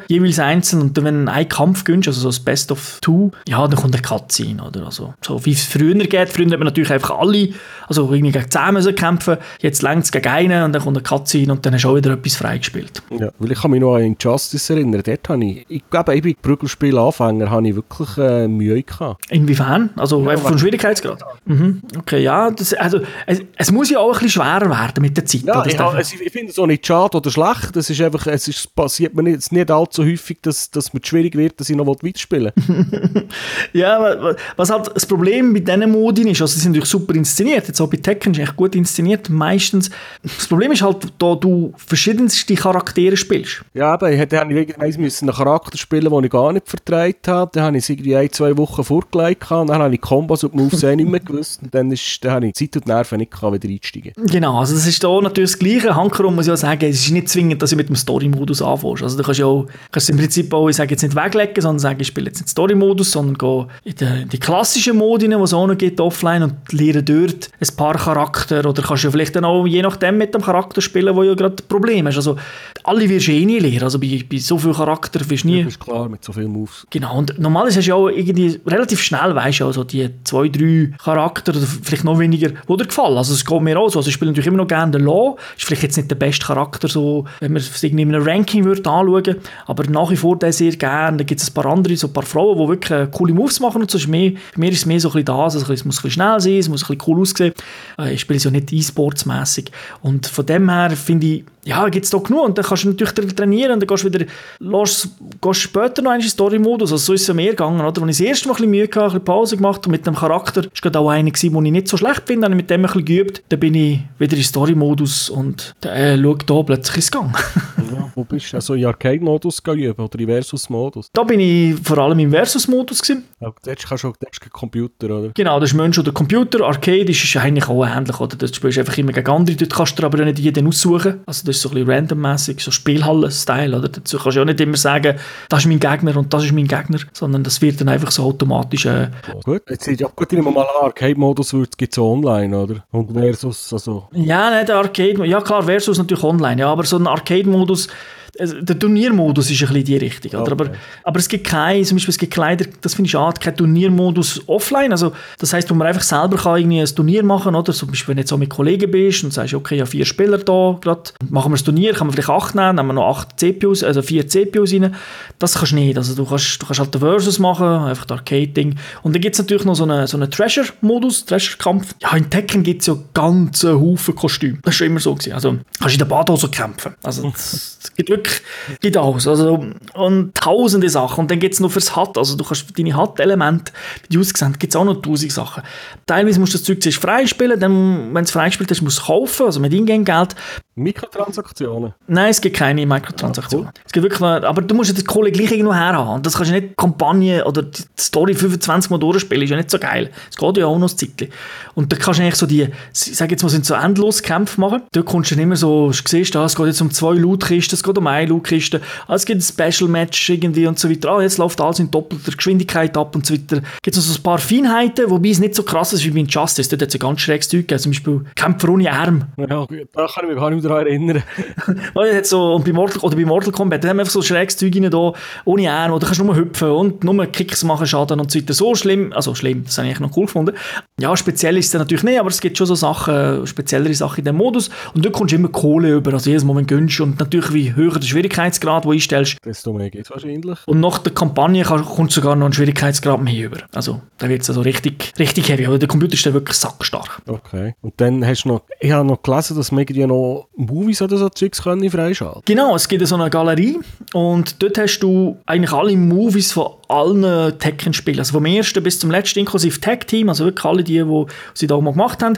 jeweils 0.07 0.39
einzeln 0.39 0.81
und 0.81 0.97
dann, 0.97 1.05
wenn 1.05 1.25
du 1.25 1.31
einen 1.31 1.49
Kampf 1.49 1.83
gönnst, 1.83 2.07
also 2.07 2.21
so 2.21 2.29
das 2.29 2.39
Best 2.39 2.71
of 2.71 2.99
Two, 3.01 3.31
ja, 3.47 3.67
dann 3.67 3.79
kommt 3.79 3.93
eine 3.93 4.01
Cutscene, 4.01 4.63
oder? 4.63 4.85
Also, 4.85 5.13
so 5.25 5.45
wie 5.45 5.51
es 5.51 5.63
früher 5.63 5.95
geht. 5.95 6.29
Früher 6.29 6.45
hat 6.45 6.59
man 6.59 6.65
natürlich 6.65 6.91
einfach 6.91 7.17
alle, 7.17 7.49
also 7.87 8.11
irgendwie 8.11 8.31
gegen 8.31 8.49
10 8.49 8.73
müssen 8.73 8.95
kämpfen, 8.95 9.37
jetzt 9.59 9.81
längt 9.81 10.03
es 10.03 10.11
gegen 10.11 10.27
einen 10.27 10.63
und 10.63 10.73
dann 10.73 10.81
kommt 10.81 10.97
eine 10.97 11.03
Cutscene 11.03 11.51
und 11.51 11.65
dann 11.65 11.73
hast 11.73 11.83
du 11.83 11.89
auch 11.89 11.95
wieder 11.95 12.13
etwas 12.13 12.35
freigespielt. 12.35 13.01
Ja, 13.09 13.29
weil 13.39 13.51
ich 13.51 13.59
kann 13.59 13.71
mich 13.71 13.81
noch 13.81 13.95
an 13.95 14.03
Injustice 14.03 14.69
erinnern. 14.69 15.01
Dort 15.05 15.29
habe 15.29 15.45
ich, 15.45 15.65
ich 15.67 15.83
glaube, 15.89 16.15
ich 16.15 16.21
bin 16.21 16.35
Prügelspiel-Anfänger, 16.41 17.49
habe 17.49 17.67
ich 17.67 17.75
wirklich 17.75 18.17
äh, 18.17 18.47
Mühe 18.47 18.81
gehabt. 18.83 19.25
Inwiefern? 19.29 19.91
Also 19.95 20.27
einfach 20.27 20.49
vom 20.49 20.57
Schwierigkeitsgrad? 20.57 21.23
Mhm. 21.45 21.81
Okay, 21.97 22.23
ja, 22.23 22.51
das, 22.51 22.73
also 22.73 23.01
es, 23.25 23.41
es 23.57 23.71
muss 23.71 23.89
ja 23.89 23.99
auch 23.99 24.07
ein 24.07 24.13
bisschen 24.13 24.29
schwerer 24.29 24.69
werden 24.69 25.01
mit 25.01 25.17
der 25.17 25.25
Zeit. 25.25 25.43
Ja, 25.43 25.65
ich, 25.65 26.21
ich 26.21 26.31
finde 26.31 26.51
es 26.51 26.59
auch 26.59 26.67
nicht 26.67 26.85
schade 26.85 27.17
oder 27.17 27.29
schlecht. 27.31 27.75
Es 27.75 27.89
ist 27.89 28.01
einfach, 28.01 28.27
es 28.27 28.47
ist, 28.47 28.75
passiert 28.75 29.13
mir 29.13 29.23
nicht, 29.23 29.40
nicht 29.49 29.71
allzu 29.71 30.03
häufig, 30.03 30.39
dass, 30.41 30.69
dass 30.71 30.93
mir 30.93 30.99
schwierig 31.03 31.35
wird, 31.35 31.59
dass 31.59 31.69
ich 31.69 31.75
noch 31.75 31.87
weiterspielen 31.87 32.51
will. 32.67 33.27
Ja, 33.73 33.99
wa- 34.01 34.21
wa- 34.23 34.35
was 34.57 34.69
halt 34.69 34.91
das 34.93 35.05
Problem 35.05 35.53
bei 35.53 35.59
diesen 35.61 35.91
Modien 35.91 36.27
ist, 36.27 36.41
also 36.41 36.53
sie 36.53 36.59
sind 36.59 36.71
natürlich 36.73 36.89
super 36.89 37.15
inszeniert, 37.15 37.67
jetzt 37.67 37.79
auch 37.79 37.89
bei 37.89 37.97
Tekken 37.97 38.33
ist 38.33 38.39
echt 38.39 38.55
gut 38.55 38.75
inszeniert, 38.75 39.29
meistens. 39.29 39.89
Das 40.23 40.47
Problem 40.47 40.71
ist 40.73 40.81
halt, 40.81 41.07
da 41.17 41.35
du 41.35 41.73
verschiedenste 41.77 42.53
Charaktere 42.55 43.15
spielst. 43.17 43.61
ja, 43.73 43.93
aber 43.93 44.11
ich 44.11 44.19
hätte 44.19 44.41
ich 44.87 44.97
müssen 44.97 45.29
einen 45.29 45.37
Charakter 45.37 45.77
spielen, 45.77 46.09
den 46.11 46.23
ich 46.25 46.29
gar 46.31 46.51
nicht 46.51 46.67
vertreibt 46.67 47.27
habe. 47.27 47.51
Dann 47.53 47.63
habe 47.63 47.77
ich 47.77 47.83
es 47.83 47.89
irgendwie 47.89 48.15
ein, 48.15 48.31
zwei 48.31 48.55
Wochen 48.57 48.83
vorgelegt 48.83 49.49
und 49.51 49.67
dann 49.67 49.81
habe 49.81 49.93
ich 49.95 50.01
Kombos 50.01 50.43
und 50.43 50.53
Moves 50.55 50.83
eh 50.83 50.95
nicht 50.95 51.09
mehr 51.09 51.19
gewusst. 51.19 51.61
Und 51.63 51.73
dann, 51.73 51.91
ist, 51.91 52.23
dann 52.23 52.31
habe 52.33 52.47
ich 52.47 52.53
Zeit 52.55 52.75
und 52.75 52.87
Nerven 52.87 53.17
nicht 53.19 53.31
gehabt, 53.31 53.53
wieder 53.63 53.73
einsteigen. 53.73 54.13
Genau, 54.17 54.59
also 54.59 54.73
das 54.75 54.85
ist 54.87 55.03
da 55.03 55.21
natürlich 55.21 55.51
das 55.51 55.59
Gleiche. 55.59 55.95
Hankerum 55.95 56.35
muss 56.35 56.47
ich 56.47 56.51
auch 56.53 56.57
sagen, 56.57 56.85
es 56.89 57.05
ist 57.05 57.11
nicht 57.11 57.29
zwingend, 57.29 57.61
dass 57.61 57.69
du 57.69 57.75
mit 57.75 57.87
dem 57.89 57.95
Story-Modus 57.95 58.61
anfängst. 58.61 59.03
Also 59.03 59.17
kannst 59.31 59.39
ja 59.39 59.45
auch, 59.45 59.65
kannst 59.91 60.09
im 60.09 60.17
Prinzip 60.17 60.53
auch, 60.53 60.69
ich 60.69 60.75
sage 60.75 60.91
jetzt 60.91 61.01
nicht 61.01 61.15
weglegen, 61.15 61.61
sondern 61.61 61.79
sagen, 61.79 61.99
ich 61.99 62.07
spiele 62.07 62.27
jetzt 62.27 62.39
nicht 62.39 62.49
Story-Modus, 62.49 63.11
sondern 63.11 63.37
gehe 63.37 63.67
in 63.83 63.95
die, 63.95 64.25
die 64.29 64.39
klassischen 64.39 64.97
Modine, 64.97 65.37
die 65.37 65.43
es 65.43 65.53
auch 65.53 65.67
noch 65.67 65.77
gibt, 65.77 65.99
offline 65.99 66.43
und 66.43 66.55
lehre 66.71 67.03
dort 67.03 67.49
ein 67.59 67.75
paar 67.75 67.95
Charakter 67.95 68.65
oder 68.65 68.81
kannst 68.81 69.03
ja 69.03 69.11
vielleicht 69.11 69.35
dann 69.35 69.45
auch 69.45 69.65
je 69.65 69.81
nachdem 69.81 70.17
mit 70.17 70.33
dem 70.33 70.41
Charakter 70.41 70.81
spielen, 70.81 71.15
wo 71.15 71.23
ja 71.23 71.33
gerade 71.33 71.63
Probleme 71.63 72.09
hast. 72.09 72.17
Also 72.17 72.37
alle 72.83 73.09
wirst 73.09 73.27
du 73.27 73.31
eh 73.31 73.45
nie 73.45 73.59
lernen. 73.59 73.83
Also 73.83 73.99
bei, 73.99 74.23
bei 74.29 74.37
so 74.37 74.57
vielen 74.57 74.73
Charakteren 74.73 75.29
wirst 75.29 75.43
du 75.43 75.47
nie... 75.47 75.63
Das 75.63 75.73
ist 75.73 75.79
klar, 75.79 76.09
mit 76.09 76.23
so 76.23 76.33
vielen 76.33 76.51
Moves. 76.51 76.85
Genau, 76.89 77.17
und 77.17 77.37
normalerweise 77.39 77.79
hast 77.79 77.85
du 77.85 77.89
ja 77.89 77.95
auch 77.95 78.07
irgendwie 78.09 78.59
relativ 78.65 79.01
schnell, 79.01 79.35
weißt 79.35 79.59
du, 79.61 79.65
also 79.65 79.83
die 79.83 80.09
zwei, 80.23 80.47
drei 80.49 80.91
Charakter 81.03 81.51
oder 81.55 81.65
vielleicht 81.65 82.03
noch 82.03 82.19
weniger, 82.19 82.49
die 82.49 82.77
dir 82.77 82.85
gefallen. 82.85 83.17
Also 83.17 83.33
es 83.33 83.45
geht 83.45 83.61
mir 83.61 83.79
auch 83.79 83.89
so. 83.89 83.99
Also 83.99 84.09
ich 84.09 84.13
spiele 84.13 84.31
natürlich 84.31 84.47
immer 84.47 84.57
noch 84.57 84.67
gerne 84.67 84.91
den 84.91 85.05
Law. 85.05 85.35
Ist 85.57 85.65
vielleicht 85.65 85.83
jetzt 85.83 85.97
nicht 85.97 86.09
der 86.09 86.15
beste 86.15 86.45
Charakter, 86.45 86.87
so, 86.87 87.25
wenn 87.39 87.53
man 87.53 87.61
es 87.61 87.83
irgendwie 87.83 88.03
in 88.03 88.15
einem 88.15 88.23
Ranking 88.23 88.63
würde 88.63 88.89
anschauen 88.89 89.37
aber 89.67 89.83
nach 89.85 90.09
wie 90.11 90.15
vor 90.15 90.37
den 90.37 90.51
sehr 90.51 90.71
gerne. 90.75 91.17
Da 91.17 91.23
gibt 91.23 91.41
es 91.41 91.49
ein 91.49 91.53
paar 91.53 91.65
andere, 91.65 91.95
so 91.95 92.07
ein 92.07 92.13
paar 92.13 92.23
Frauen, 92.23 92.57
die 92.57 92.67
wirklich 92.67 92.91
äh, 92.91 93.07
coole 93.11 93.33
Moves 93.33 93.59
machen 93.59 93.81
und 93.81 93.91
so. 93.91 93.97
Ist 93.97 94.07
mehr, 94.07 94.31
bei 94.31 94.59
mir 94.59 94.71
ist 94.71 94.79
es 94.79 94.85
mehr 94.85 94.99
so 94.99 95.09
ein 95.09 95.13
bisschen 95.13 95.25
das, 95.25 95.55
also 95.55 95.73
es 95.73 95.85
muss 95.85 95.97
ein 95.99 96.01
bisschen 96.03 96.11
schnell 96.11 96.39
sein, 96.39 96.53
es 96.57 96.69
muss 96.69 96.83
ein 96.83 96.97
bisschen 96.97 97.13
cool 97.15 97.21
aussehen. 97.21 97.53
Äh, 97.97 98.13
Ich 98.13 98.21
spiele 98.21 98.37
es 98.37 98.43
ja 98.43 98.51
nicht 98.51 98.71
E-Sports-mässig. 98.71 99.71
Und 100.01 100.27
von 100.27 100.45
dem 100.45 100.69
her 100.69 100.91
finde 100.91 101.27
ich, 101.27 101.43
ja, 101.63 101.87
gibt 101.89 102.05
es 102.05 102.09
da 102.11 102.17
genug. 102.17 102.43
Und 102.45 102.57
dann 102.57 102.65
kannst 102.65 102.83
du 102.83 102.89
natürlich 102.89 103.13
tra- 103.13 103.35
trainieren 103.35 103.73
und 103.73 103.79
dann 103.81 103.87
gehst 103.87 104.03
du 104.03 104.07
wieder, 104.13 104.25
lässt, 104.59 105.09
gehst 105.41 105.59
später 105.61 106.01
noch 106.01 106.11
den 106.13 106.21
Story-Modus. 106.21 106.91
Also 106.91 107.05
so 107.05 107.13
ist 107.13 107.21
es 107.21 107.27
ja 107.27 107.33
mehr 107.33 107.51
gegangen, 107.51 107.81
oder? 107.81 108.01
Als 108.01 108.19
ich 108.19 108.25
das 108.25 108.27
erste 108.27 108.47
Mal 108.47 108.53
ein 108.53 108.55
bisschen 108.57 108.71
Mühe 108.71 108.83
hatte, 108.85 108.99
ein 109.01 109.05
bisschen 109.09 109.25
Pause 109.25 109.57
gemacht 109.57 109.85
und 109.85 109.91
mit 109.91 110.05
dem 110.07 110.15
Charakter, 110.15 110.63
ist 110.63 110.81
gerade 110.81 110.99
auch 110.99 111.09
einer 111.09 111.29
gewesen, 111.29 111.53
den 111.53 111.65
ich 111.65 111.71
nicht 111.71 111.87
so 111.87 111.97
schlecht 111.97 112.23
finde, 112.25 112.45
habe 112.45 112.53
ich 112.55 112.57
mit 112.61 112.69
dem 112.69 112.81
ein 112.81 112.87
bisschen 112.87 113.05
geübt. 113.05 113.43
Dann 113.49 113.59
bin 113.59 113.75
ich 113.75 113.99
wieder 114.17 114.37
in 114.37 114.43
Story-Modus 114.43 115.29
und 115.29 115.73
dann 115.81 115.93
äh, 115.95 116.19
schau 116.21 116.33
da 116.35 116.63
plötzlich 116.63 116.95
ins 116.97 117.11
Gang. 117.11 117.31
Ja, 117.91 118.11
wo 118.15 118.23
bist 118.23 118.53
du? 118.53 118.57
Also 118.57 118.73
in 118.73 118.85
Arcade-Modus 118.85 119.61
üben 119.65 120.03
oder 120.03 120.19
in 120.19 120.27
Versus-Modus? 120.27 121.09
da 121.13 121.23
bin 121.23 121.39
ich 121.39 121.75
vor 121.83 121.97
allem 121.97 122.19
im 122.19 122.31
Versus-Modus. 122.31 123.01
Ja, 123.07 123.53
dort 123.63 123.85
kannst 123.87 124.03
du 124.03 124.07
auch 124.09 124.17
dort 124.17 124.33
ist 124.33 124.41
kein 124.41 124.51
Computer, 124.51 125.05
oder? 125.05 125.31
Genau, 125.33 125.59
das 125.59 125.71
ist 125.71 125.75
Mensch 125.75 125.97
oder 125.97 126.11
Computer. 126.11 126.65
Arcade 126.65 127.09
ist 127.09 127.35
eigentlich 127.37 127.67
auch 127.67 127.85
ähnlich, 127.85 128.19
oder? 128.19 128.35
Du 128.35 128.47
spielst 128.47 128.77
einfach 128.77 128.97
immer 128.97 129.11
gegen 129.11 129.29
andere, 129.29 129.55
dort 129.55 129.73
kannst 129.73 129.99
du 129.99 130.05
aber 130.05 130.23
nicht 130.23 130.39
jeden 130.39 130.67
aussuchen. 130.67 131.21
Also 131.25 131.45
das 131.45 131.55
ist 131.55 131.61
so 131.61 131.69
ein 131.69 131.75
bisschen 131.75 131.89
randommäßig, 131.89 132.59
so 132.61 132.71
Spielhallen-Style, 132.71 133.77
oder? 133.77 133.89
Dazu 133.89 134.17
kannst 134.17 134.37
du 134.37 134.41
auch 134.41 134.45
nicht 134.45 134.61
immer 134.61 134.77
sagen, 134.77 135.17
das 135.49 135.59
ist 135.59 135.65
mein 135.67 135.79
Gegner 135.79 136.15
und 136.17 136.33
das 136.33 136.45
ist 136.45 136.51
mein 136.51 136.67
Gegner, 136.67 136.99
sondern 137.13 137.43
das 137.43 137.61
wird 137.61 137.81
dann 137.81 137.89
einfach 137.89 138.11
so 138.11 138.23
automatisch... 138.23 138.85
Äh, 138.85 139.09
Gut. 139.43 139.63
Jetzt 139.69 139.87
ja 139.87 140.07
gut, 140.15 140.31
mal 140.31 140.57
an, 140.57 140.67
Arcade-Modus 140.81 141.55
gibt 141.77 141.93
es 141.93 141.97
online, 141.97 142.57
oder? 142.57 142.83
Und 142.91 143.11
Versus, 143.11 143.73
also... 143.73 144.07
ja, 144.13 144.55
nicht 144.55 144.69
der 144.69 144.77
Arcade... 144.77 145.25
Ja 145.25 145.41
klar, 145.41 145.63
Versus 145.63 145.97
natürlich 145.97 146.23
online, 146.23 146.61
ja, 146.61 146.71
aber 146.71 146.83
so 146.83 146.97
ein 146.97 147.07
Arcade-Modus... 147.07 147.80
Schluss 147.81 148.20
also 148.39 148.61
Der 148.61 148.77
Turniermodus 148.77 149.51
ist 149.51 149.61
ein 149.61 149.67
bisschen 149.67 149.83
die 149.83 149.97
Richtung? 149.97 150.41
Okay. 150.41 150.51
Aber, 150.51 150.71
aber 151.03 151.19
es 151.19 151.27
gibt 151.27 151.47
keinen, 151.47 151.83
zum 151.83 151.97
Beispiel 151.97 152.11
es 152.11 152.17
gibt 152.17 152.35
leider, 152.35 152.65
das 152.81 152.93
finde 152.93 153.07
ich 153.07 153.11
schade, 153.11 153.39
keinen 153.39 153.57
Turniermodus 153.57 154.41
offline, 154.47 154.91
also 154.91 155.13
das 155.37 155.53
heißt, 155.53 155.69
wo 155.69 155.73
man 155.75 155.87
einfach 155.87 156.01
selber 156.01 156.37
kann 156.37 156.57
irgendwie 156.57 156.79
ein 156.79 156.87
Turnier 156.87 157.23
machen, 157.23 157.55
oder? 157.55 157.73
Zum 157.73 157.89
Beispiel, 157.89 158.09
wenn 158.09 158.17
du 158.17 158.21
jetzt 158.21 158.29
so 158.29 158.37
mit 158.37 158.49
Kollegen 158.49 158.89
bist 158.89 159.23
und 159.23 159.33
sagst, 159.33 159.53
okay, 159.53 159.75
ich 159.75 159.81
habe 159.81 159.89
vier 159.89 160.05
Spieler 160.05 160.37
da, 160.37 160.77
gerade, 160.81 161.11
machen 161.29 161.51
wir 161.51 161.55
das 161.55 161.63
Turnier, 161.63 161.93
kann 161.93 162.07
man 162.07 162.13
vielleicht 162.13 162.29
acht 162.29 162.55
nehmen, 162.55 162.75
nehmen 162.75 162.87
wir 162.89 162.93
noch 162.93 163.17
acht 163.17 163.39
CPUs, 163.39 163.83
also 163.83 164.01
vier 164.01 164.27
CPUs 164.27 164.73
rein, 164.73 164.95
das 165.39 165.55
kannst 165.55 165.71
du 165.71 165.75
nicht, 165.75 165.97
also 165.97 166.15
du 166.15 166.25
kannst, 166.25 166.61
du 166.61 166.65
kannst 166.65 166.79
halt 166.79 166.93
den 166.93 167.01
Versus 167.01 167.39
machen, 167.39 167.65
einfach 167.65 168.05
das 168.05 168.19
Arcade-Ding. 168.19 168.75
Und 169.03 169.15
dann 169.15 169.21
gibt 169.21 169.35
es 169.35 169.39
natürlich 169.39 169.65
noch 169.65 169.75
so 169.75 169.83
einen, 169.83 170.07
so 170.07 170.17
einen 170.17 170.29
Treasure-Modus, 170.29 171.25
Treasure-Kampf, 171.25 171.95
ja, 172.01 172.15
in 172.15 172.29
Tekken 172.29 172.63
gibt 172.63 172.81
es 172.81 172.87
ja 172.87 172.97
ganze 173.13 173.79
Haufen 173.79 174.15
Kostüme, 174.15 174.59
das 174.63 174.73
ist 174.73 174.77
schon 174.77 174.87
immer 174.87 174.99
so 174.99 175.13
gewesen, 175.15 175.33
also 175.33 175.57
kannst 175.79 175.95
in 175.95 175.99
der 175.99 176.05
Badhose 176.05 176.49
kämpfen, 176.49 176.95
also 177.03 177.27
es 177.35 177.91
gibt 177.95 178.09
wirklich, 178.21 178.41
gibt 178.79 178.97
alles, 178.97 179.27
also 179.27 179.65
und 179.93 180.35
tausende 180.35 180.89
Sachen 180.89 181.21
und 181.21 181.31
dann 181.31 181.39
gibt 181.39 181.53
es 181.53 181.59
noch 181.59 181.71
fürs 181.71 181.95
HUD, 181.95 182.17
also 182.17 182.35
du 182.37 182.43
kannst 182.43 182.77
deine 182.77 182.95
HUD-Elemente, 182.95 183.71
die 184.09 184.17
aussehen, 184.17 184.55
gibt 184.59 184.73
es 184.73 184.75
auch 184.75 184.85
noch 184.85 185.01
tausend 185.01 185.31
Sachen. 185.31 185.63
Teilweise 186.05 186.39
musst 186.39 186.53
du 186.53 186.57
das 186.57 186.65
Zeug 186.65 186.81
zuerst 186.81 186.99
freispielen, 186.99 187.59
dann, 187.59 188.07
wenn 188.07 188.13
du 188.13 188.21
es 188.21 188.31
freigespielt 188.31 188.69
hast, 188.71 188.81
musst 188.81 188.99
du 188.99 189.01
es 189.01 189.07
kaufen, 189.07 189.45
also 189.45 189.59
mit 189.59 189.73
Ingame-Geld. 189.73 190.35
Mikrotransaktionen. 190.75 191.93
Nein, 192.07 192.29
es 192.29 192.39
gibt 192.39 192.55
keine 192.55 192.85
Mikrotransaktionen. 192.85 193.69
Es 193.85 193.91
gibt 193.91 194.03
wirklich 194.03 194.21
noch, 194.21 194.43
aber 194.43 194.61
du 194.61 194.73
musst 194.73 194.89
ja 194.89 194.95
die 194.95 195.03
Kohle 195.03 195.31
gleich 195.31 195.51
irgendwo 195.51 195.73
herhaben. 195.73 196.15
Und 196.15 196.25
das 196.25 196.35
kannst 196.35 196.51
du 196.51 196.55
nicht 196.55 196.77
Kampagne 196.77 197.43
oder 197.45 197.63
die 197.63 197.83
Story 197.99 198.33
25 198.33 198.89
Mal 198.89 198.97
durchspielen, 198.97 199.43
ist 199.43 199.49
ja 199.49 199.57
nicht 199.57 199.69
so 199.69 199.77
geil. 199.77 200.11
Es 200.29 200.37
geht 200.37 200.57
ja 200.57 200.65
auch 200.65 200.77
noch 200.77 200.89
ein 200.89 200.97
Zeitchen. 200.97 201.27
Und 201.75 201.91
da 201.91 201.97
kannst 201.97 202.19
du 202.19 202.23
eigentlich 202.23 202.35
so 202.35 202.45
die, 202.45 202.69
ich 202.93 203.17
sage 203.17 203.31
jetzt 203.31 203.43
mal, 203.43 203.49
sind 203.49 203.65
so 203.65 203.73
endlos 203.73 204.23
Kämpfe 204.23 204.59
machen. 204.61 204.83
Da 204.91 205.01
kommst 205.01 205.31
du 205.31 205.35
dann 205.35 205.43
immer 205.43 205.57
so, 205.57 205.91
du 205.91 205.93
siehst, 205.93 206.35
ah, 206.35 206.45
es 206.45 206.55
geht 206.55 206.67
jetzt 206.67 206.81
um 206.81 206.91
zwei 206.91 207.15
Lootkisten, 207.15 207.75
es 207.75 207.83
geht 207.83 207.97
um 207.97 208.07
eine 208.11 208.29
Lootkiste, 208.29 208.81
ah, 209.07 209.15
es 209.15 209.25
gibt 209.25 209.41
ein 209.41 209.41
Special-Match 209.41 210.29
irgendwie 210.29 210.67
und 210.67 210.79
so 210.79 210.89
weiter. 210.89 211.11
Ah, 211.11 211.21
jetzt 211.21 211.37
läuft 211.37 211.59
alles 211.61 211.79
in 211.79 211.91
doppelter 211.91 212.31
Geschwindigkeit 212.31 212.95
ab 212.97 213.15
und 213.15 213.25
so 213.25 213.33
weiter. 213.33 213.61
Gibt 213.81 213.97
es 213.97 214.07
noch 214.07 214.13
so 214.13 214.19
ein 214.19 214.23
paar 214.23 214.37
Feinheiten, 214.37 215.09
wobei 215.09 215.29
es 215.29 215.39
nicht 215.39 215.55
so 215.55 215.63
krass 215.63 215.93
ist 215.93 216.05
wie 216.05 216.11
bei 216.11 216.19
Injustice. 216.19 216.69
Dort 216.69 216.81
hat 216.81 216.89
es 216.89 216.95
ein 216.95 216.99
ganz 216.99 217.21
schräges 217.21 217.49
Zeug 217.49 217.67
gegeben. 217.67 217.79
Zum 217.79 217.91
Beispiel 217.91 218.21
Kämpfer 218.35 218.69
ohne 218.69 218.91
Arm. 218.91 219.23
Ja, 219.37 219.45
da 219.47 220.07
kann 220.07 220.23
ich 220.23 220.29
mich 220.29 220.35
gar 220.35 220.49
nicht 220.49 220.63
mehr 220.63 220.69
daran 220.69 220.87
erinnern. 220.87 221.23
Weil 221.93 222.15
hat 222.17 222.25
so, 222.25 222.53
und 222.55 222.65
bei 222.65 222.73
Mortal, 222.73 222.99
oder 222.99 223.15
bei 223.15 223.25
Mortal 223.25 223.51
Kombat, 223.51 223.83
da 223.83 223.89
haben 223.89 223.97
wir 223.97 224.01
einfach 224.01 224.13
so 224.13 224.21
schräges 224.21 224.57
Zeug 224.57 224.75
rein, 224.75 224.89
da, 224.89 225.13
ohne 225.45 225.71
Arm, 225.71 225.93
oder 225.93 226.05
kannst 226.05 226.23
nur 226.23 226.35
hüpfen 226.35 226.69
und 226.69 227.03
nur 227.03 227.25
Kicks 227.27 227.63
machen, 227.63 227.87
Schaden 227.87 228.19
und 228.19 228.31
so 228.31 228.39
weiter. 228.39 228.53
So 228.53 228.75
schlimm, 228.75 229.13
also 229.13 229.35
schlimm, 229.35 229.63
das 229.65 229.77
habe 229.77 229.89
ich 229.89 229.99
noch 229.99 230.15
cool 230.15 230.25
gefunden. 230.25 230.55
Ja, 230.99 231.15
speziell 231.17 231.57
ist 231.57 231.67
es 231.67 231.73
natürlich 231.73 232.03
nicht, 232.03 232.19
aber 232.19 232.29
es 232.29 232.41
gibt 232.41 232.57
schon 232.57 232.67
so 232.67 232.75
Sachen, 232.75 233.45
speziellere 233.47 233.93
Sachen 233.93 234.19
in 234.19 234.25
dem 234.25 234.35
Modus. 234.35 234.69
Und 234.93 235.05
dort 235.05 235.15
kommst 235.15 235.31
du 235.31 235.35
immer 235.35 235.49
Kohle 235.49 235.95
über, 235.95 236.13
also 236.13 236.29
jedes 236.29 236.45
du 236.45 236.65
gönnst. 236.65 236.99
Und 237.01 237.19
natürlich, 237.19 237.53
wie 237.53 237.75
höher 237.75 237.99
der 238.01 238.07
Schwierigkeitsgrad, 238.07 238.83
den 238.83 238.89
du 238.89 238.93
einstellst. 238.93 239.37
Desto 239.45 239.73
mehr 239.73 239.89
geht 239.89 240.05
es 240.05 240.11
wahrscheinlich. 240.11 240.59
Und 240.65 240.79
nach 240.79 240.97
der 240.99 241.13
Kampagne 241.13 241.63
kann- 241.63 241.83
du 241.83 242.07
sogar 242.09 242.35
noch 242.35 242.45
einen 242.45 242.53
Schwierigkeitsgrad 242.53 243.21
mehr 243.21 243.45
über. 243.45 243.57
Also, 243.73 244.01
da 244.17 244.27
wird 244.29 244.41
es 244.41 244.49
also 244.49 244.61
richtig, 244.61 245.13
richtig 245.17 245.49
heavy. 245.49 245.65
Aber 245.65 245.79
der 245.79 245.87
Computer 245.87 246.13
ist 246.13 246.25
dann 246.25 246.33
wirklich 246.33 246.57
sackstark. 246.57 247.21
Okay. 247.27 247.75
Und 247.81 247.93
dann 247.97 248.25
hast 248.25 248.43
du 248.43 248.49
noch, 248.49 248.63
ich 248.79 248.91
habe 248.91 249.07
noch 249.07 249.21
gelesen, 249.21 249.55
dass 249.57 249.71
man 249.71 249.81
irgendwie 249.81 250.05
noch 250.05 250.47
Movies 250.55 251.01
oder 251.01 251.17
so 251.17 251.29
Zeugs 251.29 251.61
können 251.63 251.89
freischalten 251.89 252.41
Genau, 252.45 252.75
es 252.75 252.87
gibt 252.87 253.05
so 253.07 253.15
eine 253.15 253.29
Galerie 253.29 253.79
und 254.13 254.61
dort 254.61 254.77
hast 254.77 254.99
du 254.99 255.37
eigentlich 255.45 255.71
alle 255.71 255.95
Movies 255.95 256.51
von 256.51 256.71
allen 256.87 257.57
Tekken-Spielen, 257.57 258.19
also 258.19 258.33
vom 258.33 258.45
ersten 258.45 258.83
bis 258.83 258.99
zum 258.99 259.11
letzten, 259.11 259.39
inklusive 259.39 259.79
Tag-Team, 259.79 260.29
also 260.29 260.45
wirklich 260.45 260.65
alle 260.65 260.83
die, 260.83 261.03
die 261.03 261.25
sie 261.53 261.67
da 261.67 261.79
mal 261.79 261.91
gemacht 261.91 262.21
haben. 262.23 262.37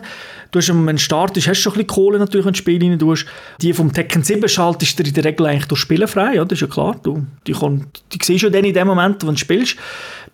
Du 0.54 0.60
hast, 0.60 0.70
wenn 0.70 0.86
du 0.86 1.00
startest, 1.00 1.48
hast 1.48 1.58
du 1.58 1.62
schon 1.64 1.74
ein 1.74 1.86
bisschen 1.86 1.88
Kohle 1.88 2.20
natürlich, 2.20 2.46
wenn 2.46 2.54
du 2.54 2.58
Spiel 2.60 2.80
rein 2.80 3.00
tust. 3.00 3.26
Die 3.60 3.74
vom 3.74 3.92
Tekken 3.92 4.22
7 4.22 4.48
schaltest 4.48 5.00
du 5.00 5.04
in 5.04 5.12
der 5.12 5.26
Regel 5.26 5.48
eigentlich 5.48 5.66
durch 5.66 5.82
Spielen 5.82 6.08
frei, 6.08 6.36
ja, 6.36 6.46
das 6.46 6.58
ist 6.58 6.62
ja 6.62 6.68
klar. 6.68 6.96
Du, 7.02 7.26
die, 7.48 7.54
kann, 7.54 7.88
die 8.12 8.20
siehst 8.22 8.44
du 8.44 8.52
dann 8.52 8.64
in 8.64 8.74
dem 8.74 8.88
Moment, 8.88 9.24
wenn 9.24 9.34
du 9.34 9.38
spielst. 9.38 9.78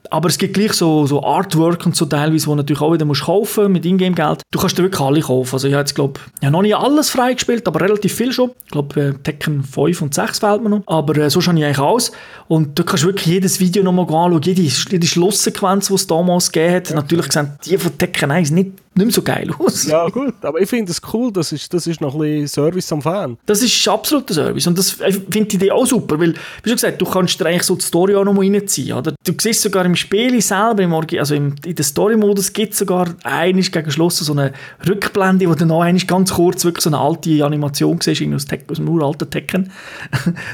Aber 0.09 0.27
es 0.27 0.37
gibt 0.37 0.55
gleich 0.55 0.73
so, 0.73 1.05
so 1.05 1.23
Artwork 1.23 1.85
und 1.85 1.95
so 1.95 2.05
teilweise, 2.05 2.47
wo 2.47 2.55
natürlich 2.55 2.81
auch 2.81 2.91
wieder 2.91 3.05
musst 3.05 3.23
kaufen 3.23 3.71
mit 3.71 3.85
Ingame-Geld. 3.85 4.41
Du 4.51 4.59
kannst 4.59 4.77
dir 4.77 4.83
wirklich 4.83 4.99
alle 4.99 5.21
kaufen. 5.21 5.55
Also 5.55 5.67
ich 5.67 5.73
habe 5.73 5.81
jetzt, 5.81 5.95
glaube 5.95 6.19
ja, 6.41 6.49
noch 6.49 6.63
nicht 6.63 6.75
alles 6.75 7.09
freigespielt, 7.09 7.65
aber 7.67 7.81
relativ 7.81 8.13
viel 8.13 8.33
schon. 8.33 8.51
Ich 8.65 8.71
glaube, 8.71 9.01
äh, 9.01 9.13
Tekken 9.13 9.63
5 9.63 10.01
und 10.01 10.13
6 10.13 10.39
fehlt 10.39 10.63
mir 10.63 10.69
noch. 10.69 10.83
Aber 10.85 11.15
äh, 11.17 11.29
sonst 11.29 11.47
habe 11.47 11.57
ich 11.59 11.63
eigentlich 11.63 11.79
alles. 11.79 12.11
Und 12.47 12.77
du 12.77 12.83
kannst 12.83 13.05
wirklich 13.05 13.27
jedes 13.27 13.59
Video 13.59 13.83
nochmal 13.83 14.05
anschauen, 14.05 14.41
jede, 14.41 14.61
jede 14.61 15.07
Schlusssequenz, 15.07 15.87
die 15.87 15.93
es 15.93 16.07
damals 16.07 16.51
gegeben 16.51 16.75
hat. 16.75 16.93
Natürlich 16.93 17.31
sind 17.31 17.51
die 17.65 17.77
von 17.77 17.97
Tekken 17.97 18.31
1 18.31 18.51
nicht 18.51 18.71
nicht 18.99 19.07
mehr 19.07 19.13
so 19.13 19.21
geil 19.21 19.49
aus. 19.57 19.85
Ja 19.85 20.07
gut, 20.09 20.35
aber 20.41 20.59
ich 20.61 20.69
finde 20.69 20.91
es 20.91 21.01
cool, 21.13 21.31
das 21.31 21.51
ist, 21.51 21.73
das 21.73 21.87
ist 21.87 22.01
noch 22.01 22.13
ein 22.13 22.19
bisschen 22.19 22.47
Service 22.47 22.91
am 22.91 23.01
Fan. 23.01 23.37
Das 23.45 23.63
ist 23.63 23.87
absoluter 23.87 24.33
Service 24.33 24.67
und 24.67 24.77
das 24.77 24.99
ich 24.99 25.15
finde 25.15 25.45
die 25.45 25.55
Idee 25.55 25.71
auch 25.71 25.85
super, 25.85 26.19
weil, 26.19 26.33
wie 26.63 26.69
schon 26.69 26.75
gesagt, 26.75 27.01
du 27.01 27.05
kannst 27.05 27.39
dir 27.39 27.45
eigentlich 27.45 27.63
so 27.63 27.75
die 27.75 27.85
Story 27.85 28.15
auch 28.15 28.25
noch 28.25 28.33
mal 28.33 28.45
reinziehen, 28.45 28.97
oder? 28.97 29.13
Du 29.25 29.33
siehst 29.39 29.61
sogar 29.61 29.85
im 29.85 29.95
Spiel 29.95 30.41
selber, 30.41 30.83
im, 30.83 30.93
also 30.93 31.33
im, 31.33 31.55
in 31.65 31.75
der 31.75 31.85
Story-Modus 31.85 32.51
gibt 32.53 32.73
es 32.73 32.79
sogar 32.79 33.15
einiges 33.23 33.71
gegen 33.71 33.89
Schluss 33.89 34.17
so 34.17 34.33
eine 34.33 34.53
Rückblende, 34.87 35.47
wo 35.47 35.55
du 35.55 35.65
noch 35.65 35.81
einmal 35.81 36.03
ganz 36.05 36.33
kurz 36.33 36.65
wirklich 36.65 36.83
so 36.83 36.89
eine 36.89 36.99
alte 36.99 37.45
Animation 37.45 37.99
siehst, 38.01 38.21
aus, 38.21 38.45
aus 38.69 38.77
dem 38.77 38.89
uralten 38.89 39.29
Tekken. 39.29 39.71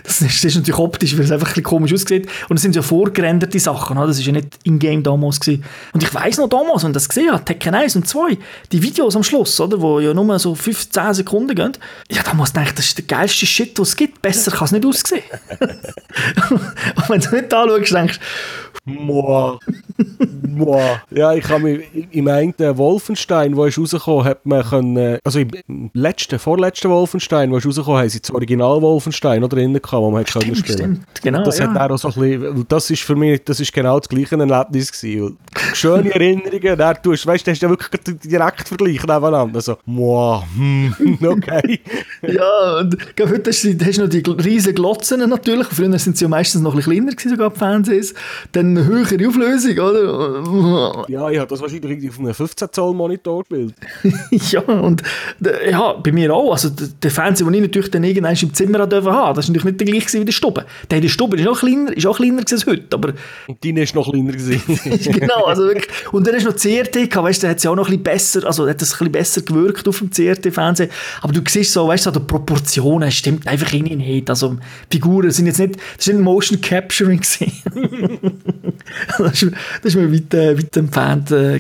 Das 0.03 0.21
ist, 0.21 0.43
das 0.43 0.45
ist 0.45 0.55
natürlich 0.55 0.79
optisch, 0.79 1.17
weil 1.17 1.25
es 1.25 1.31
einfach 1.31 1.47
ein 1.47 1.53
bisschen 1.53 1.63
komisch 1.63 1.93
aussieht 1.93 2.27
und 2.49 2.57
es 2.57 2.61
sind 2.61 2.75
ja 2.75 2.81
vorgerenderte 2.81 3.59
Sachen, 3.59 3.97
oder? 3.97 4.07
das 4.07 4.19
ist 4.19 4.25
ja 4.25 4.31
nicht 4.31 4.49
in-game 4.63 5.03
damals 5.03 5.39
gewesen. 5.39 5.63
Und 5.93 6.03
ich 6.03 6.13
weiß 6.13 6.37
noch 6.37 6.49
damals, 6.49 6.83
wenn 6.83 6.93
das 6.93 7.09
gesehen 7.09 7.31
habe, 7.31 7.43
Tekken 7.43 7.73
1 7.73 7.95
und 7.95 8.07
2, 8.07 8.34
die 8.71 8.81
Videos 8.81 9.15
am 9.15 9.23
Schluss, 9.23 9.59
oder, 9.59 9.81
wo 9.81 9.99
ja 9.99 10.13
nur 10.13 10.39
so 10.39 10.55
15 10.55 11.13
Sekunden 11.13 11.55
gehen, 11.55 11.73
ja, 12.09 12.23
damals 12.23 12.53
dachte 12.53 12.69
ich, 12.69 12.75
das 12.75 12.85
ist 12.85 12.97
der 12.97 13.05
geilste 13.05 13.45
Shit, 13.45 13.79
was 13.79 13.89
es 13.89 13.95
gibt. 13.95 14.21
Besser 14.21 14.51
kann 14.51 14.65
es 14.65 14.71
nicht 14.71 14.85
aussehen. 14.85 15.23
und 16.49 17.09
wenn 17.09 17.21
du 17.21 17.35
nicht 17.35 17.53
anschaust, 17.53 17.93
denkst 17.93 18.19
Moa. 18.85 19.57
Moa. 20.47 21.01
Ja, 21.09 21.33
ich 21.33 21.49
habe 21.49 21.63
mich 21.63 22.07
im 22.11 22.27
einen 22.27 22.53
Wolfenstein, 22.77 23.55
wo 23.55 23.65
ist 23.65 23.79
rausgekommen, 23.79 24.25
hat 24.25 24.45
man 24.45 24.63
können, 24.63 25.17
also 25.23 25.39
im 25.39 25.89
letzten, 25.93 26.37
vorletzten 26.37 26.91
Wolfenstein, 26.91 27.51
wo 27.51 27.57
ist 27.57 27.65
rausgekommen, 27.65 28.01
haben 28.01 28.09
sie 28.09 28.21
das 28.21 28.29
Original 28.29 28.81
Wolfenstein 28.83 29.41
noch 29.41 29.49
drinnen 29.49 29.81
gehabt, 29.81 29.93
wo 29.93 30.11
man 30.11 30.21
hat 30.21 30.31
können 30.31 30.55
spielen. 30.55 30.77
Stimmt, 30.77 31.21
genau. 31.23 31.43
Das 31.43 31.57
ja. 31.57 31.73
hat 31.73 31.91
auch 31.91 31.97
so 31.97 32.09
ein 32.09 32.13
bisschen, 32.13 32.65
das 32.67 32.91
ist 32.91 33.01
für 33.01 33.15
mich, 33.15 33.43
das 33.43 33.59
ist 33.59 33.73
genau 33.73 33.99
das 33.99 34.07
gleiche 34.07 34.37
Erlebnis 34.37 34.91
gewesen. 34.91 35.37
Schöne 35.73 36.13
Erinnerungen, 36.13 36.77
da 36.77 36.93
tust, 36.93 37.25
weißt, 37.25 37.47
du 37.47 37.51
hast 37.51 37.61
ja 37.63 37.69
wirklich 37.69 37.89
direkt 38.23 38.67
Vergleich 38.67 39.01
nebeneinander. 39.01 39.61
So, 39.61 39.77
moa, 39.85 40.43
hm, 40.55 40.95
okay. 41.23 41.79
ja, 42.21 42.79
und 42.79 42.97
heute 43.19 43.49
hast 43.49 43.63
du, 43.63 43.77
hast 43.85 43.97
du 43.97 44.01
noch 44.03 44.09
die 44.09 44.23
riesigen 44.43 44.75
Glotzen 44.75 45.27
natürlich. 45.29 45.67
Früher 45.67 45.97
sind 45.99 46.17
sie 46.17 46.25
ja 46.25 46.29
meistens 46.29 46.61
noch 46.61 46.73
ein 46.73 46.77
bisschen 46.77 46.93
kleiner 46.93 47.11
gewesen, 47.11 47.29
sogar 47.29 47.49
die 47.51 47.57
Fernsehs. 47.57 48.13
Dann 48.51 48.77
eine 48.77 48.85
höhere 48.85 49.27
Auflösung, 49.27 49.79
oder? 49.79 51.05
Ja, 51.07 51.29
ich 51.29 51.37
habe 51.39 51.47
das 51.47 51.61
wahrscheinlich 51.61 52.09
auf 52.09 52.19
einem 52.19 52.33
15 52.33 52.67
Zoll 52.71 52.93
Monitor 52.93 53.43
gebildet. 53.43 53.75
ja, 54.31 54.61
und 54.61 55.03
ja, 55.69 55.93
bei 55.93 56.11
mir 56.11 56.33
auch. 56.33 56.51
Also 56.51 56.69
der 56.69 57.11
Fernseher, 57.11 57.47
den 57.47 57.55
ich 57.55 57.61
natürlich 57.61 57.91
dann 57.91 58.03
irgendwann 58.03 58.35
im 58.35 58.53
Zimmer 58.53 58.79
haben 58.79 58.89
durfte, 58.89 59.09
das 59.09 59.13
war 59.13 59.33
natürlich 59.33 59.63
nicht 59.63 59.79
der 59.79 59.87
gleiche 59.87 60.19
wie 60.19 60.25
der 60.25 60.33
Stube. 60.33 60.65
Der, 60.89 61.01
der 61.01 61.09
Stube 61.09 61.37
ist 61.37 61.47
auch 61.47 61.59
kleiner, 61.59 61.95
ist 61.95 62.05
auch 62.05 62.17
kleiner 62.17 62.39
als 62.39 62.65
heute, 62.65 62.95
aber... 62.95 63.13
Und 63.47 63.63
deine 63.63 63.83
ist 63.83 63.95
noch 63.95 64.09
kleiner 64.09 64.31
gewesen. 64.31 64.61
genau, 65.19 65.45
also 65.45 65.63
wirklich. 65.63 65.87
Und 66.11 66.27
dann 66.27 66.35
hast 66.35 66.45
du 66.45 66.49
noch 66.49 66.55
CRT 66.55 67.09
gehabt, 67.09 67.27
weißt 67.27 67.43
du, 67.43 67.47
da 67.47 67.51
hat 67.51 67.57
es 67.57 67.63
ja 67.63 67.71
auch 67.71 67.75
noch 67.75 67.87
ein 67.87 67.91
bisschen 67.91 68.03
besser, 68.05 68.45
also 68.45 68.69
hat 68.69 68.81
es 68.81 68.93
ein 68.93 68.97
bisschen 68.97 69.11
besser 69.11 69.41
gewirkt 69.41 69.85
auf 69.87 69.99
dem 69.99 70.09
CRT-Fernsehen. 70.09 70.89
Aber 71.21 71.33
du 71.33 71.41
siehst 71.45 71.73
so, 71.73 71.87
weißt 71.87 72.05
du, 72.05 72.11
so 72.13 72.19
die 72.19 72.25
Proportionen 72.25 73.11
stimmt 73.11 73.45
einfach 73.47 73.73
irgendwie 73.73 73.97
nicht. 73.97 74.29
Also 74.29 74.55
Figuren 74.89 75.31
sind 75.31 75.47
jetzt 75.47 75.59
nicht, 75.59 75.75
das 75.97 76.07
ist 76.07 76.13
nicht 76.13 76.23
Motion 76.23 76.61
Capturing 76.61 77.19
das, 79.17 79.41
ist, 79.41 79.51
das 79.81 79.83
ist 79.83 79.95
mir 79.95 80.13
weit, 80.13 80.33
äh, 80.33 80.57
weit 80.57 80.77
entfernt 80.77 81.31
äh, 81.31 81.59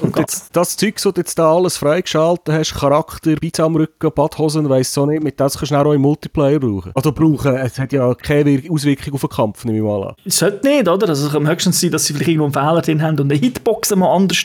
Und 0.00 0.18
jetzt, 0.18 0.50
das 0.52 0.76
Zeug, 0.76 0.94
das 0.96 1.02
du 1.04 1.12
jetzt 1.16 1.38
da 1.38 1.54
alles 1.54 1.76
freigeschaltet 1.76 2.54
hast, 2.54 2.74
Charakter, 2.74 3.36
Pizza 3.36 3.64
am 3.64 3.76
Rücken, 3.76 4.10
Badhosen, 4.14 4.68
weiss 4.68 4.92
so 4.92 5.06
nicht, 5.06 5.22
mit 5.22 5.38
das 5.38 5.56
kannst 5.56 5.72
du 5.72 5.76
auch 5.76 5.92
im 5.92 6.02
Multiplayer 6.02 6.58
brauchen. 6.58 6.92
Also 6.94 7.12
brauchen, 7.12 7.54
es 7.54 7.78
hat 7.78 7.92
ja 7.92 8.12
keine 8.14 8.62
Auswirkung 8.68 9.14
auf 9.14 9.20
den 9.20 9.30
Kampf, 9.30 9.64
nehme 9.64 9.78
ich 9.78 9.84
mal 9.84 10.08
an. 10.08 10.14
Es 10.24 10.38
sollte 10.38 10.66
nicht, 10.66 10.88
oder? 10.88 11.08
Also 11.08 11.28
es 11.28 11.32
kann 11.32 11.48
höchstens 11.48 11.80
sein, 11.80 11.92
dass 11.92 12.04
sie 12.04 12.12
vielleicht 12.12 12.30
irgendwo 12.30 12.46
einen 12.46 12.54
Fehler 12.54 12.82
drin 12.82 13.02
haben 13.02 13.18
und 13.20 13.30
eine 13.30 13.40
Hitbox 13.40 13.94
mal 13.94 14.14
anders 14.14 14.44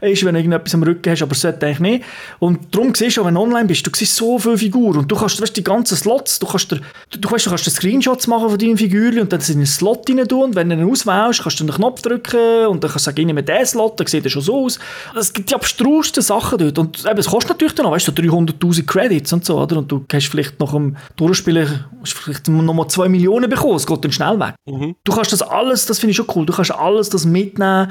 ist, 0.00 0.24
wenn 0.24 0.34
du 0.34 0.42
irgendetwas 0.72 0.74
am 0.74 0.82
Rücken 0.82 1.10
hast, 1.10 1.22
aber 1.22 1.34
sollte 1.34 1.66
eigentlich 1.66 1.80
nicht. 1.80 2.04
Und 2.38 2.74
darum 2.74 2.94
siehst 2.94 3.16
du, 3.16 3.24
wenn 3.24 3.34
du 3.34 3.40
online 3.40 3.66
bist, 3.66 3.86
du 3.86 3.90
siehst 3.94 4.16
so 4.16 4.38
viele 4.38 4.58
Figuren 4.58 4.98
und 4.98 5.10
du 5.10 5.16
kannst, 5.16 5.40
weißt, 5.40 5.56
die 5.56 5.64
ganzen 5.64 5.96
Slots, 5.96 6.38
du 6.38 6.46
kannst, 6.46 6.70
dir, 6.70 6.80
du, 7.10 7.30
weißt, 7.30 7.46
du 7.46 7.50
kannst 7.50 7.70
Screenshots 7.70 8.26
machen 8.26 8.48
von 8.48 8.58
deinen 8.58 8.76
Figuren 8.76 9.20
und 9.20 9.32
dann 9.32 9.40
in 9.40 9.56
einen 9.56 9.66
Slot 9.66 10.08
rein 10.08 10.26
tun 10.26 10.42
und 10.42 10.54
wenn 10.54 10.68
du 10.68 10.76
ihn 10.76 10.90
auswählst, 10.90 11.42
kannst 11.42 11.60
du 11.60 11.64
einen 11.64 11.74
Knopf 11.74 12.02
drücken 12.02 12.66
und 12.66 12.82
dann 12.82 12.90
kannst 12.90 13.06
du 13.06 13.10
sagen, 13.10 13.20
ich 13.20 13.26
nehme 13.26 13.42
diesen 13.42 13.66
Slot, 13.66 14.00
dann 14.00 14.06
sieht 14.06 14.24
er 14.24 14.30
schon 14.30 14.42
so 14.42 14.64
aus. 14.64 14.78
Es 15.18 15.32
gibt 15.32 15.50
die 15.50 15.54
abstrusesten 15.54 16.22
Sachen 16.22 16.58
dort 16.58 16.78
und 16.78 17.04
eben, 17.04 17.18
es 17.18 17.26
kostet 17.26 17.50
natürlich 17.50 17.74
dann 17.74 17.86
noch, 17.86 17.92
weißt 17.92 18.08
du, 18.08 18.12
300'000 18.12 18.86
Credits 18.86 19.32
und 19.32 19.44
so, 19.44 19.60
oder? 19.60 19.78
Und 19.78 19.90
du 19.90 20.04
hast 20.12 20.26
vielleicht 20.26 20.58
nach 20.60 20.72
dem 20.72 20.96
Durchspielen 21.16 21.84
vielleicht 22.04 22.48
noch 22.48 22.74
mal 22.74 22.88
2 22.88 23.08
Millionen 23.08 23.48
bekommen, 23.48 23.76
es 23.76 23.86
geht 23.86 24.04
dann 24.04 24.12
schnell 24.12 24.38
weg. 24.38 24.54
Mhm. 24.66 24.96
Du 25.04 25.12
kannst 25.12 25.32
das 25.32 25.42
alles, 25.42 25.86
das 25.86 25.98
finde 25.98 26.12
ich 26.12 26.16
schon 26.16 26.26
cool, 26.34 26.46
du 26.46 26.52
kannst 26.52 26.72
alles 26.72 27.08
das 27.08 27.24
mitnehmen 27.24 27.90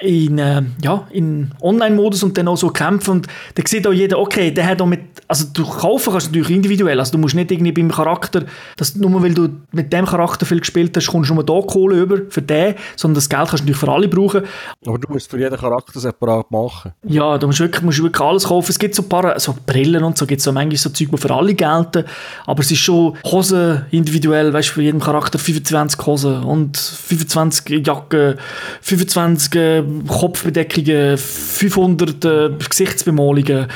in, 0.00 0.38
äh, 0.38 0.62
ja, 0.82 1.06
in 1.10 1.52
Online-Modus 1.60 2.19
und 2.22 2.36
dann 2.36 2.48
auch 2.48 2.56
so 2.56 2.70
kämpfen 2.70 3.10
und 3.10 3.26
dann 3.54 3.66
sieht 3.66 3.86
auch 3.86 3.92
jeder, 3.92 4.18
okay, 4.18 4.50
der 4.50 4.66
hat 4.66 4.80
auch 4.80 4.86
mit, 4.86 5.00
also 5.28 5.46
du 5.52 5.64
kaufen 5.64 6.12
kannst 6.12 6.28
natürlich 6.28 6.50
individuell, 6.50 6.98
also 6.98 7.12
du 7.12 7.18
musst 7.18 7.34
nicht 7.34 7.50
irgendwie 7.50 7.72
beim 7.72 7.90
Charakter, 7.90 8.44
dass 8.76 8.96
nur 8.96 9.22
weil 9.22 9.34
du 9.34 9.48
mit 9.72 9.92
dem 9.92 10.06
Charakter 10.06 10.46
viel 10.46 10.60
gespielt 10.60 10.96
hast, 10.96 11.06
kommst 11.06 11.30
du 11.30 11.34
nur 11.34 11.44
da 11.44 11.60
Kohle 11.60 11.96
über 11.96 12.18
für 12.28 12.42
den, 12.42 12.74
sondern 12.96 13.16
das 13.16 13.28
Geld 13.28 13.48
kannst 13.48 13.60
du 13.60 13.64
natürlich 13.64 13.80
für 13.80 13.92
alle 13.92 14.08
brauchen. 14.08 14.42
Aber 14.86 14.98
du 14.98 15.12
musst 15.12 15.30
für 15.30 15.38
jeden 15.38 15.56
Charakter 15.56 16.00
separat 16.00 16.50
machen. 16.50 16.92
Ja, 17.04 17.38
du 17.38 17.46
musst 17.46 17.60
wirklich, 17.60 17.82
musst 17.82 18.02
wirklich 18.02 18.20
alles 18.20 18.44
kaufen. 18.44 18.70
Es 18.70 18.78
gibt 18.78 18.94
so 18.94 19.02
ein 19.02 19.08
paar 19.08 19.38
so 19.38 19.54
Brillen 19.66 20.02
und 20.04 20.18
so, 20.18 20.26
gibt 20.26 20.40
so 20.40 20.52
manchmal 20.52 20.76
so 20.76 20.90
Zeug, 20.90 21.08
die 21.10 21.18
für 21.18 21.34
alle 21.34 21.54
gelten, 21.54 22.04
aber 22.46 22.60
es 22.60 22.70
ist 22.70 22.78
schon 22.78 23.16
Hosen 23.24 23.84
individuell, 23.90 24.52
weißt 24.52 24.68
du, 24.68 24.72
für 24.74 24.82
jeden 24.82 25.00
Charakter 25.00 25.38
25 25.38 26.06
Hosen 26.06 26.42
und 26.42 26.76
25 26.76 27.86
Jacken, 27.86 28.36
25 28.80 29.54
äh, 29.54 29.84
Kopfbedeckungen, 30.06 31.16
500 31.16 32.09
äh, 32.24 32.50
Gesichtsbemalungen. 32.68 33.68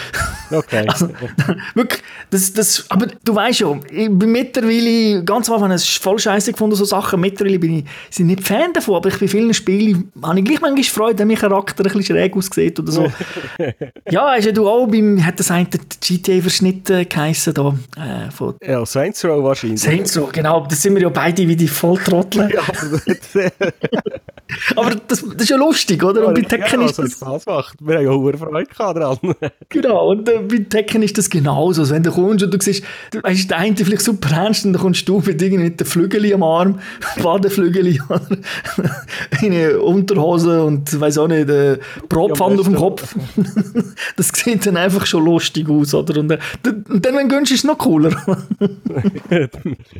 Okay. 0.50 0.84
also, 0.88 1.08
wirklich, 1.74 2.02
das, 2.30 2.52
das, 2.52 2.84
aber 2.88 3.06
du 3.24 3.34
weißt 3.34 3.60
ja, 3.60 3.78
ich 3.90 4.10
bin 4.10 4.32
mittlerweile, 4.32 5.24
ganz 5.24 5.48
am 5.48 5.54
Anfang, 5.54 5.72
es 5.72 5.84
ist 5.84 6.02
voll 6.02 6.18
scheiße 6.18 6.52
gefunden, 6.52 6.76
so 6.76 6.84
Sachen, 6.84 7.20
mittlerweile 7.20 7.58
bin 7.58 7.78
ich, 7.78 7.84
sind 8.10 8.26
nicht 8.26 8.46
Fan 8.46 8.72
davon, 8.72 8.96
aber 8.96 9.08
ich 9.08 9.18
bei 9.18 9.28
vielen 9.28 9.54
Spielen 9.54 10.10
habe 10.22 10.38
ich 10.38 10.44
gleich 10.44 10.60
manchmal 10.60 10.84
Freude, 10.84 11.18
wenn 11.20 11.28
mein 11.28 11.36
Charakter 11.36 11.84
ein 11.84 11.92
bisschen 11.92 12.16
schräg 12.16 12.36
aussieht 12.36 12.78
oder 12.78 12.92
so. 12.92 13.12
ja, 14.10 14.34
hast 14.36 14.44
ja 14.44 14.52
du 14.52 14.68
auch 14.68 14.86
beim, 14.86 15.24
hat 15.24 15.38
das 15.40 15.50
eine 15.50 15.66
GTA-Verschnitt 15.66 16.90
äh, 16.90 17.04
geheissen 17.04 17.54
da, 17.54 17.74
äh, 17.96 18.30
von 18.30 18.54
Ja, 18.66 18.84
Saints 18.84 19.24
Row 19.24 19.42
wahrscheinlich. 19.42 19.80
Saints 19.80 20.18
Row, 20.18 20.30
genau, 20.30 20.66
da 20.66 20.74
sind 20.74 20.94
wir 20.94 21.02
ja 21.02 21.08
beide 21.08 21.46
wie 21.46 21.56
die 21.56 21.68
Volltrottel. 21.68 22.50
Ja, 22.52 22.62
aber 24.76 24.94
das, 25.06 25.22
das 25.22 25.34
ist 25.34 25.48
ja 25.48 25.56
lustig, 25.56 26.02
oder? 26.02 26.26
Und 26.26 26.34
bei 26.34 26.42
Tekken 26.42 26.80
ja, 26.80 26.86
ist 26.86 26.98
das... 26.98 27.12
Spaß 27.12 27.46
macht. 27.46 27.76
Wir 27.80 27.96
haben 27.96 28.04
ja 28.04 28.23
hohe 28.24 28.38
Freude 28.38 28.68
dran. 28.74 29.16
genau, 29.68 30.10
und 30.10 30.28
äh, 30.28 30.38
bei 30.38 30.58
Tekken 30.58 31.02
ist 31.02 31.18
das 31.18 31.30
genauso. 31.30 31.82
Also 31.82 31.94
wenn 31.94 32.02
du 32.02 32.10
kommst 32.10 32.44
und 32.44 32.52
du 32.52 32.58
siehst, 32.60 32.84
du 33.10 33.22
weißt, 33.22 33.50
der 33.50 33.58
eine 33.58 33.76
vielleicht 33.76 34.02
super 34.02 34.34
ernst 34.34 34.64
und 34.64 34.72
dann 34.72 34.82
kommst 34.82 35.08
du 35.08 35.22
mit 35.24 35.40
irgendwie 35.40 35.64
mit 35.64 35.80
den 35.80 35.86
Flügel 35.86 36.32
am 36.32 36.42
Arm, 36.42 36.78
Badeflügel, 37.22 37.86
in 37.86 37.98
eine 39.42 39.80
Unterhose 39.80 40.62
und 40.62 41.00
weiß 41.00 41.18
auch 41.18 41.28
nicht, 41.28 41.48
äh, 41.48 41.72
ja, 41.74 42.18
auf 42.18 42.62
dem 42.62 42.74
Kopf. 42.74 43.14
das 44.16 44.28
sieht 44.28 44.66
dann 44.66 44.76
einfach 44.76 45.06
schon 45.06 45.24
lustig 45.24 45.68
aus, 45.68 45.94
oder? 45.94 46.20
Und, 46.20 46.30
äh, 46.30 46.38
und 46.64 47.04
dann, 47.04 47.16
wenn 47.16 47.28
du 47.28 47.34
gönnst, 47.34 47.52
ist 47.52 47.58
es 47.58 47.64
noch 47.64 47.78
cooler. 47.78 48.10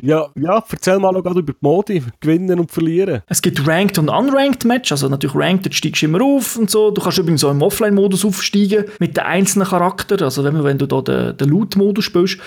ja, 0.01 0.27
ja, 0.35 0.63
erzähl 0.69 0.99
mal 0.99 1.11
noch 1.11 1.25
über 1.25 1.41
die 1.41 1.53
Modi, 1.61 2.03
gewinnen 2.19 2.59
und 2.59 2.71
verlieren. 2.71 3.21
Es 3.27 3.41
gibt 3.41 3.67
Ranked 3.67 3.97
und 3.99 4.09
Unranked 4.09 4.65
Match, 4.65 4.91
also 4.91 5.09
natürlich 5.09 5.35
Ranked, 5.35 5.73
steigst 5.73 6.01
du 6.01 6.05
immer 6.05 6.21
auf 6.21 6.57
und 6.57 6.69
so. 6.69 6.91
Du 6.91 7.01
kannst 7.01 7.17
übrigens 7.17 7.43
auch 7.43 7.51
im 7.51 7.61
Offline-Modus 7.61 8.14
aufsteigen 8.23 8.85
mit 8.99 9.17
den 9.17 9.23
einzelnen 9.23 9.67
Charakteren, 9.67 10.23
also 10.23 10.43
wenn, 10.43 10.63
wenn 10.63 10.77
du 10.77 10.85
da 10.85 11.01
den, 11.01 11.35
den 11.37 11.49
Loot-Modus 11.49 12.05
spielst. 12.05 12.37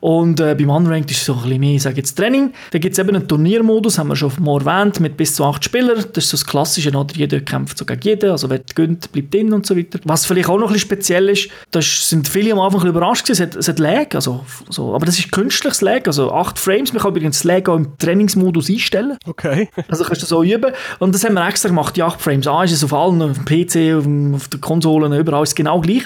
Und 0.00 0.40
äh, 0.40 0.54
beim 0.54 0.70
Unranked 0.70 1.10
ist 1.10 1.18
es 1.18 1.24
so 1.24 1.34
ein 1.34 1.42
bisschen 1.42 1.60
mehr, 1.60 1.74
ich 1.74 1.82
sage 1.82 1.96
jetzt 1.96 2.14
Training. 2.14 2.52
Da 2.70 2.78
gibt 2.78 2.92
es 2.92 2.98
eben 2.98 3.16
einen 3.16 3.26
Turniermodus, 3.26 3.98
haben 3.98 4.08
wir 4.08 4.16
schon 4.16 4.32
mal 4.40 4.60
erwähnt, 4.60 5.00
mit 5.00 5.16
bis 5.16 5.34
zu 5.34 5.44
acht 5.44 5.64
Spielern. 5.64 6.04
Das 6.12 6.24
ist 6.24 6.30
so 6.30 6.36
das 6.36 6.46
Klassische, 6.46 6.90
oder? 6.90 7.14
jeder 7.14 7.40
kämpft 7.40 7.78
so 7.78 7.84
gegen 7.84 8.00
jeden, 8.02 8.30
also 8.30 8.50
wer 8.50 8.60
gönnt, 8.74 9.10
bleibt 9.12 9.32
drin 9.32 9.52
und 9.52 9.66
so 9.66 9.76
weiter. 9.76 9.98
Was 10.04 10.26
vielleicht 10.26 10.48
auch 10.48 10.58
noch 10.58 10.68
ein 10.68 10.74
bisschen 10.74 10.88
speziell 10.90 11.28
ist, 11.28 11.48
da 11.70 11.80
sind 11.82 12.28
viele 12.28 12.52
am 12.52 12.60
Anfang 12.60 12.86
überrascht 12.86 13.26
gewesen, 13.26 13.42
es 13.42 13.48
hat, 13.48 13.56
es 13.56 13.68
hat 13.68 13.78
Lag, 13.78 14.14
also, 14.14 14.44
so. 14.68 14.94
aber 14.94 15.06
das 15.06 15.18
ist 15.18 15.32
künstliches 15.32 15.80
Lag, 15.80 16.06
also 16.06 16.32
acht 16.32 16.58
Frames, 16.58 16.92
man 16.92 17.02
kann 17.02 17.10
übrigens 17.12 17.38
das 17.38 17.44
Lag 17.44 17.68
auch 17.68 17.76
im 17.76 17.98
Trainingsmodus 17.98 18.68
einstellen. 18.68 19.16
Okay. 19.26 19.68
also 19.88 20.04
kannst 20.04 20.22
du 20.22 20.26
so 20.26 20.42
üben 20.42 20.72
und 20.98 21.14
das 21.14 21.24
haben 21.24 21.34
wir 21.34 21.46
extra 21.46 21.68
gemacht, 21.68 21.96
die 21.96 22.02
acht 22.02 22.20
Frames. 22.20 22.46
A 22.46 22.64
ist 22.64 22.72
es 22.72 22.84
auf 22.84 22.92
allen, 22.92 23.22
auf 23.22 23.38
dem 23.38 23.44
PC, 23.44 23.96
auf, 23.96 24.36
auf 24.36 24.48
den 24.48 24.60
Konsolen, 24.60 25.12
überall 25.20 25.42
ist 25.42 25.50
es 25.50 25.54
genau 25.54 25.80
gleich. 25.80 26.04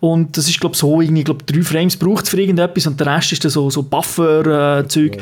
Und 0.00 0.34
das 0.38 0.48
ist, 0.48 0.58
glaube 0.58 0.72
ich, 0.72 0.78
so, 0.78 1.02
irgendwie, 1.02 1.24
glaub, 1.24 1.46
drei 1.46 1.60
Frames 1.60 1.94
braucht 1.94 2.24
es 2.24 2.30
für 2.30 2.40
irgendetwas 2.40 2.86
und 2.86 2.98
der 2.98 3.06
Rest 3.06 3.32
ist 3.32 3.44
dann 3.44 3.50
so, 3.50 3.68
so 3.68 3.82
Buffer-Zeug. 3.82 5.16
Äh, 5.16 5.20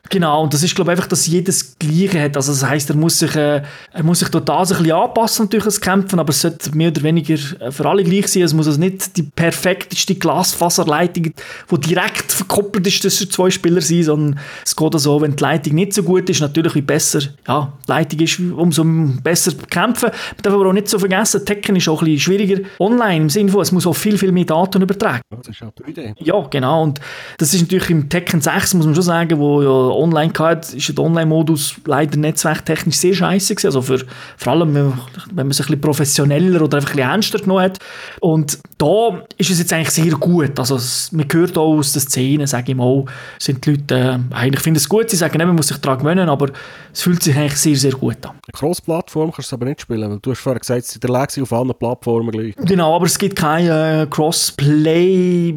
genau, 0.10 0.42
und 0.42 0.52
das 0.52 0.62
ist, 0.62 0.74
glaube 0.74 0.92
ich, 0.92 0.98
einfach, 0.98 1.08
dass 1.08 1.26
jedes 1.26 1.78
Gleiche 1.78 2.22
hat. 2.22 2.36
Also 2.36 2.52
das 2.52 2.68
heisst, 2.68 2.90
er 2.90 2.96
muss 2.96 3.18
sich, 3.18 3.34
äh, 3.34 3.62
er 3.92 4.02
muss 4.02 4.18
sich 4.18 4.28
dort 4.28 4.46
das 4.46 4.72
ein 4.72 4.78
bisschen 4.78 4.96
anpassen, 4.96 5.46
natürlich, 5.46 5.64
das 5.64 5.80
Kämpfen, 5.80 6.18
aber 6.18 6.30
es 6.30 6.42
sollte 6.42 6.76
mehr 6.76 6.88
oder 6.88 7.02
weniger 7.02 7.34
äh, 7.60 7.70
für 7.70 7.88
alle 7.88 8.04
gleich 8.04 8.28
sein. 8.28 8.42
Es 8.42 8.52
muss 8.52 8.66
also 8.66 8.78
nicht 8.78 9.16
die 9.16 9.22
perfekteste 9.22 10.16
Glasfaserleitung, 10.16 11.32
die 11.70 11.80
direkt 11.80 12.30
verkoppelt 12.30 12.86
ist 12.86 13.00
zwischen 13.00 13.30
zwei 13.30 13.48
Spielern 13.48 13.80
sein, 13.80 14.02
sondern 14.02 14.40
es 14.66 14.76
geht 14.76 14.92
also, 14.92 15.22
wenn 15.22 15.34
die 15.34 15.42
Leitung 15.42 15.76
nicht 15.76 15.94
so 15.94 16.02
gut 16.02 16.28
ist, 16.28 16.42
natürlich 16.42 16.74
wie 16.74 16.82
besser 16.82 17.20
ja, 17.48 17.72
die 17.86 17.90
Leitung 17.90 18.20
ist, 18.20 18.38
ist, 18.38 18.52
umso 18.52 18.84
besser 19.22 19.52
kämpfen. 19.70 20.10
Man 20.10 20.42
darf 20.42 20.54
aber 20.54 20.66
auch 20.66 20.72
nicht 20.72 20.88
so 20.88 20.98
vergessen, 20.98 21.44
Tekken 21.44 21.76
ist 21.76 21.88
auch 21.88 22.02
ein 22.02 22.06
bisschen 22.06 22.11
schwieriger 22.18 22.62
online, 22.78 23.16
im 23.16 23.30
Sinne 23.30 23.50
von, 23.50 23.62
es 23.62 23.72
muss 23.72 23.86
auch 23.86 23.94
viel, 23.94 24.18
viel 24.18 24.32
mehr 24.32 24.44
Daten 24.44 24.82
übertragen. 24.82 25.22
Das 25.30 25.48
ist 25.48 25.62
auch 25.62 25.72
die 25.72 25.90
Idee. 25.90 26.14
Ja, 26.18 26.40
genau. 26.50 26.82
Und 26.82 27.00
das 27.38 27.54
ist 27.54 27.62
natürlich 27.62 27.90
im 27.90 28.08
Tekken 28.08 28.40
6, 28.40 28.74
muss 28.74 28.86
man 28.86 28.94
schon 28.94 29.04
sagen, 29.04 29.38
wo 29.38 29.62
ja 29.62 29.68
online 29.68 30.32
hat, 30.38 30.72
ist 30.72 30.96
der 30.96 31.04
Online-Modus 31.04 31.76
leider 31.84 32.16
netzwerktechnisch 32.18 32.96
sehr 32.96 33.14
scheiße 33.14 33.54
gewesen. 33.54 33.66
Also 33.66 33.82
für, 33.82 34.04
vor 34.36 34.52
allem, 34.52 34.74
wenn 34.74 34.86
man 35.34 35.50
es 35.50 35.60
ein 35.60 35.66
bisschen 35.66 35.80
professioneller 35.80 36.62
oder 36.62 36.78
einfach 36.78 36.90
ein 36.90 36.96
bisschen 36.96 37.10
ernster 37.10 37.38
genommen 37.38 37.62
hat. 37.62 37.78
Und 38.20 38.58
da 38.78 39.22
ist 39.38 39.50
es 39.50 39.58
jetzt 39.58 39.72
eigentlich 39.72 39.90
sehr 39.90 40.12
gut. 40.12 40.58
Also 40.58 40.78
man 41.12 41.26
hört 41.30 41.56
auch 41.56 41.78
aus 41.78 41.92
den 41.92 42.02
Szenen, 42.02 42.46
sage 42.46 42.72
ich 42.72 42.76
mal, 42.76 43.04
sind 43.38 43.64
die 43.64 43.72
Leute, 43.72 43.94
äh, 43.94 44.34
eigentlich 44.34 44.60
finden 44.60 44.78
es 44.78 44.88
gut, 44.88 45.10
sie 45.10 45.16
sagen, 45.16 45.38
man 45.38 45.54
muss 45.54 45.68
sich 45.68 45.78
daran 45.78 45.98
gewöhnen, 45.98 46.28
aber 46.28 46.50
es 46.92 47.02
fühlt 47.02 47.22
sich 47.22 47.36
eigentlich 47.36 47.56
sehr, 47.56 47.76
sehr 47.76 47.92
gut 47.92 48.24
an. 48.26 48.36
Cross-Plattform 48.52 49.32
kannst 49.32 49.52
du 49.52 49.56
aber 49.56 49.66
nicht 49.66 49.82
spielen, 49.82 50.10
weil 50.10 50.18
du 50.18 50.30
hast 50.30 50.40
vorher 50.40 50.60
gesagt, 50.60 50.82
es 50.82 50.92
ist 50.94 51.02
der 51.02 51.10
Lexi 51.10 51.42
auf 51.42 51.52
allen 51.52 51.68
Plattformen 51.68 51.91
gleich. 52.00 52.54
Genau, 52.56 52.94
aber 52.96 53.06
es 53.06 53.18
gibt 53.18 53.36
kein 53.36 53.66
äh, 53.66 54.06
Crossplay. 54.08 55.54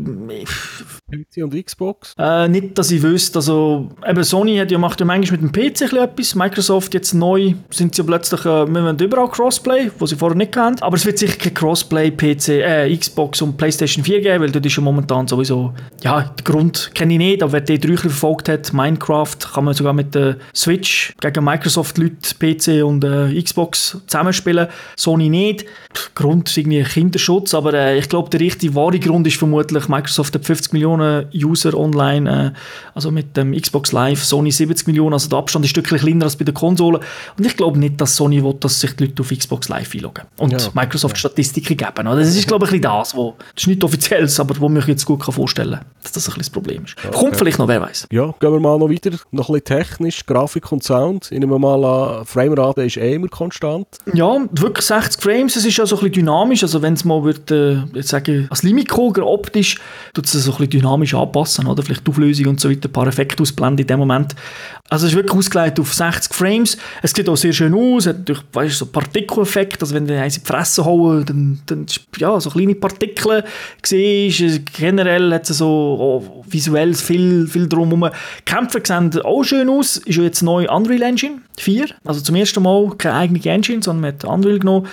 PC 1.11 1.43
und 1.43 1.65
Xbox? 1.65 2.13
Äh, 2.17 2.47
nicht, 2.47 2.77
dass 2.77 2.89
ich 2.91 3.01
wüsste. 3.01 3.39
Also, 3.39 3.89
eben 4.05 4.23
Sony 4.23 4.57
hat 4.57 4.71
ja, 4.71 4.77
macht 4.77 4.99
ja 4.99 5.05
manchmal 5.05 5.39
mit 5.39 5.55
dem 5.55 5.71
PC 5.71 5.93
etwas. 5.93 6.35
Microsoft 6.35 6.93
jetzt 6.93 7.13
neu 7.13 7.53
sind 7.69 7.95
sie 7.95 8.01
ja 8.01 8.05
plötzlich, 8.05 8.41
äh, 8.41 8.65
wir 8.65 8.83
wollen 8.83 8.97
überall 8.97 9.29
Crossplay, 9.29 9.91
was 9.99 10.09
sie 10.09 10.15
vorher 10.15 10.35
nicht 10.35 10.55
hatten. 10.57 10.81
Aber 10.81 10.95
es 10.95 11.05
wird 11.05 11.19
sicher 11.19 11.37
kein 11.37 11.53
Crossplay 11.53 12.11
PC, 12.11 12.49
äh, 12.49 12.95
Xbox 12.95 13.41
und 13.41 13.57
PlayStation 13.57 14.03
4 14.03 14.21
geben, 14.21 14.43
weil 14.43 14.51
dort 14.51 14.65
ist 14.65 14.75
ja 14.75 14.81
momentan 14.81 15.27
sowieso, 15.27 15.73
ja, 16.03 16.21
der 16.21 16.43
Grund 16.43 16.91
kenne 16.95 17.13
ich 17.13 17.19
nicht, 17.19 17.43
aber 17.43 17.53
wer 17.53 17.61
die 17.61 17.79
drei 17.79 17.97
verfolgt 17.97 18.49
hat, 18.49 18.73
Minecraft, 18.73 19.37
kann 19.53 19.65
man 19.65 19.73
sogar 19.73 19.93
mit 19.93 20.15
der 20.15 20.37
Switch 20.55 21.13
gegen 21.21 21.43
Microsoft-Leute 21.43 22.35
PC 22.39 22.83
und 22.83 23.03
äh, 23.03 23.41
Xbox 23.41 24.01
zusammenspielen. 24.07 24.67
Sony 24.95 25.29
nicht. 25.29 25.61
Der 25.63 26.24
Grund 26.25 26.49
ist 26.49 26.57
irgendwie 26.57 26.83
Kinderschutz, 26.83 27.53
aber 27.53 27.73
äh, 27.73 27.97
ich 27.99 28.09
glaube, 28.09 28.29
der 28.29 28.39
richtige, 28.39 28.73
wahre 28.75 28.99
Grund 28.99 29.27
ist 29.27 29.37
vermutlich, 29.37 29.87
Microsoft 29.87 30.33
hat 30.33 30.43
50 30.45 30.73
Millionen 30.73 31.27
User 31.33 31.73
online, 31.77 32.53
äh, 32.55 32.59
also 32.95 33.11
mit 33.11 33.37
dem 33.37 33.53
Xbox 33.53 33.91
Live, 33.91 34.23
Sony 34.23 34.51
70 34.51 34.87
Millionen, 34.87 35.13
also 35.13 35.29
der 35.29 35.37
Abstand 35.37 35.65
ist 35.65 35.69
ein 35.71 35.85
Stückchen 35.85 35.99
kleiner 35.99 36.25
als 36.25 36.35
bei 36.35 36.45
der 36.45 36.53
Konsole. 36.53 36.99
Und 37.37 37.45
ich 37.45 37.55
glaube 37.55 37.77
nicht, 37.77 38.01
dass 38.01 38.15
Sony 38.15 38.43
will, 38.43 38.55
dass 38.59 38.79
sich 38.79 38.95
die 38.95 39.05
Leute 39.05 39.21
auf 39.21 39.29
Xbox 39.29 39.69
Live 39.69 39.93
einloggen 39.93 40.23
und 40.37 40.51
Ja. 40.51 40.69
Microsoft 40.73 41.17
Statistiken 41.17 41.77
geben. 41.77 42.07
Oder? 42.07 42.17
Das 42.17 42.35
ist, 42.35 42.47
glaube 42.47 42.65
ich, 42.65 42.71
ein 42.71 42.81
bisschen 42.81 42.97
das, 42.99 43.15
wo, 43.15 43.35
das 43.53 43.63
ist 43.63 43.67
nicht 43.67 43.83
offizielles, 43.83 44.39
aber 44.39 44.59
wo 44.59 44.67
mich 44.67 44.87
jetzt 44.87 45.05
gut 45.05 45.21
kann 45.21 45.33
vorstellen 45.33 45.73
kann, 45.79 45.85
dass 46.01 46.11
das 46.13 46.23
ein 46.23 46.35
bisschen 46.37 46.39
das 46.39 46.49
Problem 46.49 46.85
ist. 46.85 46.95
Kommt 47.13 47.37
vielleicht 47.37 47.59
noch, 47.59 47.67
wer 47.67 47.81
weiß. 47.81 48.07
Ja, 48.11 48.33
gehen 48.39 48.51
wir 48.51 48.59
mal 48.59 48.77
noch 48.79 48.89
weiter. 48.89 49.11
Noch 49.31 49.49
ein 49.49 49.59
bisschen 49.61 49.63
technisch, 49.65 50.25
Grafik 50.25 50.71
und 50.71 50.83
Sound. 50.83 51.31
Ich 51.31 51.39
nehme 51.39 51.59
mal 51.59 51.83
an, 51.83 52.25
Framerate 52.25 52.83
ist 52.83 52.97
eh 52.97 53.13
immer 53.15 53.27
konstant. 53.27 53.87
Ja, 54.13 54.37
wirklich 54.51 54.85
60 54.85 55.21
Frames, 55.21 55.55
es 55.55 55.65
ist 55.65 55.77
ja 55.77 55.85
so 55.85 55.95
ein 55.97 55.99
bisschen 55.99 56.14
dynamisch, 56.15 56.63
also 56.63 56.81
wenn 56.81 56.93
es 56.93 57.05
mal 57.05 57.23
wird, 57.23 57.51
äh, 57.51 57.77
jetzt 57.93 58.09
sage 58.09 58.47
als 58.49 58.63
Limico 58.63 59.13
optisch, 59.21 59.77
tut 60.13 60.25
es 60.25 60.31
so 60.31 60.51
ein 60.51 60.57
bisschen 60.57 60.81
dynamisch 60.81 61.13
anpassen, 61.13 61.67
oder? 61.67 61.83
Vielleicht 61.83 62.05
die 62.05 62.11
Auflösung 62.11 62.47
und 62.47 62.59
so 62.59 62.69
weiter, 62.69 62.89
ein 62.89 62.91
paar 62.91 63.07
Effekte 63.07 63.41
ausblenden 63.41 63.83
in 63.83 63.87
dem 63.87 63.99
Moment. 63.99 64.35
Also 64.89 65.05
es 65.05 65.11
ist 65.11 65.17
wirklich 65.17 65.37
ausgelegt 65.37 65.79
auf 65.79 65.93
60 65.93 66.33
Frames, 66.33 66.77
es 67.01 67.11
sieht 67.11 67.27
auch 67.27 67.35
sehr 67.35 67.53
schön 67.53 67.73
aus, 67.73 68.07
hat 68.07 68.19
natürlich, 68.19 68.43
weißt, 68.53 68.77
so 68.77 68.85
Partikeleffekt, 68.85 69.81
also 69.81 69.95
wenn 69.95 70.07
du 70.07 70.19
eins 70.19 70.37
in 70.37 70.43
die 70.43 70.47
Fresse 70.47 70.85
hauen, 70.85 71.25
dann, 71.25 71.59
dann 71.65 71.85
ja, 72.17 72.39
so 72.39 72.49
kleine 72.49 72.75
Partikel 72.75 73.43
siehst, 73.83 74.73
generell 74.73 75.33
hat 75.33 75.49
es 75.49 75.57
so 75.57 75.67
oh, 75.67 76.45
visuell 76.47 76.93
viel, 76.93 77.47
viel 77.47 77.67
drumherum. 77.67 78.09
Kämpfe 78.45 78.81
sehen 78.83 79.11
auch 79.23 79.43
schön 79.43 79.69
aus, 79.69 79.97
ist 79.97 80.15
ja 80.15 80.23
jetzt 80.23 80.41
neu 80.41 80.69
Unreal 80.69 81.01
Engine 81.01 81.41
4, 81.57 81.87
also 82.03 82.21
zum 82.21 82.35
ersten 82.35 82.61
Mal 82.61 82.91
keine 82.97 83.15
eigene 83.15 83.45
Engine, 83.45 83.81
sondern 83.81 84.13
hat 84.13 84.23
Unreal 84.23 84.59
genommen 84.59 84.87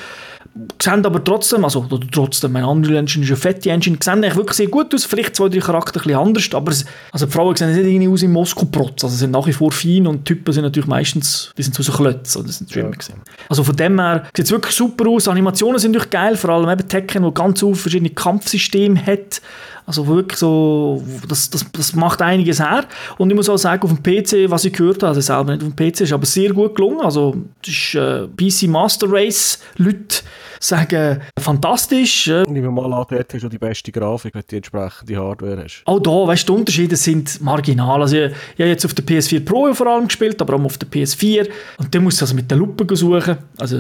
sehen 0.83 1.07
aber 1.07 1.25
trotzdem, 1.25 1.65
also 1.65 1.87
trotzdem, 2.11 2.53
mein 2.53 2.65
Unreal 2.65 2.97
Engine 2.97 3.25
ist 3.25 3.31
eine 3.31 3.37
fette 3.37 3.71
Engine, 3.71 3.97
sehen 4.03 4.15
eigentlich 4.15 4.37
wirklich 4.37 4.57
sehr 4.57 4.67
gut 4.67 4.95
aus, 4.95 5.05
vielleicht 5.07 5.35
zwei, 5.35 5.49
drei 5.49 5.61
Charakter 5.61 6.01
ein 6.01 6.05
bisschen 6.05 6.19
anders, 6.19 6.55
aber 6.55 6.73
es, 6.73 6.85
also 7.11 7.27
die 7.27 7.33
Frauen 7.33 7.57
sehen 7.57 7.75
nicht 7.75 7.87
irgendwie 7.87 8.09
aus 8.09 8.23
im 8.23 8.33
Moskau-Protz, 8.33 9.05
also 9.05 9.17
sind 9.17 9.31
nach 9.31 9.47
wie 9.47 9.53
vor 9.53 9.73
fein 9.73 10.07
und 10.07 10.29
die 10.29 10.35
Typen 10.35 10.53
sind 10.53 10.65
natürlich 10.65 10.89
meistens, 10.89 11.53
die 11.57 11.63
sind 11.63 11.75
so 11.75 11.83
so 11.83 11.93
Klötze, 11.93 12.39
oder 12.39 12.49
das 12.49 12.59
sind 12.59 12.71
Schwimmer 12.71 12.91
gewesen. 12.91 13.15
Also 13.49 13.65
von 13.65 13.77
dem 13.77 13.99
her 13.99 14.25
sieht 14.37 14.45
es 14.45 14.51
wirklich 14.51 14.75
super 14.75 15.09
aus, 15.09 15.27
Animationen 15.27 15.79
sind 15.79 15.93
natürlich 15.93 16.11
geil, 16.11 16.37
vor 16.37 16.51
allem 16.51 16.69
eben 16.69 16.87
Tekken, 16.87 17.25
wo 17.25 17.33
ganz 17.33 17.61
viele 17.61 17.75
verschiedene 17.75 18.11
Kampfsysteme 18.11 19.05
hat, 19.07 19.41
also 19.87 20.07
wirklich 20.07 20.39
so, 20.39 21.03
das, 21.29 21.51
das, 21.51 21.67
das 21.73 21.95
macht 21.95 22.23
einiges 22.23 22.61
her. 22.61 22.85
Und 23.19 23.31
ich 23.31 23.37
muss 23.37 23.49
auch 23.49 23.57
sagen, 23.57 23.83
auf 23.83 23.93
dem 23.93 24.03
PC, 24.03 24.51
was 24.51 24.65
ich 24.65 24.73
gehört 24.73 25.03
habe, 25.03 25.09
also 25.09 25.21
selber 25.21 25.53
nicht 25.53 25.65
auf 25.65 25.75
dem 25.75 25.77
PC, 25.77 26.03
ist 26.03 26.13
aber 26.13 26.27
sehr 26.27 26.53
gut 26.53 26.77
gelungen. 26.77 27.01
Also 27.01 27.37
das 27.65 27.75
ist 27.75 27.95
äh, 27.95 28.27
PC 28.29 28.69
Master 28.69 29.07
Race, 29.11 29.59
Leute 29.77 30.23
sagen, 30.63 31.21
fantastisch. 31.39 32.29
Äh, 32.29 32.43
Ich 32.43 32.49
nehme 32.49 32.71
mal 32.71 32.85
an, 32.93 33.05
dort 33.09 33.35
hast 33.35 33.43
du 33.43 33.49
die 33.49 33.59
beste 33.59 33.91
Grafik, 33.93 34.35
wenn 34.35 34.43
du 34.43 34.47
die 34.49 34.57
entsprechende 34.57 35.17
Hardware 35.17 35.63
hast. 35.65 35.83
auch 35.85 35.99
da, 36.01 36.11
weißt 36.11 36.49
du, 36.49 36.53
die 36.55 36.59
Unterschiede 36.61 36.97
sind 36.97 37.41
marginal. 37.41 38.01
Also 38.01 38.17
ich, 38.17 38.31
ich 38.55 38.61
habe 38.61 38.69
jetzt 38.71 38.85
auf 38.85 38.95
der 38.95 39.05
PS4 39.05 39.45
Pro 39.45 39.73
vor 39.75 39.87
allem 39.87 40.07
gespielt, 40.07 40.41
aber 40.41 40.55
auch 40.55 40.65
auf 40.65 40.79
der 40.79 40.89
PS4. 40.89 41.49
Und 41.79 41.95
dann 41.95 42.05
musst 42.05 42.21
du 42.21 42.25
also 42.25 42.35
mit 42.35 42.51
der 42.51 42.59
Lupe 42.59 42.87
suchen. 42.97 43.39
Also 43.59 43.79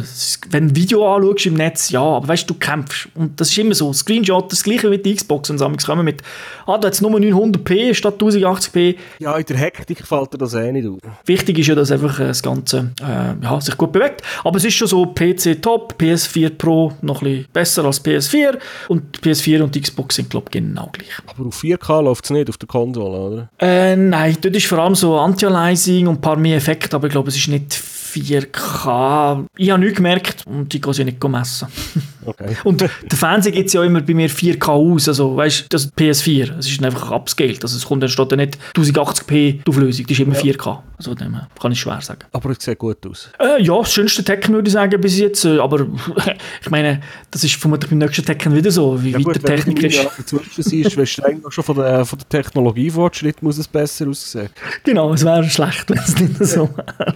wenn 0.51 0.68
du 0.68 0.72
ein 0.72 0.76
Video 0.76 1.14
anschaust 1.14 1.47
im 1.47 1.55
Netz, 1.55 1.91
ja, 1.91 2.03
aber 2.03 2.28
weißt 2.28 2.49
du, 2.51 2.55
du 2.55 2.59
kämpfst. 2.59 3.09
Und 3.14 3.41
das 3.41 3.51
ist 3.51 3.59
immer 3.59 3.74
so. 3.74 3.93
Screenshot, 3.93 4.51
das 4.51 4.62
gleiche 4.62 4.91
wie 4.91 4.99
die 4.99 5.14
Xbox. 5.14 5.51
Und 5.51 5.59
sammeln 5.59 5.78
kommen 5.78 6.05
mit, 6.05 6.22
ah, 6.66 6.78
da 6.78 6.89
hat 6.89 7.01
nur 7.01 7.12
900p 7.12 7.95
statt 7.95 8.20
1080p. 8.20 8.97
Ja, 9.20 9.37
in 9.37 9.45
der 9.47 9.57
Hektik 9.57 10.05
fällt 10.07 10.35
dir 10.35 10.39
das 10.39 10.55
eh 10.55 10.72
nicht 10.72 10.89
aus. 10.89 10.99
Wichtig 11.26 11.59
ist 11.59 11.68
ja, 11.68 11.74
dass 11.74 11.91
einfach 11.93 12.18
äh, 12.18 12.28
das 12.28 12.43
Ganze 12.43 12.93
äh, 13.01 13.35
ja, 13.43 13.61
sich 13.61 13.76
gut 13.76 13.93
bewegt. 13.93 14.22
Aber 14.45 14.57
es 14.57 14.64
ist 14.64 14.74
schon 14.74 14.89
so, 14.89 15.07
PC 15.07 15.62
top, 15.62 15.95
PS4 16.01 16.51
Pro 16.51 16.72
noch 17.01 17.23
ein 17.23 17.25
bisschen 17.25 17.47
besser 17.53 17.85
als 17.85 18.05
PS4 18.05 18.59
und 18.89 19.20
PS4 19.20 19.62
und 19.62 19.81
Xbox 19.81 20.16
sind, 20.16 20.31
glaube 20.31 20.47
ich, 20.49 20.53
genau 20.53 20.91
gleich. 20.93 21.11
Aber 21.27 21.49
auf 21.49 21.62
4K 21.62 22.03
läuft 22.03 22.25
es 22.25 22.31
nicht 22.31 22.49
auf 22.49 22.59
der 22.59 22.68
Konsole, 22.68 23.18
oder? 23.18 23.49
Äh, 23.59 23.97
nein, 23.97 24.37
dort 24.41 24.57
ist 24.57 24.66
vor 24.66 24.79
allem 24.79 24.95
so 24.95 25.18
Anti-Aliasing 25.18 26.07
und 26.07 26.16
ein 26.16 26.20
paar 26.20 26.37
mehr 26.37 26.57
Effekte, 26.57 26.97
aber 26.97 27.07
ich 27.07 27.12
glaube, 27.12 27.29
es 27.29 27.37
ist 27.37 27.49
nicht 27.49 27.73
4K. 28.12 29.47
Ich 29.57 29.70
habe 29.70 29.81
nichts 29.81 29.97
gemerkt 29.97 30.47
und 30.47 30.75
ich 30.75 30.83
gehe 30.83 30.95
sie 30.95 31.05
nicht 31.05 31.23
messen. 31.23 31.68
Okay. 32.25 32.57
Und 32.62 32.81
der 32.81 32.89
Fernseher 33.12 33.51
gibt 33.51 33.66
es 33.66 33.73
ja 33.73 33.83
immer 33.83 34.01
bei 34.01 34.14
mir 34.14 34.31
4K 34.31 34.68
aus, 34.68 35.09
also 35.09 35.37
weißt 35.37 35.62
du, 35.62 35.64
das 35.70 35.87
ist 35.87 35.99
PS4, 35.99 36.57
es 36.57 36.70
ist 36.70 36.85
einfach 36.85 37.11
upscaled, 37.11 37.61
also 37.64 37.77
es 37.77 37.85
kommt 37.85 38.01
dann 38.01 38.11
steht 38.11 38.31
da 38.31 38.37
nicht 38.37 38.59
1080p 38.77 39.31
die 39.31 39.62
Auflösung, 39.66 40.07
das 40.07 40.12
ist 40.16 40.20
immer 40.20 40.37
4K. 40.37 40.79
Also 41.03 41.15
dem 41.15 41.37
kann 41.61 41.73
ich 41.73 41.81
schwer 41.81 42.01
sagen. 42.01 42.21
Aber 42.33 42.51
es 42.51 42.63
sieht 42.63 42.79
gut 42.79 43.05
aus. 43.07 43.29
Äh, 43.41 43.63
ja, 43.63 43.77
das 43.77 43.93
schönste 43.93 44.23
Tekken 44.23 44.55
würde 44.55 44.69
ich 44.69 44.73
sagen 44.73 45.01
bis 45.01 45.19
jetzt, 45.19 45.45
äh, 45.45 45.59
aber 45.59 45.87
ich 46.63 46.71
meine, 46.71 47.01
das 47.31 47.43
ist 47.43 47.57
vermutlich 47.57 47.91
beim 47.91 47.99
nächsten 47.99 48.25
Tekken 48.25 48.55
wieder 48.55 48.71
so, 48.71 49.03
wie 49.03 49.15
weit 49.15 49.43
der 49.43 49.57
Technik 49.57 49.83
ist. 49.83 49.97
Ja, 49.97 50.11
dazwischen 50.17 50.63
siehst, 50.63 50.97
weißt 50.97 51.19
du 51.19 51.23
eigentlich 51.25 51.53
schon 51.53 51.65
von 51.65 51.77
der, 51.77 52.05
von 52.05 52.19
der 52.19 52.29
Technologiefortschritt 52.29 53.43
muss 53.43 53.59
es 53.59 53.67
besser 53.67 54.09
aussehen. 54.09 54.51
Genau, 54.85 55.13
es 55.13 55.25
wäre 55.25 55.45
schlecht, 55.49 55.91
wenn 55.91 55.99
es 55.99 56.19
nicht 56.19 56.45
so 56.45 56.69
wäre. 56.77 57.15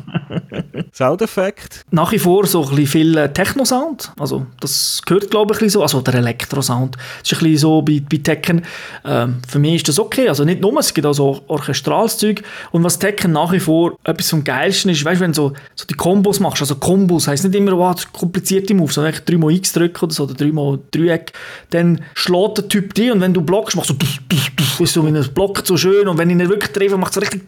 Soundeffekt. 0.92 1.84
nach 1.90 2.12
wie 2.12 2.18
vor 2.18 2.46
so 2.46 2.62
ein 2.62 2.70
bisschen 2.70 2.86
viel 2.86 3.16
äh, 3.18 3.32
Techno-Sound. 3.32 4.12
Also, 4.18 4.46
das 4.60 5.02
gehört, 5.04 5.30
glaube 5.30 5.52
ich, 5.52 5.60
ein 5.60 5.66
bisschen 5.66 5.80
so. 5.80 5.82
Also, 5.82 6.00
der 6.00 6.14
Elektro-Sound. 6.14 6.96
Das 6.96 7.32
ist 7.32 7.38
ein 7.38 7.44
bisschen 7.44 7.58
so 7.58 7.82
bei, 7.82 8.02
bei 8.10 8.16
Tekken. 8.16 8.62
Ähm, 9.04 9.36
für 9.46 9.58
mich 9.58 9.76
ist 9.76 9.88
das 9.88 9.98
okay. 9.98 10.28
Also, 10.28 10.44
nicht 10.44 10.62
nur, 10.62 10.78
es 10.78 10.94
gibt 10.94 11.06
auch 11.06 11.12
so 11.12 11.42
orchestrales 11.48 12.16
Zeug. 12.18 12.42
Und 12.72 12.82
was 12.82 12.98
Tekken 12.98 13.32
nach 13.32 13.52
wie 13.52 13.60
vor 13.60 13.75
etwas 14.04 14.30
vom 14.30 14.42
Geilsten 14.44 14.90
ist, 14.90 15.04
weißt 15.04 15.20
du, 15.20 15.24
wenn 15.24 15.32
du 15.32 15.36
so, 15.36 15.52
so 15.74 15.84
die 15.86 15.94
Kombos 15.94 16.40
machst. 16.40 16.60
Also, 16.62 16.76
Kombos 16.76 17.28
heisst 17.28 17.44
nicht 17.44 17.54
immer, 17.54 17.76
wow, 17.76 17.94
komplizierte 18.12 18.74
Moves, 18.74 18.94
sondern 18.94 19.12
eigentlich 19.12 19.24
dreimal 19.24 19.52
X 19.54 19.72
drücken 19.72 20.04
oder 20.04 20.14
so, 20.14 20.24
oder 20.24 20.34
dreimal 20.34 20.78
Dreieck. 20.90 21.32
Dann 21.70 22.00
schlägt 22.14 22.58
der 22.58 22.68
Typ 22.68 22.94
dich 22.94 23.10
und 23.10 23.20
wenn 23.20 23.32
du 23.34 23.40
blockst, 23.40 23.76
machst 23.76 23.90
du 23.90 23.94
duff, 23.94 24.80
ist 24.80 24.92
so, 24.92 25.04
wenn 25.04 25.14
er 25.16 25.24
blockt 25.24 25.66
so 25.66 25.76
schön 25.76 26.06
und 26.08 26.18
wenn 26.18 26.28
ich 26.30 26.36
ihn 26.36 26.48
wirklich 26.48 26.72
treffe, 26.72 26.96
macht 26.98 27.10
es 27.10 27.14
so 27.14 27.20
richtig. 27.20 27.42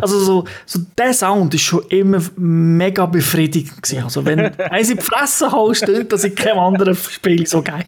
Also 0.00 0.18
so, 0.18 0.44
so 0.66 0.80
der 0.98 1.12
Sound 1.14 1.54
ist 1.54 1.62
schon 1.62 1.82
immer 1.88 2.20
mega 2.36 3.06
befriedigend 3.06 3.80
gewesen. 3.82 4.02
Also 4.04 4.24
wenn 4.24 4.40
eins 4.70 4.90
in 4.90 4.96
die 4.98 5.02
Fresse 5.02 5.50
haust, 5.50 5.86
tönt 5.86 6.12
das 6.12 6.24
in 6.24 6.34
keinem 6.34 6.58
anderen 6.58 6.96
Spiel 6.96 7.46
so 7.46 7.62
geil. 7.62 7.84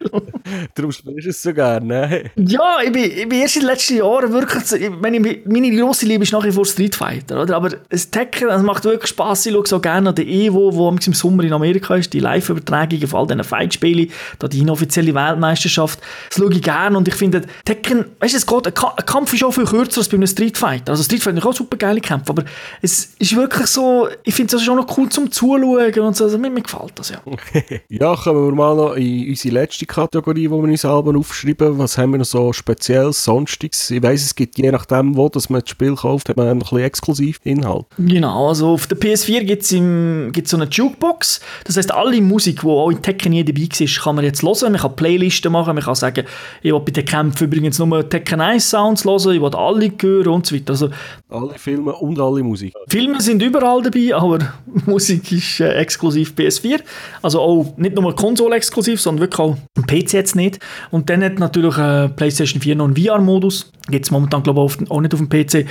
Darum 0.73 0.91
spielst 0.91 1.25
du 1.25 1.29
es 1.29 1.41
so 1.43 1.53
gerne. 1.53 1.85
Ne? 1.85 2.31
Ja, 2.37 2.77
ich 2.83 2.91
bin, 2.91 3.03
ich 3.03 3.27
bin 3.27 3.41
erst 3.41 3.57
in 3.57 3.63
den 3.63 3.69
letzten 3.71 3.97
Jahren 3.97 4.31
wirklich, 4.31 4.63
so- 4.65 4.77
ich 4.77 4.89
meine, 4.89 5.19
meine 5.45 5.75
grosse 5.75 6.05
Liebe 6.05 6.23
ist 6.23 6.31
nach 6.31 6.43
wie 6.45 6.51
vor 6.51 6.65
Street 6.67 6.95
Fighter, 6.95 7.41
oder? 7.41 7.55
Aber 7.55 7.69
das 7.89 8.09
Tekken, 8.11 8.47
das 8.49 8.61
macht 8.61 8.83
wirklich 8.85 9.09
Spass. 9.09 9.45
Ich 9.45 9.53
schaue 9.53 9.65
so 9.67 9.79
gerne 9.79 10.09
an 10.09 10.15
den 10.15 10.27
Evo, 10.27 10.73
wo 10.75 10.89
im 10.89 10.99
Sommer 11.13 11.43
in 11.43 11.53
Amerika 11.53 11.95
ist, 11.95 12.13
die 12.13 12.19
Live-Übertragung 12.19 12.99
von 13.07 13.19
all 13.21 13.27
diesen 13.27 13.43
Fightspielen, 13.43 14.09
da 14.39 14.47
die 14.47 14.59
inoffizielle 14.59 15.13
Weltmeisterschaft. 15.13 15.99
Das 16.29 16.39
schaue 16.39 16.51
ich 16.53 16.61
gerne 16.61 16.97
und 16.97 17.07
ich 17.07 17.15
finde, 17.15 17.41
Tekken, 17.65 18.05
weißt 18.19 18.33
du, 18.33 18.37
es 18.37 18.45
geht, 18.45 18.67
ein, 18.67 18.73
Ka- 18.73 18.93
ein 18.97 19.05
Kampf 19.05 19.33
ist 19.33 19.43
auch 19.43 19.51
viel 19.51 19.65
kürzer 19.65 19.99
als 19.99 20.09
bei 20.09 20.17
einem 20.17 20.27
Street 20.27 20.57
Fighter. 20.57 20.91
Also 20.91 21.03
Street 21.03 21.23
Fighter 21.23 21.37
ist 21.37 21.45
auch 21.45 21.53
super 21.53 21.77
geile 21.77 22.01
Kämpfe, 22.01 22.29
aber 22.29 22.43
es 22.81 23.13
ist 23.19 23.35
wirklich 23.35 23.67
so, 23.67 24.07
ich 24.23 24.33
finde 24.33 24.55
es 24.55 24.63
schon 24.63 24.77
noch 24.77 24.97
cool 24.97 25.09
zum 25.09 25.31
Zuschauen 25.31 25.99
und 25.99 26.15
so, 26.15 26.23
also 26.25 26.37
mir, 26.37 26.49
mir 26.49 26.61
gefällt 26.61 26.93
das, 26.95 27.09
ja. 27.09 27.21
ja, 27.89 28.15
kommen 28.15 28.45
wir 28.47 28.55
mal 28.55 28.75
noch 28.75 28.93
in 28.95 29.29
unsere 29.29 29.53
letzte 29.53 29.85
Kategorie, 29.85 30.49
wo 30.49 30.61
wir 30.61 30.69
uns 30.69 30.85
Alben 30.85 31.15
aufschreiben. 31.17 31.77
Was 31.77 31.97
haben 31.97 32.11
wir 32.11 32.17
noch 32.19 32.25
so 32.25 32.53
speziell 32.53 33.11
Sonstiges? 33.13 33.91
Ich 33.91 34.01
weiss, 34.01 34.23
es 34.23 34.35
gibt 34.35 34.57
je 34.57 34.71
nachdem, 34.71 35.15
wo 35.15 35.29
dass 35.29 35.49
man 35.49 35.61
das 35.61 35.69
Spiel 35.69 35.95
kauft, 35.95 36.29
hat 36.29 36.37
man 36.37 36.46
ein 36.47 36.59
bisschen 36.59 36.79
exklusiv 36.79 37.39
Inhalt. 37.43 37.85
Genau, 37.97 38.49
also 38.49 38.69
auf 38.69 38.87
der 38.87 38.97
PS4 38.97 39.43
gibt 39.43 39.63
es 39.63 40.49
so 40.49 40.57
eine 40.57 40.65
Jukebox, 40.65 41.41
das 41.65 41.77
heißt 41.77 41.93
alle 41.93 42.21
Musik, 42.21 42.61
die 42.61 42.67
auch 42.67 42.89
in 42.89 43.01
Tekken 43.01 43.31
nie 43.31 43.43
dabei 43.43 43.61
war, 43.61 44.03
kann 44.03 44.15
man 44.15 44.25
jetzt 44.25 44.43
hören, 44.43 44.71
man 44.71 44.81
kann 44.81 44.95
Playlisten 44.95 45.51
machen, 45.51 45.75
man 45.75 45.83
kann 45.83 45.95
sagen, 45.95 46.25
ich 46.61 46.71
will 46.71 46.79
bei 46.79 46.91
den 46.91 47.05
Kämpfen 47.05 47.45
übrigens 47.45 47.79
nur 47.79 48.07
Tekken 48.09 48.41
1 48.41 48.69
Sounds 48.69 49.05
hören, 49.05 49.35
ich 49.35 49.41
will 49.41 49.55
alle 49.55 49.91
hören 49.99 50.27
und 50.27 50.45
so 50.45 50.55
weiter. 50.55 50.73
Also, 50.73 50.89
alle 51.29 51.53
Filme 51.55 51.93
und 51.93 52.19
alle 52.19 52.43
Musik. 52.43 52.73
Filme 52.87 53.21
sind 53.21 53.41
überall 53.41 53.81
dabei, 53.81 54.15
aber 54.15 54.39
Musik 54.85 55.31
ist 55.31 55.59
äh, 55.59 55.73
exklusiv 55.73 56.33
PS4. 56.37 56.79
Also 57.21 57.41
auch 57.41 57.77
nicht 57.77 57.95
nur 57.95 58.15
Konsole-exklusiv, 58.15 59.01
sondern 59.01 59.21
wirklich 59.21 59.39
auch 59.39 59.57
PC 59.87 60.13
jetzt 60.13 60.35
nicht. 60.35 60.59
Und 60.91 61.09
dann 61.09 61.23
hat 61.23 61.39
natürlich 61.39 61.77
äh, 61.77 62.09
PlayStation 62.09 62.61
4 62.61 62.75
noch 62.75 62.85
einen 62.85 62.95
VR-Modus. 62.95 63.71
Gibt 63.89 64.05
es 64.05 64.11
momentan, 64.11 64.43
glaube 64.43 64.65
ich, 64.65 64.91
auch 64.91 65.01
nicht 65.01 65.13
auf 65.13 65.19
dem 65.19 65.29
PC. 65.29 65.65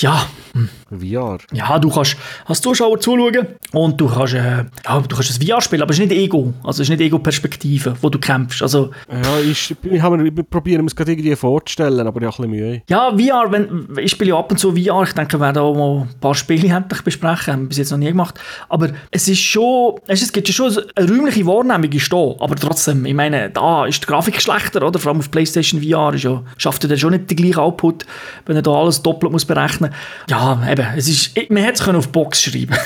Ja. 0.00 0.26
Hm. 0.54 0.68
VR? 0.88 1.38
Ja, 1.52 1.78
du 1.80 1.90
kannst 1.90 2.16
als 2.46 2.60
Zuschauer 2.60 3.00
zuschauen 3.00 3.46
und 3.72 4.00
du 4.00 4.08
kannst, 4.08 4.34
äh, 4.34 4.64
ja, 4.84 5.00
du 5.00 5.16
kannst 5.16 5.40
ein 5.40 5.46
VR 5.46 5.60
spielen, 5.60 5.82
aber 5.82 5.90
es 5.90 5.98
ist 5.98 6.08
nicht 6.08 6.16
Ego. 6.16 6.54
Also 6.62 6.82
es 6.82 6.88
ist 6.88 6.90
nicht 6.90 7.00
Ego-Perspektive, 7.00 7.96
wo 8.00 8.08
du 8.08 8.20
kämpfst. 8.20 8.62
Also, 8.62 8.90
ja, 9.10 9.40
ich, 9.40 9.74
ich, 9.82 9.92
ich 9.92 10.50
probiere 10.50 10.84
es 10.84 10.94
gerade 10.94 11.10
irgendwie 11.12 11.34
vorzustellen, 11.34 12.06
aber 12.06 12.20
ich 12.22 12.26
habe 12.26 12.44
ein 12.44 12.50
bisschen 12.50 12.68
Mühe. 12.68 12.82
Ja, 12.88 13.10
VR, 13.10 13.50
wenn, 13.50 13.88
ich 13.98 14.12
spiele 14.12 14.30
ja 14.30 14.38
ab 14.38 14.50
und 14.52 14.58
zu 14.58 14.76
VR. 14.76 15.02
Ich 15.02 15.12
denke, 15.12 15.38
wir 15.38 15.40
werden 15.40 15.58
auch 15.58 15.74
mal 15.74 16.02
ein 16.02 16.20
paar 16.20 16.36
Spiele 16.36 16.68
endlich 16.76 17.02
besprechen. 17.02 17.52
Haben 17.52 17.62
wir 17.62 17.68
bis 17.70 17.78
jetzt 17.78 17.90
noch 17.90 17.98
nie 17.98 18.06
gemacht. 18.06 18.38
Aber 18.68 18.90
es 19.10 19.26
ist 19.26 19.40
schon, 19.40 19.96
es 20.06 20.32
gibt 20.32 20.46
ja 20.48 20.54
schon 20.54 20.72
eine 20.94 21.08
räumliche 21.08 21.44
Wahrnehmung 21.46 21.90
ist 21.90 22.12
da. 22.12 22.34
Aber 22.38 22.54
trotzdem, 22.54 23.04
ich 23.06 23.14
meine, 23.14 23.50
da 23.50 23.86
ist 23.86 24.02
die 24.02 24.06
Grafik 24.06 24.40
schlechter, 24.40 24.86
oder? 24.86 25.00
Vor 25.00 25.10
allem 25.10 25.18
auf 25.18 25.32
PlayStation 25.32 25.82
VR 25.82 26.14
ist 26.14 26.22
ja, 26.22 26.42
schafft 26.56 26.84
er 26.84 26.96
schon 26.96 27.10
nicht 27.10 27.28
den 27.28 27.36
gleichen 27.36 27.58
Output, 27.58 28.06
wenn 28.46 28.54
er 28.54 28.62
da 28.62 28.70
alles 28.70 29.02
doppelt 29.02 29.32
muss 29.32 29.44
berechnen. 29.44 29.92
Ja, 30.28 30.43
eben, 30.68 30.86
es 30.96 31.08
ist, 31.08 31.50
man 31.50 31.62
hätte 31.62 31.82
es 31.82 31.88
auf 31.88 32.08
Box 32.08 32.42
schreiben 32.42 32.76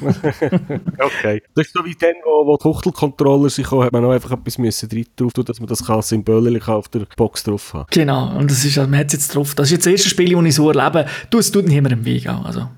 Okay. 0.00 1.42
Das 1.54 1.66
ist 1.66 1.74
so 1.74 1.84
wie 1.84 1.94
dann, 1.94 2.14
wo, 2.24 2.46
wo 2.46 2.56
die 2.56 2.64
Huchtelcontroller 2.64 3.50
sich 3.50 3.70
hat 3.70 3.92
man 3.92 4.02
noch 4.02 4.12
einfach 4.12 4.32
etwas 4.32 4.58
müssen 4.58 4.88
drauf 5.16 5.32
tun, 5.32 5.44
dass 5.44 5.60
man 5.60 5.68
das 5.68 5.84
kann 5.84 6.02
symbolisch 6.02 6.68
auf 6.68 6.88
der 6.88 7.06
Box 7.16 7.44
drauf 7.44 7.74
haben. 7.74 7.86
Genau, 7.90 8.36
und 8.36 8.50
das 8.50 8.64
ist, 8.64 8.76
man 8.76 8.96
hat 8.96 9.08
es 9.08 9.12
jetzt 9.14 9.34
drauf. 9.34 9.54
Das 9.54 9.68
ist 9.68 9.72
jetzt 9.72 9.86
das 9.86 9.92
erste 9.92 10.08
Spiel, 10.08 10.34
das 10.34 10.44
ich 10.44 10.54
so 10.54 10.70
erlebe. 10.70 11.06
Du, 11.30 11.38
es 11.38 11.50
tut 11.50 11.66
niemand 11.66 11.92
im 11.92 12.04
Weg 12.04 12.28
auch. 12.28 12.44
Also. 12.44 12.60
Ja. 12.60 12.68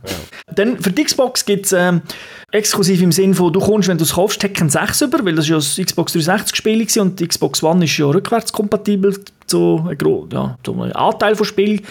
Dann 0.54 0.78
für 0.78 0.90
die 0.90 1.04
Xbox 1.04 1.44
gibt 1.44 1.66
es 1.66 1.72
ähm, 1.72 2.02
exklusiv 2.50 3.02
im 3.02 3.12
Sinne 3.12 3.34
von, 3.34 3.52
du 3.52 3.60
kommst, 3.60 3.88
wenn 3.88 3.98
du 3.98 4.04
es 4.04 4.14
kaufst, 4.14 4.40
Tekken 4.40 4.68
6 4.68 5.02
über, 5.02 5.24
weil 5.24 5.34
das 5.34 5.48
ja 5.48 5.56
das 5.56 5.76
Xbox 5.76 6.12
360 6.12 6.56
Spiel 6.56 6.80
war 6.80 7.02
und 7.02 7.20
die 7.20 7.28
Xbox 7.28 7.62
One 7.62 7.84
ist 7.84 7.96
ja 7.96 8.06
rückwärtskompatibel 8.06 9.24
so 9.50 9.86
ein, 9.88 10.28
ja, 10.32 10.56
so 10.64 10.72
Anteil 10.72 11.36
von 11.36 11.46
Spiel. 11.46 11.82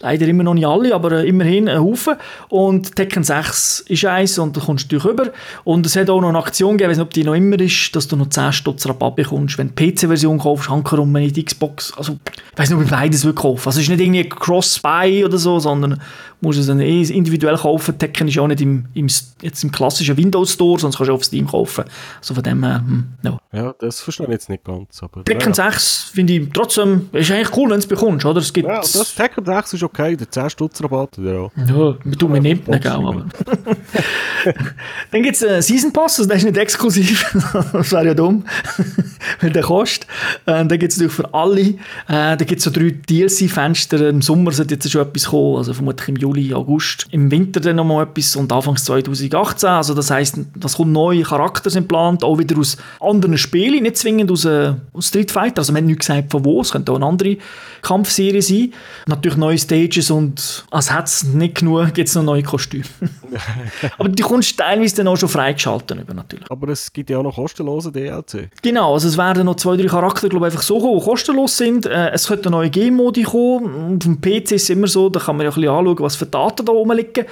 Leider 0.00 0.28
immer 0.28 0.44
noch 0.44 0.54
nicht 0.54 0.66
alle, 0.66 0.94
aber 0.94 1.10
äh, 1.12 1.28
immerhin 1.28 1.68
ein 1.68 1.80
Haufen. 1.80 2.14
Und 2.48 2.94
Tekken 2.94 3.24
6 3.24 3.80
ist 3.88 4.04
eins 4.04 4.38
und 4.38 4.56
da 4.56 4.60
kommst 4.60 4.90
du 4.92 5.04
rüber. 5.04 5.32
Und 5.64 5.84
es 5.86 5.96
hat 5.96 6.08
auch 6.08 6.20
noch 6.20 6.28
eine 6.28 6.38
Aktion 6.38 6.78
gegeben, 6.78 6.92
ich 6.92 6.98
weiß 6.98 6.98
nicht, 6.98 7.06
ob 7.06 7.14
die 7.14 7.24
noch 7.24 7.34
immer 7.34 7.58
ist, 7.60 7.94
dass 7.96 8.06
du 8.06 8.16
noch 8.16 8.28
10 8.28 8.52
Stutz 8.52 8.86
Rabatt 8.86 9.16
bekommst, 9.16 9.58
wenn 9.58 9.68
du 9.68 9.74
die 9.74 9.92
PC-Version 9.92 10.38
kaufst, 10.38 10.70
hankerum 10.70 11.12
die 11.14 11.44
Xbox. 11.44 11.92
Also, 11.96 12.16
ich 12.52 12.58
weiß 12.58 12.70
nicht, 12.70 12.78
ob 12.78 12.84
ich 12.84 12.90
beides 12.90 13.24
will 13.24 13.34
kaufen. 13.34 13.68
Also, 13.68 13.80
es 13.80 13.88
ist 13.88 13.90
nicht 13.90 14.00
irgendwie 14.00 14.28
Cross-Buy 14.28 15.24
oder 15.24 15.38
so, 15.38 15.58
sondern 15.58 16.00
musst 16.40 16.58
es 16.58 16.66
dann 16.66 16.80
eh 16.80 17.02
individuell 17.02 17.56
kaufen. 17.56 17.98
Tekken 17.98 18.28
ist 18.28 18.38
auch 18.38 18.46
nicht 18.46 18.60
im, 18.60 18.86
im, 18.94 19.08
jetzt 19.42 19.64
im 19.64 19.72
klassischen 19.72 20.16
Windows 20.16 20.52
Store, 20.52 20.78
sonst 20.78 20.96
kannst 20.96 21.08
du 21.08 21.14
auf 21.14 21.24
Steam 21.24 21.46
kaufen. 21.46 21.84
Also 22.18 22.34
von 22.34 22.42
dem 22.42 22.64
her, 22.64 22.76
hm, 22.76 23.08
no. 23.22 23.38
Ja, 23.52 23.74
das 23.78 24.00
verstehe 24.00 24.26
ich 24.26 24.32
jetzt 24.32 24.48
nicht 24.48 24.64
ganz. 24.64 25.02
Aber, 25.02 25.24
Tekken 25.24 25.52
ja. 25.52 25.70
6 25.70 26.10
finde 26.14 26.34
ich 26.34 26.48
trotzdem, 26.52 27.08
ist 27.12 27.30
eigentlich 27.30 27.56
cool, 27.56 27.64
wenn 27.64 27.70
du 27.70 27.78
es 27.78 27.86
bekommst, 27.86 28.24
oder? 28.24 28.40
Es 28.40 28.52
gibt 28.52 28.68
ja, 28.68 28.80
das 28.80 29.14
Tekken 29.14 29.44
6 29.44 29.74
ist 29.74 29.82
okay, 29.82 30.16
der 30.16 30.30
10 30.30 30.50
Stutz 30.50 30.82
Rabatt, 30.82 31.18
ja. 31.18 31.48
Ja, 31.66 31.96
du 32.04 32.28
mir 32.28 32.40
nimmt 32.40 32.68
nicht, 32.68 32.86
aber. 32.86 33.26
Dann 35.10 35.22
gibt 35.22 35.36
es 35.36 35.44
einen 35.44 35.62
Season 35.62 35.92
Pass, 35.92 36.18
also 36.18 36.28
der 36.28 36.36
ist 36.36 36.44
nicht 36.44 36.56
exklusiv, 36.56 37.32
das 37.72 37.92
wäre 37.92 38.06
ja 38.06 38.14
dumm, 38.14 38.44
weil 39.40 39.50
der 39.50 39.62
kostet. 39.62 40.06
Äh, 40.46 40.64
dann 40.64 40.68
gibt 40.68 40.92
es 40.92 40.98
natürlich 40.98 41.14
für 41.14 41.34
alle, 41.34 41.60
äh, 41.60 41.76
da 42.06 42.36
gibt 42.36 42.58
es 42.58 42.64
so 42.64 42.70
drei 42.70 42.90
DLC-Fenster, 42.90 44.08
im 44.08 44.22
Sommer 44.22 44.52
sollte 44.52 44.74
jetzt 44.74 44.90
schon 44.90 45.02
etwas 45.02 45.26
kommen, 45.26 45.56
also 45.56 45.72
vermutlich 45.74 46.08
im 46.08 46.16
Juli, 46.28 46.52
August. 46.52 47.06
Im 47.10 47.30
Winter 47.30 47.60
dann 47.60 47.76
nochmal 47.76 48.04
etwas 48.04 48.36
und 48.36 48.52
Anfangs 48.52 48.84
2018, 48.84 49.68
also 49.68 49.94
das 49.94 50.10
heisst, 50.10 50.38
das 50.54 50.76
kommt 50.76 50.92
neue 50.92 51.22
Charakter 51.22 51.70
sind 51.70 51.84
geplant, 51.84 52.22
auch 52.22 52.38
wieder 52.38 52.58
aus 52.58 52.76
anderen 53.00 53.38
Spielen, 53.38 53.82
nicht 53.82 53.96
zwingend 53.96 54.30
aus, 54.30 54.44
äh, 54.44 54.74
aus 54.92 55.08
Street 55.08 55.30
Fighter, 55.30 55.60
also 55.60 55.72
man 55.72 55.82
hat 55.82 55.88
nicht 55.88 56.00
gesagt 56.00 56.30
von 56.30 56.44
wo, 56.44 56.60
es 56.60 56.72
könnte 56.72 56.92
auch 56.92 56.96
eine 56.96 57.06
andere 57.06 57.38
Kampfserie 57.82 58.42
sein. 58.42 58.72
Natürlich 59.06 59.38
neue 59.38 59.58
Stages 59.58 60.10
und 60.10 60.66
als 60.70 60.92
hätte 60.92 61.04
es 61.04 61.24
nicht 61.24 61.56
genug, 61.56 61.94
gibt 61.94 62.08
es 62.08 62.14
noch 62.14 62.22
neue 62.22 62.42
Kostüme. 62.42 62.84
Aber 63.98 64.08
die 64.08 64.22
kommst 64.22 64.58
teilweise 64.58 64.96
dann 64.96 65.08
auch 65.08 65.16
schon 65.16 65.28
freigeschaltet 65.28 65.98
über 65.98 66.14
natürlich. 66.14 66.50
Aber 66.50 66.68
es 66.68 66.92
gibt 66.92 67.10
ja 67.10 67.18
auch 67.18 67.22
noch 67.22 67.36
kostenlose 67.36 67.92
DLC. 67.92 68.50
Genau, 68.62 68.94
also 68.94 69.08
es 69.08 69.16
werden 69.16 69.46
noch 69.46 69.56
zwei, 69.56 69.76
drei 69.76 69.86
Charaktere, 69.86 70.28
glaube 70.28 70.46
ich, 70.46 70.52
einfach 70.52 70.64
so 70.64 70.78
kommen, 70.78 70.98
die 70.98 71.04
kostenlos 71.04 71.56
sind. 71.56 71.86
Äh, 71.86 72.10
es 72.10 72.26
könnte 72.26 72.50
neue 72.50 72.70
Game-Modi 72.70 73.22
kommen. 73.22 73.94
Auf 73.94 73.98
dem 73.98 74.20
PC 74.20 74.52
ist 74.52 74.64
es 74.64 74.70
immer 74.70 74.86
so, 74.86 75.08
da 75.08 75.20
kann 75.20 75.36
man 75.36 75.44
ja 75.44 75.50
ein 75.50 75.54
bisschen 75.54 75.70
anschauen, 75.70 75.98
was 76.00 76.16
für 76.18 76.26
Daten 76.26 76.66
da 76.66 76.72
rumliegen. 76.72 77.26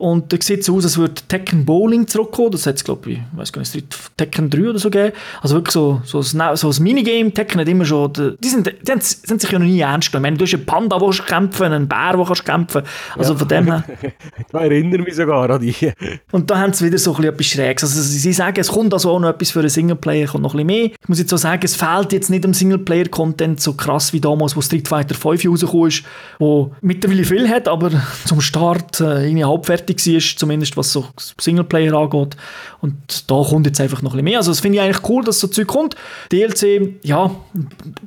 Und 0.00 0.32
da 0.32 0.38
sieht 0.40 0.60
es 0.60 0.70
aus, 0.70 0.84
als 0.84 0.96
würde 0.96 1.20
Tekken 1.28 1.66
Bowling 1.66 2.06
zurückkommen. 2.06 2.52
Das 2.52 2.66
hat 2.66 2.76
es, 2.76 2.84
glaube 2.84 3.10
ich, 3.10 3.18
ich 3.18 3.38
weiß 3.38 3.52
gar 3.52 3.60
nicht, 3.60 3.84
Tekken 4.16 4.48
3 4.48 4.70
oder 4.70 4.78
so 4.78 4.88
gegeben. 4.88 5.14
Also 5.42 5.56
wirklich 5.56 5.74
so, 5.74 6.00
so, 6.04 6.20
ein, 6.20 6.56
so 6.56 6.70
ein 6.70 6.82
Minigame. 6.82 7.30
Tekken 7.34 7.60
hat 7.60 7.68
immer 7.68 7.84
schon, 7.84 8.10
die, 8.14 8.48
sind, 8.48 8.66
die, 8.66 8.90
haben, 8.90 9.00
die 9.00 9.30
haben 9.30 9.38
sich 9.38 9.50
ja 9.50 9.58
noch 9.58 9.66
nie 9.66 9.80
ernst 9.80 10.10
genommen. 10.10 10.38
Du 10.38 10.46
hast 10.46 10.54
einen 10.54 10.64
Panda, 10.64 10.98
der 10.98 11.10
kämpfen 11.10 11.66
einen 11.66 11.86
Bär, 11.86 12.16
der 12.16 12.24
kannst 12.24 12.46
kämpfen 12.46 12.82
Also 13.14 13.34
ja. 13.34 13.38
von 13.38 13.48
dem 13.48 13.64
her. 13.66 13.84
ich 14.02 14.54
erinnere 14.54 15.02
mich 15.02 15.16
sogar 15.16 15.50
an 15.50 15.60
die. 15.60 15.74
Und 16.32 16.50
da 16.50 16.58
haben 16.58 16.72
sie 16.72 16.86
wieder 16.86 16.96
so 16.96 17.10
ein 17.10 17.16
bisschen 17.16 17.34
etwas 17.34 17.46
Schräges. 17.46 17.82
Also 17.82 18.00
sie 18.00 18.32
sagen, 18.32 18.58
es 18.58 18.68
kommt 18.68 18.94
also 18.94 19.10
auch 19.10 19.20
noch 19.20 19.28
etwas 19.28 19.50
für 19.50 19.60
einen 19.60 19.68
Singleplayer, 19.68 20.28
kommt 20.28 20.44
noch 20.44 20.54
ein 20.54 20.66
bisschen 20.66 20.82
mehr. 20.82 20.92
Ich 20.98 21.08
muss 21.08 21.18
jetzt 21.18 21.34
auch 21.34 21.38
sagen, 21.38 21.60
es 21.62 21.76
fehlt 21.76 22.14
jetzt 22.14 22.30
nicht 22.30 22.46
am 22.46 22.54
Singleplayer-Content 22.54 23.60
so 23.60 23.74
krass 23.74 24.14
wie 24.14 24.20
damals, 24.20 24.56
wo 24.56 24.62
Street 24.62 24.88
Fighter 24.88 25.14
5 25.14 25.44
rausgekommen 25.44 25.88
ist, 25.88 26.04
wo 26.38 26.72
mittlerweile 26.80 27.24
viel 27.24 27.46
hat, 27.50 27.68
aber 27.68 27.90
zum 28.30 28.40
Start 28.40 29.00
äh, 29.00 29.26
irgendwie 29.26 29.44
halbfertig 29.44 30.06
war, 30.06 30.36
zumindest 30.36 30.76
was 30.76 30.92
so 30.92 31.04
Singleplayer 31.40 31.92
angeht. 31.94 32.36
Und 32.80 33.28
da 33.28 33.42
kommt 33.42 33.66
jetzt 33.66 33.80
einfach 33.80 34.02
noch 34.02 34.12
ein 34.12 34.18
bisschen 34.18 34.24
mehr. 34.24 34.38
Also 34.38 34.52
das 34.52 34.60
finde 34.60 34.78
ich 34.78 34.84
eigentlich 34.84 35.08
cool, 35.08 35.24
dass 35.24 35.40
so 35.40 35.48
Zeug 35.48 35.66
kommt. 35.66 35.96
DLC, 36.30 36.94
ja, 37.02 37.34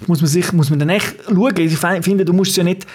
muss 0.07 0.21
man 0.21 0.29
sich, 0.29 0.53
muss 0.53 0.69
man 0.69 0.79
dann 0.79 0.87
echt 0.87 1.15
schauen. 1.27 1.57
Ich 1.57 1.77
finde, 1.77 2.23
du 2.23 2.31
musst 2.31 2.51
es 2.51 2.57
ja 2.57 2.63
nicht 2.63 2.87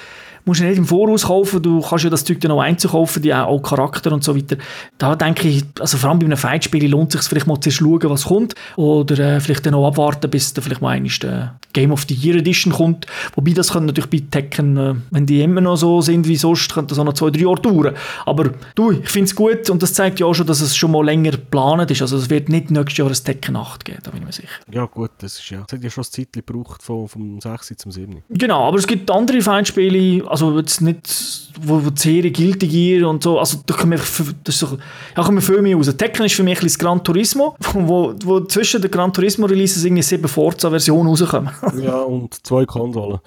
musst 0.49 0.61
du 0.61 0.65
nicht 0.65 0.79
im 0.79 0.87
Voraus 0.87 1.27
kaufen, 1.27 1.63
du 1.63 1.83
kannst 1.83 2.05
ja 2.05 2.11
das 2.11 2.25
Zeug 2.25 2.41
dann 2.41 2.51
auch 2.51 2.61
einzukaufen, 2.61 3.23
die 3.23 3.35
auch 3.35 3.61
Charakter 3.61 4.13
und 4.13 4.25
so 4.25 4.35
weiter. 4.35 4.57
Da 4.97 5.15
denke 5.15 5.47
ich, 5.47 5.65
also 5.79 5.99
vor 5.99 6.11
allem 6.11 6.19
bei 6.19 6.25
einem 6.25 6.39
Fightspiel 6.39 6.91
lohnt 6.91 7.15
es 7.15 7.21
sich 7.21 7.29
vielleicht 7.29 7.47
mal 7.47 7.61
zu 7.61 7.71
schauen, 7.71 8.01
was 8.05 8.25
kommt 8.25 8.55
oder 8.77 9.19
äh, 9.19 9.41
vielleicht 9.41 9.67
dann 9.67 9.75
auch 9.75 9.87
abwarten, 9.87 10.31
bis 10.31 10.55
da 10.55 10.63
vielleicht 10.63 10.81
mal 10.81 10.91
einmal 10.91 11.13
der 11.23 11.59
Game 11.75 11.93
of 11.93 12.07
the 12.09 12.15
Year 12.15 12.37
Edition 12.37 12.73
kommt. 12.73 13.07
Wobei 13.35 13.53
das 13.53 13.73
kann 13.73 13.85
natürlich 13.85 14.11
bei 14.11 14.23
Tekken, 14.31 14.77
äh, 14.79 14.95
wenn 15.11 15.27
die 15.27 15.43
immer 15.43 15.61
noch 15.61 15.77
so 15.77 16.01
sind 16.01 16.27
wie 16.27 16.37
sonst, 16.37 16.73
könnte 16.73 16.89
das 16.89 16.99
auch 16.99 17.05
noch 17.05 17.13
zwei, 17.13 17.31
drei 17.31 17.43
Jahre 17.43 17.61
dauern. 17.61 17.95
Aber 18.25 18.51
du, 18.75 18.93
ich 18.93 19.09
finde 19.09 19.27
es 19.27 19.35
gut 19.35 19.69
und 19.69 19.83
das 19.83 19.93
zeigt 19.93 20.19
ja 20.19 20.27
auch 20.27 20.35
schon, 20.35 20.47
dass 20.47 20.63
es 20.63 20.75
schon 20.75 20.93
mal 20.93 21.05
länger 21.05 21.33
geplant 21.33 21.91
ist. 21.91 22.01
Also 22.01 22.17
es 22.17 22.31
wird 22.31 22.49
nicht 22.49 22.71
nächstes 22.71 22.97
Jahr 22.97 23.09
ein 23.09 23.15
Tekken 23.15 23.55
8 23.55 23.85
geben, 23.85 23.99
da 24.03 24.11
bin 24.11 24.21
ich 24.21 24.27
mir 24.27 24.33
sicher. 24.33 24.49
Ja 24.73 24.87
gut, 24.87 25.11
das 25.19 25.39
ist 25.39 25.51
ja, 25.51 25.61
das 25.67 25.77
hat 25.77 25.85
ja 25.85 25.91
schon 25.91 26.05
ein 26.05 26.11
Zeit 26.11 26.33
gebraucht 26.33 26.83
vom, 26.83 27.07
vom 27.07 27.39
6 27.39 27.75
zum 27.77 27.93
7. 27.93 28.23
Genau, 28.31 28.67
aber 28.67 28.79
es 28.79 28.87
gibt 28.87 29.11
andere 29.11 29.43
Feinspiele, 29.43 30.27
also 30.29 30.38
jetzt 30.57 30.81
nicht, 30.81 31.51
wo, 31.61 31.85
wo 31.85 31.91
die 31.91 32.01
Serie 32.01 32.31
Guilty 32.31 32.67
Gear 32.67 33.09
und 33.09 33.23
so, 33.23 33.39
also 33.39 33.59
da 33.67 33.75
kann 33.75 33.91
man, 33.91 34.01
das 34.45 34.59
so, 34.59 34.79
ja, 35.17 35.31
man 35.31 35.41
viel 35.41 35.63
mehr 35.63 35.77
raus. 35.77 35.95
Tekken 35.97 36.27
ist 36.27 36.35
für 36.35 36.43
mich 36.43 36.59
ein 36.59 36.65
das 36.65 36.79
Gran 36.79 37.03
Turismo, 37.03 37.57
wo, 37.75 38.15
wo 38.25 38.41
zwischen 38.41 38.83
den 38.83 38.91
Gran 38.91 39.13
Turismo 39.13 39.47
Releases 39.47 39.85
irgendwie 39.85 40.03
sieben 40.03 40.29
Forza-Versionen 40.29 41.09
rauskommen. 41.09 41.51
ja, 41.83 42.01
und 42.01 42.35
zwei 42.47 42.65
Konsolen. 42.65 43.19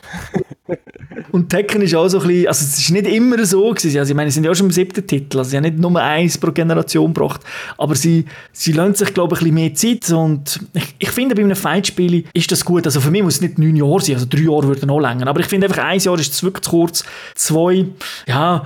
und 1.32 1.50
Tekken 1.50 1.82
ist 1.82 1.96
auch 1.96 2.08
so 2.08 2.20
ein 2.20 2.28
bisschen, 2.28 2.48
also 2.48 2.66
es 2.66 2.78
ist 2.80 2.90
nicht 2.92 3.08
immer 3.08 3.44
so 3.46 3.70
gewesen, 3.70 4.00
also 4.00 4.12
ich 4.12 4.16
meine, 4.16 4.30
sie 4.30 4.36
sind 4.36 4.46
ja 4.46 4.52
auch 4.52 4.56
schon 4.56 4.68
im 4.68 4.72
siebten 4.72 5.06
Titel, 5.06 5.38
also 5.38 5.50
sie 5.50 5.58
haben 5.58 5.64
nicht 5.64 5.78
nur 5.78 6.02
eins 6.02 6.38
pro 6.38 6.52
Generation 6.52 7.14
gebracht, 7.14 7.42
aber 7.78 7.96
sie, 7.96 8.26
sie 8.52 8.72
lassen 8.72 8.96
sich, 8.96 9.14
glaube 9.14 9.36
ich, 9.36 9.42
ein 9.42 9.54
bisschen 9.54 10.00
mehr 10.00 10.02
Zeit 10.02 10.18
und 10.18 10.60
ich, 10.74 10.96
ich 11.00 11.12
finde, 11.12 11.36
bei 11.36 11.44
einem 11.44 11.56
Fightspiel 11.56 12.26
ist 12.34 12.52
das 12.52 12.64
gut, 12.64 12.86
also 12.86 13.02
für 13.02 13.12
mich 13.12 13.24
muss 13.24 13.36
es 13.36 13.42
nicht 13.42 13.58
neun 13.58 13.76
Jahre 13.76 14.02
sein, 14.02 14.16
also 14.16 14.28
drei 14.30 14.42
Jahre 14.42 14.68
würden 14.68 14.90
auch 14.90 15.00
länger, 15.00 15.28
aber 15.28 15.40
ich 15.40 15.48
finde 15.48 15.68
einfach, 15.68 15.84
ein 15.84 16.00
Jahr 16.00 16.20
ist 16.20 16.44
wirklich 16.44 16.64
zu 16.64 16.72
kurz, 16.72 17.01
zwei, 17.36 17.86
ja, 18.28 18.64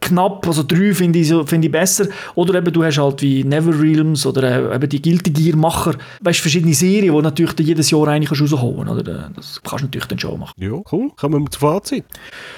knapp, 0.00 0.46
also 0.46 0.62
drei 0.62 0.92
finde 0.94 1.18
ich, 1.18 1.32
find 1.46 1.64
ich 1.64 1.70
besser. 1.70 2.06
Oder 2.34 2.56
eben 2.56 2.72
du 2.72 2.84
hast 2.84 2.98
halt 2.98 3.22
wie 3.22 3.44
Never 3.44 3.78
Realms 3.78 4.26
oder 4.26 4.72
äh, 4.72 4.74
eben 4.74 4.88
die 4.88 5.02
Guilty 5.02 5.30
Gear 5.30 5.56
Macher, 5.56 5.94
weißt 6.20 6.40
verschiedene 6.40 6.74
Serien, 6.74 7.14
die 7.14 7.22
natürlich 7.22 7.58
jedes 7.60 7.90
Jahr 7.90 8.08
eigentlich 8.08 8.40
rausholen 8.40 8.86
kannst. 8.86 9.08
Oder? 9.08 9.30
Das 9.34 9.60
kannst 9.62 9.82
du 9.82 9.86
natürlich 9.86 10.06
dann 10.06 10.18
schon 10.18 10.40
machen. 10.40 10.54
Ja, 10.58 10.80
cool. 10.92 11.10
Kommen 11.16 11.42
wir 11.42 11.50
zum 11.50 11.60
Fazit. 11.60 12.04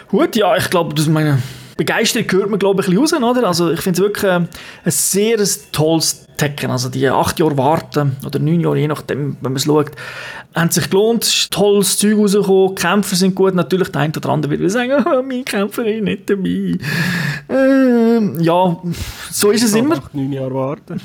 Gut, 0.08 0.36
ja, 0.36 0.56
ich 0.56 0.68
glaube, 0.70 0.94
das 0.94 1.06
meine 1.06 1.40
Begeisterung 1.76 2.30
hört 2.30 2.50
man, 2.50 2.58
glaube 2.58 2.82
ich, 2.82 2.88
ein 2.88 3.00
bisschen 3.00 3.22
raus, 3.22 3.36
oder? 3.36 3.46
Also 3.46 3.70
ich 3.70 3.80
finde 3.80 4.00
es 4.00 4.06
wirklich 4.06 4.24
äh, 4.24 4.34
ein 4.34 4.48
sehr 4.86 5.38
tolles 5.72 6.26
Tekken. 6.36 6.70
Also 6.70 6.88
die 6.88 7.08
acht 7.08 7.38
Jahre 7.38 7.56
warten, 7.56 8.16
oder 8.26 8.38
neun 8.38 8.60
Jahre, 8.60 8.78
je 8.78 8.88
nachdem, 8.88 9.36
wenn 9.40 9.52
man 9.52 9.56
es 9.56 9.64
schaut, 9.64 9.92
haben 10.54 10.70
sich 10.70 10.90
gelohnt, 10.90 11.24
ist 11.24 11.52
tolles 11.52 11.96
Zeug 11.96 12.16
rausgekommen, 12.18 12.74
die 12.74 12.82
Kämpfer 12.82 13.16
sind 13.16 13.34
gut, 13.34 13.54
natürlich 13.54 13.88
der 13.88 14.00
eine 14.02 14.12
oder 14.16 14.28
andere 14.30 14.58
wird 14.58 14.70
sagen, 14.70 15.04
oh, 15.06 15.22
mein 15.26 15.44
Kämpfer 15.44 15.86
ist 15.86 16.02
nicht 16.02 16.28
dabei. 16.28 16.76
Ähm, 17.48 18.40
ja, 18.40 18.76
so 19.30 19.50
ist 19.50 19.62
es 19.62 19.74
immer. 19.74 19.96
Acht, 19.96 20.14
neun 20.14 20.32
Jahre 20.32 20.54
warten. 20.54 21.00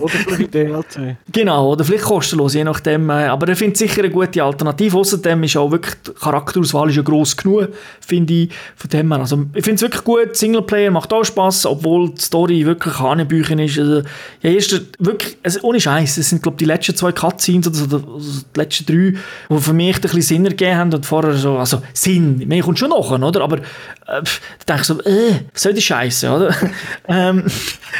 oder 0.00 0.08
vielleicht 0.08 0.54
DLC. 0.54 1.16
Genau, 1.32 1.72
oder 1.72 1.84
vielleicht 1.84 2.04
kostenlos, 2.04 2.54
je 2.54 2.64
nachdem. 2.64 3.10
äh, 3.10 3.26
Aber 3.26 3.48
er 3.48 3.56
findet 3.56 3.76
sicher 3.76 4.00
eine 4.02 4.10
gute 4.10 4.42
Alternative. 4.42 4.96
Außerdem 4.98 5.42
ist 5.44 5.56
auch 5.56 5.70
wirklich, 5.70 5.94
die 6.06 6.12
Charakterauswahl 6.12 6.90
ist 6.90 6.96
ja 6.96 7.02
gross 7.02 7.36
genug, 7.36 7.68
finde 8.00 8.34
ich. 8.34 8.50
Von 8.76 8.90
dem 8.90 9.12
her. 9.12 9.20
Also, 9.20 9.44
ich 9.54 9.64
finde 9.64 9.76
es 9.76 9.82
wirklich 9.82 10.04
gut. 10.04 10.36
Singleplayer 10.36 10.90
macht 10.90 11.12
auch 11.12 11.24
Spaß, 11.24 11.66
obwohl 11.66 12.10
die 12.10 12.20
Story 12.20 12.66
wirklich 12.66 12.98
Hanebüchen 12.98 13.58
ist. 13.58 13.78
Also, 13.78 14.02
ja, 14.42 14.50
erst, 14.50 14.80
wirklich, 14.98 15.36
also, 15.42 15.60
ohne 15.62 15.80
Scheiß, 15.80 16.18
es 16.18 16.30
sind, 16.30 16.42
glaube 16.42 16.54
ich, 16.54 16.58
die 16.58 16.64
letzten 16.66 16.96
zwei 16.96 17.12
Cutscenes 17.12 17.68
oder 17.68 17.76
so, 17.76 17.98
die 17.98 18.58
letzten 18.64 18.86
drei, 18.86 19.18
die 19.50 19.60
für 19.60 19.72
mich 19.72 19.96
ein 19.96 20.00
bisschen 20.00 20.22
Sinn 20.22 20.46
ergeben 20.46 20.76
haben 20.76 20.94
und 20.94 21.06
vorher 21.06 21.34
so, 21.34 21.58
also 21.58 21.82
Sinn, 21.92 22.38
mir 22.46 22.62
kommt 22.62 22.78
schon 22.78 22.90
nachher, 22.90 23.22
oder? 23.22 23.40
Aber 23.42 23.58
äh, 23.58 23.62
da 24.06 24.22
denke 24.66 24.82
ich 24.82 24.86
so, 24.86 25.00
äh, 25.02 25.40
was 25.52 25.62
soll 25.62 25.74
die 25.74 25.82
Scheiße, 25.82 26.30
oder? 26.30 26.54
ähm, 27.08 27.44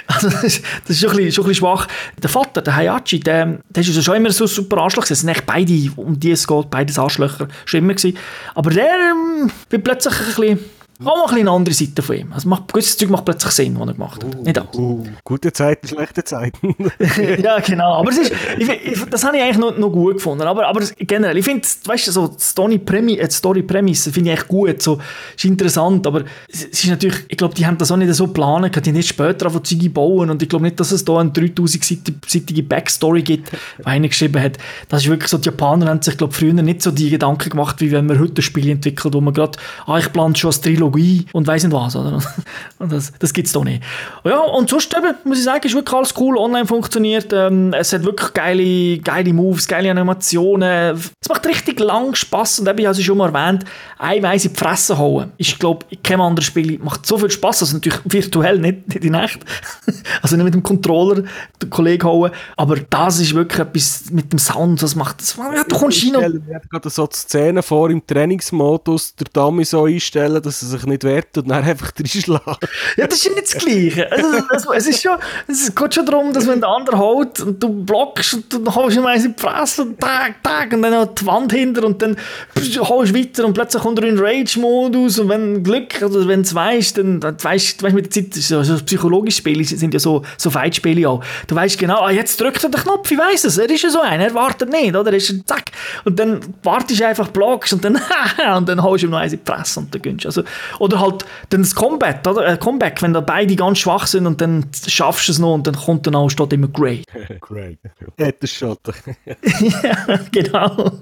also, 0.06 0.28
das 0.28 0.44
ist, 0.44 0.64
das 0.86 0.90
ist 0.90 1.00
schon, 1.00 1.10
ein 1.10 1.16
bisschen, 1.16 1.32
schon 1.32 1.44
ein 1.44 1.48
bisschen 1.48 1.66
schwach. 1.66 1.88
Der 2.22 2.30
Vater, 2.30 2.62
der 2.62 2.76
Hayachi, 2.76 3.20
der, 3.20 3.58
der 3.68 3.82
ist 3.82 3.88
also 3.88 4.02
schon 4.02 4.16
immer 4.16 4.30
so 4.30 4.46
super 4.46 4.78
Arschloch. 4.78 5.04
gewesen. 5.04 5.12
Es 5.12 5.20
sind 5.20 5.30
echt 5.30 5.46
beide, 5.46 5.90
um 5.96 6.18
die 6.18 6.32
es 6.32 6.46
geht, 6.46 6.70
beides 6.70 6.98
Arschlöcher 6.98 7.48
schon 7.64 7.78
immer 7.78 7.94
gewesen. 7.94 8.18
Aber 8.54 8.70
der 8.70 8.86
ähm, 8.86 9.50
wird 9.70 9.84
plötzlich 9.84 10.14
ein 10.18 10.26
bisschen, 10.26 10.58
auch 11.00 11.04
mal 11.04 11.14
ein 11.14 11.22
bisschen 11.24 11.40
eine 11.40 11.50
andere 11.50 11.74
Seite 11.74 12.02
von 12.02 12.16
ihm. 12.16 12.32
Also 12.32 12.48
macht, 12.48 12.72
gewisses 12.72 12.96
Zeug 12.96 13.10
macht 13.10 13.24
plötzlich 13.24 13.52
Sinn, 13.52 13.78
was 13.78 13.88
er 13.88 13.94
gemacht 13.94 14.22
hat. 14.22 14.42
Nicht 14.42 14.58
alles. 14.58 14.74
Uh, 14.76 15.04
gute 15.24 15.52
Zeiten, 15.52 15.88
schlechte 15.88 16.22
Zeiten. 16.22 16.76
ja, 17.42 17.58
genau. 17.58 17.94
Aber 17.94 18.10
es 18.10 18.18
ist, 18.18 18.32
ich, 18.56 18.68
ich, 18.68 19.04
das 19.10 19.24
habe 19.24 19.36
ich 19.36 19.42
eigentlich 19.42 19.58
noch, 19.58 19.76
noch 19.76 19.90
gut 19.90 20.14
gefunden. 20.14 20.42
Aber, 20.42 20.68
aber 20.68 20.82
generell, 20.98 21.36
ich 21.36 21.44
finde, 21.44 21.66
weißt 21.84 22.06
du, 22.06 22.12
so 22.12 22.28
die 22.28 22.40
Story 22.40 22.78
Premi- 22.78 23.18
äh, 23.18 23.28
Story 23.28 23.62
Premise 23.62 24.12
finde 24.12 24.30
ich 24.30 24.38
echt 24.38 24.48
gut. 24.48 24.82
So, 24.82 25.00
ist 25.36 25.44
interessant, 25.44 26.06
aber 26.06 26.22
es 26.48 26.64
ist 26.64 26.86
natürlich, 26.86 27.24
ich 27.26 27.36
glaube, 27.36 27.54
die 27.54 27.66
haben 27.66 27.76
das 27.76 27.90
auch 27.90 27.96
nicht 27.96 28.14
so 28.14 28.28
geplant, 28.28 28.74
die 28.74 28.90
haben 28.90 28.94
nicht 28.94 29.08
später 29.08 29.48
auf 29.48 29.60
Züge 29.64 29.90
bauen 29.90 30.30
und 30.30 30.42
ich 30.42 30.48
glaube 30.48 30.64
nicht, 30.64 30.78
dass 30.78 30.92
es 30.92 31.04
da 31.04 31.18
eine 31.18 31.30
3000-seitige 31.30 32.62
Backstory 32.68 33.22
gibt, 33.22 33.50
die 33.78 33.86
einer 33.86 34.06
geschrieben 34.06 34.40
hat. 34.40 34.58
Das 34.88 35.02
ist 35.02 35.08
wirklich 35.08 35.28
so, 35.28 35.38
die 35.38 35.46
Japaner 35.46 35.86
haben 35.86 36.02
sich, 36.02 36.16
glaube 36.16 36.32
früher 36.32 36.52
nicht 36.52 36.82
so 36.82 36.92
die 36.92 37.10
Gedanken 37.10 37.50
gemacht, 37.50 37.80
wie 37.80 37.90
wenn 37.90 38.06
man 38.06 38.20
heute 38.20 38.40
ein 38.40 38.42
Spiel 38.42 38.70
entwickelt, 38.70 39.12
wo 39.12 39.20
man 39.20 39.34
gerade, 39.34 39.58
ah, 39.86 39.98
ich 39.98 40.12
plane 40.12 40.36
schon 40.36 40.48
als 40.48 40.60
Trilogie 40.60 40.83
und 41.32 41.46
weiss 41.46 41.64
nicht 41.64 41.72
was, 41.72 41.96
oder? 41.96 42.20
Und 42.78 42.92
das, 42.92 43.12
das 43.18 43.32
gibt 43.32 43.46
es 43.46 43.52
da 43.52 43.60
nicht. 43.60 43.82
Ja, 44.24 44.40
und 44.40 44.68
sonst 44.68 44.94
muss 45.24 45.38
ich 45.38 45.44
sagen, 45.44 45.64
ist 45.64 45.74
wirklich 45.74 45.96
alles 45.96 46.14
cool, 46.18 46.36
online 46.36 46.66
funktioniert, 46.66 47.32
ähm, 47.32 47.72
es 47.72 47.92
hat 47.92 48.04
wirklich 48.04 48.32
geile, 48.34 48.98
geile 48.98 49.32
Moves, 49.32 49.66
geile 49.66 49.90
Animationen, 49.90 50.96
es 50.96 51.28
macht 51.28 51.46
richtig 51.46 51.80
lang 51.80 52.14
Spass 52.14 52.58
und 52.58 52.68
eben, 52.68 52.78
ich 52.78 52.86
habe 52.86 52.98
es 52.98 53.02
schon 53.02 53.16
mal 53.16 53.34
erwähnt, 53.34 53.64
einweise 53.98 54.48
in 54.48 54.54
die 54.54 54.58
Fresse 54.58 54.98
hauen, 54.98 55.32
ist, 55.38 55.58
glaube 55.58 55.86
ich, 55.88 55.98
in 55.98 56.02
keinem 56.02 56.20
anderen 56.22 56.44
Spiel, 56.44 56.78
macht 56.78 57.06
so 57.06 57.18
viel 57.18 57.30
Spass, 57.30 57.62
also 57.62 57.74
natürlich 57.74 58.00
virtuell, 58.04 58.58
nicht, 58.58 58.88
nicht 58.88 59.04
in 59.04 59.14
echt, 59.14 59.40
also 60.22 60.36
nicht 60.36 60.44
mit 60.44 60.54
dem 60.54 60.62
Controller 60.62 61.24
den 61.62 61.70
Kollegen 61.70 62.04
hauen, 62.04 62.30
aber 62.56 62.76
das 62.76 63.20
ist 63.20 63.34
wirklich 63.34 63.60
etwas 63.60 64.04
mit 64.10 64.32
dem 64.32 64.38
Sound, 64.38 64.82
das 64.82 64.94
macht, 64.94 65.20
das, 65.20 65.36
ja, 65.36 65.64
du 65.64 65.76
kommst 65.76 65.98
Ich 65.98 66.04
hin 66.04 66.16
und 66.16 66.46
mir 66.46 66.60
gerade 66.70 66.90
so 66.90 67.06
die 67.06 67.16
Szene 67.16 67.62
vor 67.62 67.90
im 67.90 68.04
Trainingsmodus, 68.06 69.14
der 69.16 69.26
Dummy 69.32 69.64
so 69.64 69.84
einstellen, 69.84 70.42
dass 70.42 70.62
er 70.62 70.68
sich 70.68 70.86
nicht 70.86 71.04
wehrt 71.04 71.36
und 71.38 71.48
dann 71.48 71.64
einfach 71.64 71.92
reinschlagen. 71.98 72.56
Ja, 72.96 73.06
das 73.06 73.18
ist 73.18 73.24
ja 73.24 73.32
nicht 73.32 73.54
das 73.54 73.64
Gleiche. 73.64 74.10
Also, 74.10 74.26
es, 74.54 74.66
es, 74.76 74.86
ist 74.88 75.02
schon, 75.02 75.18
es 75.46 75.74
geht 75.74 75.94
schon 75.94 76.06
darum, 76.06 76.32
dass 76.32 76.46
wenn 76.46 76.60
der 76.60 76.70
andere 76.70 76.98
haut 76.98 77.40
und 77.40 77.62
du 77.62 77.68
blockst 77.68 78.34
und 78.34 78.52
dann 78.52 78.74
haust 78.74 78.96
du 78.96 79.00
ihm 79.00 79.06
eins 79.06 79.24
in 79.24 79.34
die 79.34 79.40
Fresse 79.40 79.82
und 79.82 80.00
tag, 80.00 80.42
tag 80.42 80.72
und 80.72 80.82
dann 80.82 80.92
noch 80.92 81.14
die 81.14 81.26
Wand 81.26 81.52
hinter 81.52 81.84
und 81.84 82.00
dann 82.00 82.16
haust 82.56 83.10
du 83.10 83.14
weiter 83.14 83.44
und 83.44 83.54
plötzlich 83.54 83.82
kommt 83.82 83.93
er 83.98 84.08
in 84.08 84.18
Rage-Modus 84.18 85.18
und 85.18 85.28
wenn 85.28 85.62
Glück, 85.62 86.02
oder 86.02 86.26
wenn 86.26 86.42
du 86.42 86.46
es 86.46 86.54
weißt, 86.54 86.98
dann, 86.98 87.22
weißt 87.22 87.82
du 87.82 87.90
mit 87.90 88.06
der 88.06 88.10
Zeit, 88.10 88.34
so, 88.34 88.62
so 88.62 88.76
psychologische 88.84 89.38
Spiele 89.38 89.64
sind 89.64 89.94
ja 89.94 90.00
so, 90.00 90.22
so 90.36 90.50
Fight-Spiele 90.50 91.08
auch. 91.08 91.22
Du 91.46 91.54
weißt 91.54 91.78
genau, 91.78 92.00
ah, 92.00 92.10
jetzt 92.10 92.40
drückt 92.40 92.62
er 92.64 92.70
den 92.70 92.80
Knopf, 92.80 93.10
ich 93.10 93.18
weiß 93.18 93.44
es, 93.44 93.58
er 93.58 93.68
ist 93.70 93.82
ja 93.82 93.90
so 93.90 94.00
einer, 94.00 94.24
er 94.24 94.34
wartet 94.34 94.70
nicht, 94.70 94.94
oder? 94.94 95.10
Er 95.10 95.16
ist 95.16 95.30
ein 95.30 95.44
Zack. 95.46 95.70
Und 96.04 96.18
dann 96.18 96.40
wartest 96.62 97.00
du 97.00 97.06
einfach, 97.06 97.28
blockst 97.28 97.72
und 97.72 97.84
dann, 97.84 98.00
und 98.56 98.68
dann 98.68 98.82
haust 98.82 99.02
du 99.02 99.06
ihm 99.06 99.10
noch 99.10 99.18
eins 99.18 99.32
in 99.32 99.40
die 99.44 99.50
Fresse 99.50 99.80
und 99.80 99.94
dann 99.94 100.02
gönnst 100.02 100.24
du. 100.24 100.28
Also, 100.28 100.42
oder 100.78 101.00
halt 101.00 101.24
dann 101.50 101.62
das 101.62 101.74
Combat, 101.74 102.26
oder? 102.26 102.46
Äh, 102.46 102.56
Comeback, 102.56 103.02
wenn 103.02 103.12
da 103.12 103.20
beide 103.20 103.56
ganz 103.56 103.78
schwach 103.78 104.06
sind 104.06 104.26
und 104.26 104.40
dann 104.40 104.66
schaffst 104.86 105.28
du 105.28 105.32
es 105.32 105.38
noch 105.38 105.54
und 105.54 105.66
dann 105.66 105.76
kommt 105.76 106.06
dann 106.06 106.14
auch, 106.14 106.28
steht 106.28 106.52
immer 106.52 106.68
Great. 106.68 107.06
Great. 107.40 107.78
Hat 108.20 108.36
er 108.40 108.46
schon. 108.46 108.76
ja, 109.82 110.20
genau. 110.32 110.92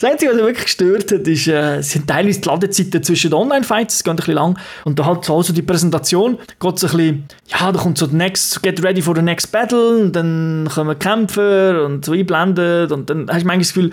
Das 0.00 0.10
Einzige, 0.10 0.30
was 0.30 0.36
mich 0.36 0.46
wirklich 0.46 0.64
gestört 0.64 1.12
hat, 1.12 1.26
ist, 1.26 1.46
äh, 1.48 1.82
es 1.88 1.92
sind 1.94 2.06
teilweise 2.06 2.40
die 2.40 2.48
Ladezeiten 2.48 3.02
zwischen 3.02 3.30
den 3.30 3.38
Online-Fights, 3.38 3.96
es 3.96 4.04
geht 4.04 4.12
ein 4.12 4.16
bisschen 4.16 4.34
lang, 4.34 4.58
und 4.84 4.98
da 4.98 5.06
halt 5.06 5.24
so 5.24 5.36
also 5.36 5.52
die 5.52 5.62
Präsentation, 5.62 6.38
geht 6.60 6.76
es 6.76 6.84
ein 6.84 6.90
bisschen, 6.90 7.24
ja, 7.46 7.72
da 7.72 7.78
kommt 7.78 7.98
so 7.98 8.06
the 8.06 8.14
next, 8.14 8.62
get 8.62 8.82
ready 8.84 9.02
for 9.02 9.16
the 9.16 9.22
next 9.22 9.50
battle, 9.50 9.98
und 9.98 10.12
dann 10.12 10.68
kommen 10.72 10.98
Kämpfer 10.98 11.84
und 11.84 12.04
so 12.04 12.12
einblendet, 12.12 12.92
und 12.92 13.08
dann 13.10 13.28
hast 13.28 13.42
du 13.42 13.46
manchmal 13.46 13.58
das 13.58 13.68
Gefühl, 13.68 13.92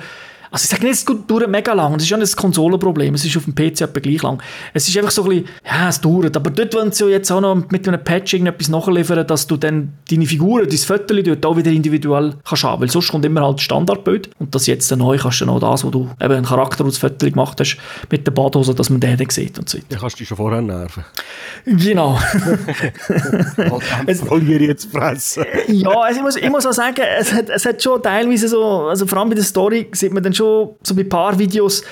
also 0.55 0.63
ich 0.63 0.69
sage 0.69 0.83
nicht, 0.85 0.93
es 0.93 1.27
dauert 1.27 1.49
mega 1.49 1.73
lang, 1.73 1.95
es 1.95 2.03
ist 2.03 2.09
ja 2.09 2.15
nicht 2.15 2.31
ein 2.31 2.35
Konsolenproblem, 2.37 3.13
es 3.13 3.25
ist 3.25 3.35
auf 3.35 3.43
dem 3.43 3.53
PC 3.53 3.81
etwa 3.81 3.99
gleich 3.99 4.23
lang. 4.23 4.41
Es 4.73 4.87
ist 4.87 4.97
einfach 4.97 5.11
so 5.11 5.23
ein 5.23 5.29
bisschen, 5.29 5.49
ja, 5.65 5.89
es 5.89 5.99
dauert, 5.99 6.37
aber 6.37 6.49
dort 6.49 6.73
wollen 6.73 6.93
sie 6.93 7.03
ja 7.03 7.09
jetzt 7.09 7.29
auch 7.29 7.41
noch 7.41 7.69
mit 7.71 7.85
einem 7.85 8.01
Patch 8.01 8.35
irgendetwas 8.35 8.69
nachliefern, 8.69 9.27
dass 9.27 9.47
du 9.47 9.57
dann 9.57 9.91
deine 10.09 10.25
Figuren, 10.25 10.65
dein 10.65 10.77
Viertel 10.77 11.23
dort 11.23 11.45
auch 11.45 11.57
wieder 11.57 11.71
individuell 11.71 12.35
kannst 12.47 12.63
haben, 12.63 12.81
weil 12.81 12.89
sonst 12.89 13.11
kommt 13.11 13.25
immer 13.25 13.41
halt 13.41 13.57
das 13.57 13.63
Standardbild 13.63 14.29
und 14.39 14.55
das 14.55 14.65
jetzt 14.65 14.89
dann 14.89 14.99
neu 14.99 15.17
kannst 15.17 15.41
du 15.41 15.45
dann 15.45 15.55
auch 15.55 15.59
das, 15.59 15.83
wo 15.83 15.89
du 15.89 16.09
eben 16.21 16.33
einen 16.33 16.45
Charakter 16.45 16.85
aus 16.85 16.99
Viertel 16.99 17.31
gemacht 17.31 17.59
hast, 17.59 17.75
mit 18.09 18.25
der 18.25 18.31
Badhose, 18.31 18.73
dass 18.73 18.89
man 18.89 19.01
den 19.01 19.17
dann 19.17 19.29
sieht 19.29 19.59
und 19.59 19.67
so 19.67 19.77
weiter. 19.77 19.87
Dann 19.89 19.99
kannst 19.99 20.15
du 20.15 20.19
dich 20.19 20.29
schon 20.29 20.37
vorher 20.37 20.61
nerven. 20.61 21.03
Genau. 21.65 22.17
Es 24.07 24.21
verliere 24.21 24.61
ich 24.61 24.69
jetzt 24.69 24.91
fressen. 24.91 25.45
ja, 25.67 25.89
also 25.89 26.17
ich 26.17 26.23
muss, 26.23 26.35
ich 26.37 26.49
muss 26.49 26.65
auch 26.65 26.71
sagen, 26.71 27.01
es 27.19 27.33
hat, 27.33 27.49
es 27.49 27.65
hat 27.65 27.81
schon 27.81 28.01
teilweise 28.01 28.47
so, 28.47 28.87
also 28.87 29.05
vor 29.05 29.19
allem 29.19 29.29
bei 29.29 29.35
der 29.35 29.43
Story 29.43 29.87
sieht 29.91 30.13
man 30.13 30.23
dann 30.23 30.33
schon 30.33 30.44
so 30.83 30.95
bei 30.95 31.01
ein 31.01 31.09
paar 31.09 31.37
Videos 31.37 31.83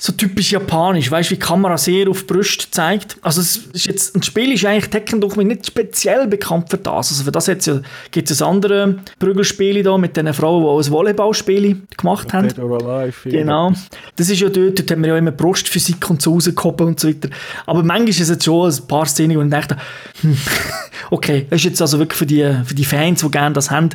so 0.00 0.12
typisch 0.12 0.52
japanisch, 0.52 1.10
weißt 1.10 1.28
du, 1.28 1.32
wie 1.32 1.38
die 1.38 1.44
Kamera 1.44 1.76
sehr 1.76 2.08
auf 2.08 2.20
die 2.20 2.32
Brust 2.32 2.68
zeigt. 2.70 3.16
Also 3.20 3.40
es 3.40 3.56
ist 3.72 3.86
jetzt, 3.86 4.14
ein 4.14 4.22
Spiel 4.22 4.52
ist 4.52 4.64
eigentlich 4.64 4.90
Tekken 4.90 5.20
doch 5.20 5.34
nicht 5.34 5.66
speziell 5.66 6.28
bekannt 6.28 6.70
für 6.70 6.78
das. 6.78 7.10
Also 7.10 7.24
für 7.24 7.32
das 7.32 7.48
jetzt 7.48 7.66
ja, 7.66 7.80
gibt 8.12 8.30
es 8.30 8.40
andere 8.40 9.00
Prügelspiele 9.18 9.82
da 9.82 9.98
mit 9.98 10.16
den 10.16 10.32
Frauen, 10.32 10.62
die 10.62 10.68
auch 10.68 10.78
ein 10.78 10.90
Volleyballspiel 10.90 11.82
gemacht 11.96 12.32
haben. 12.32 12.48
Alive. 12.56 13.28
Genau. 13.28 13.72
Das 14.14 14.30
ist 14.30 14.40
ja 14.40 14.48
dort, 14.48 14.78
dort 14.78 14.90
haben 14.92 15.02
wir 15.02 15.08
ja 15.08 15.18
immer 15.18 15.32
Brustphysik 15.32 16.08
und 16.08 16.22
so 16.22 16.34
rausgehoben 16.34 16.86
und 16.86 17.00
so 17.00 17.08
weiter. 17.08 17.28
Aber 17.66 17.82
manchmal 17.82 18.10
ist 18.10 18.20
es 18.20 18.28
jetzt 18.28 18.44
schon 18.44 18.70
ein 18.70 18.86
paar 18.86 19.06
Szenen, 19.06 19.36
wo 19.36 19.42
ich 19.42 19.50
dachte, 19.50 19.76
hm, 20.20 20.36
okay, 21.10 21.46
das 21.50 21.58
ist 21.58 21.64
jetzt 21.64 21.82
also 21.82 21.98
wirklich 21.98 22.18
für 22.18 22.26
die, 22.26 22.48
für 22.64 22.74
die 22.74 22.84
Fans, 22.84 23.20
die 23.20 23.30
gerne 23.32 23.52
das 23.52 23.72
haben, 23.72 23.90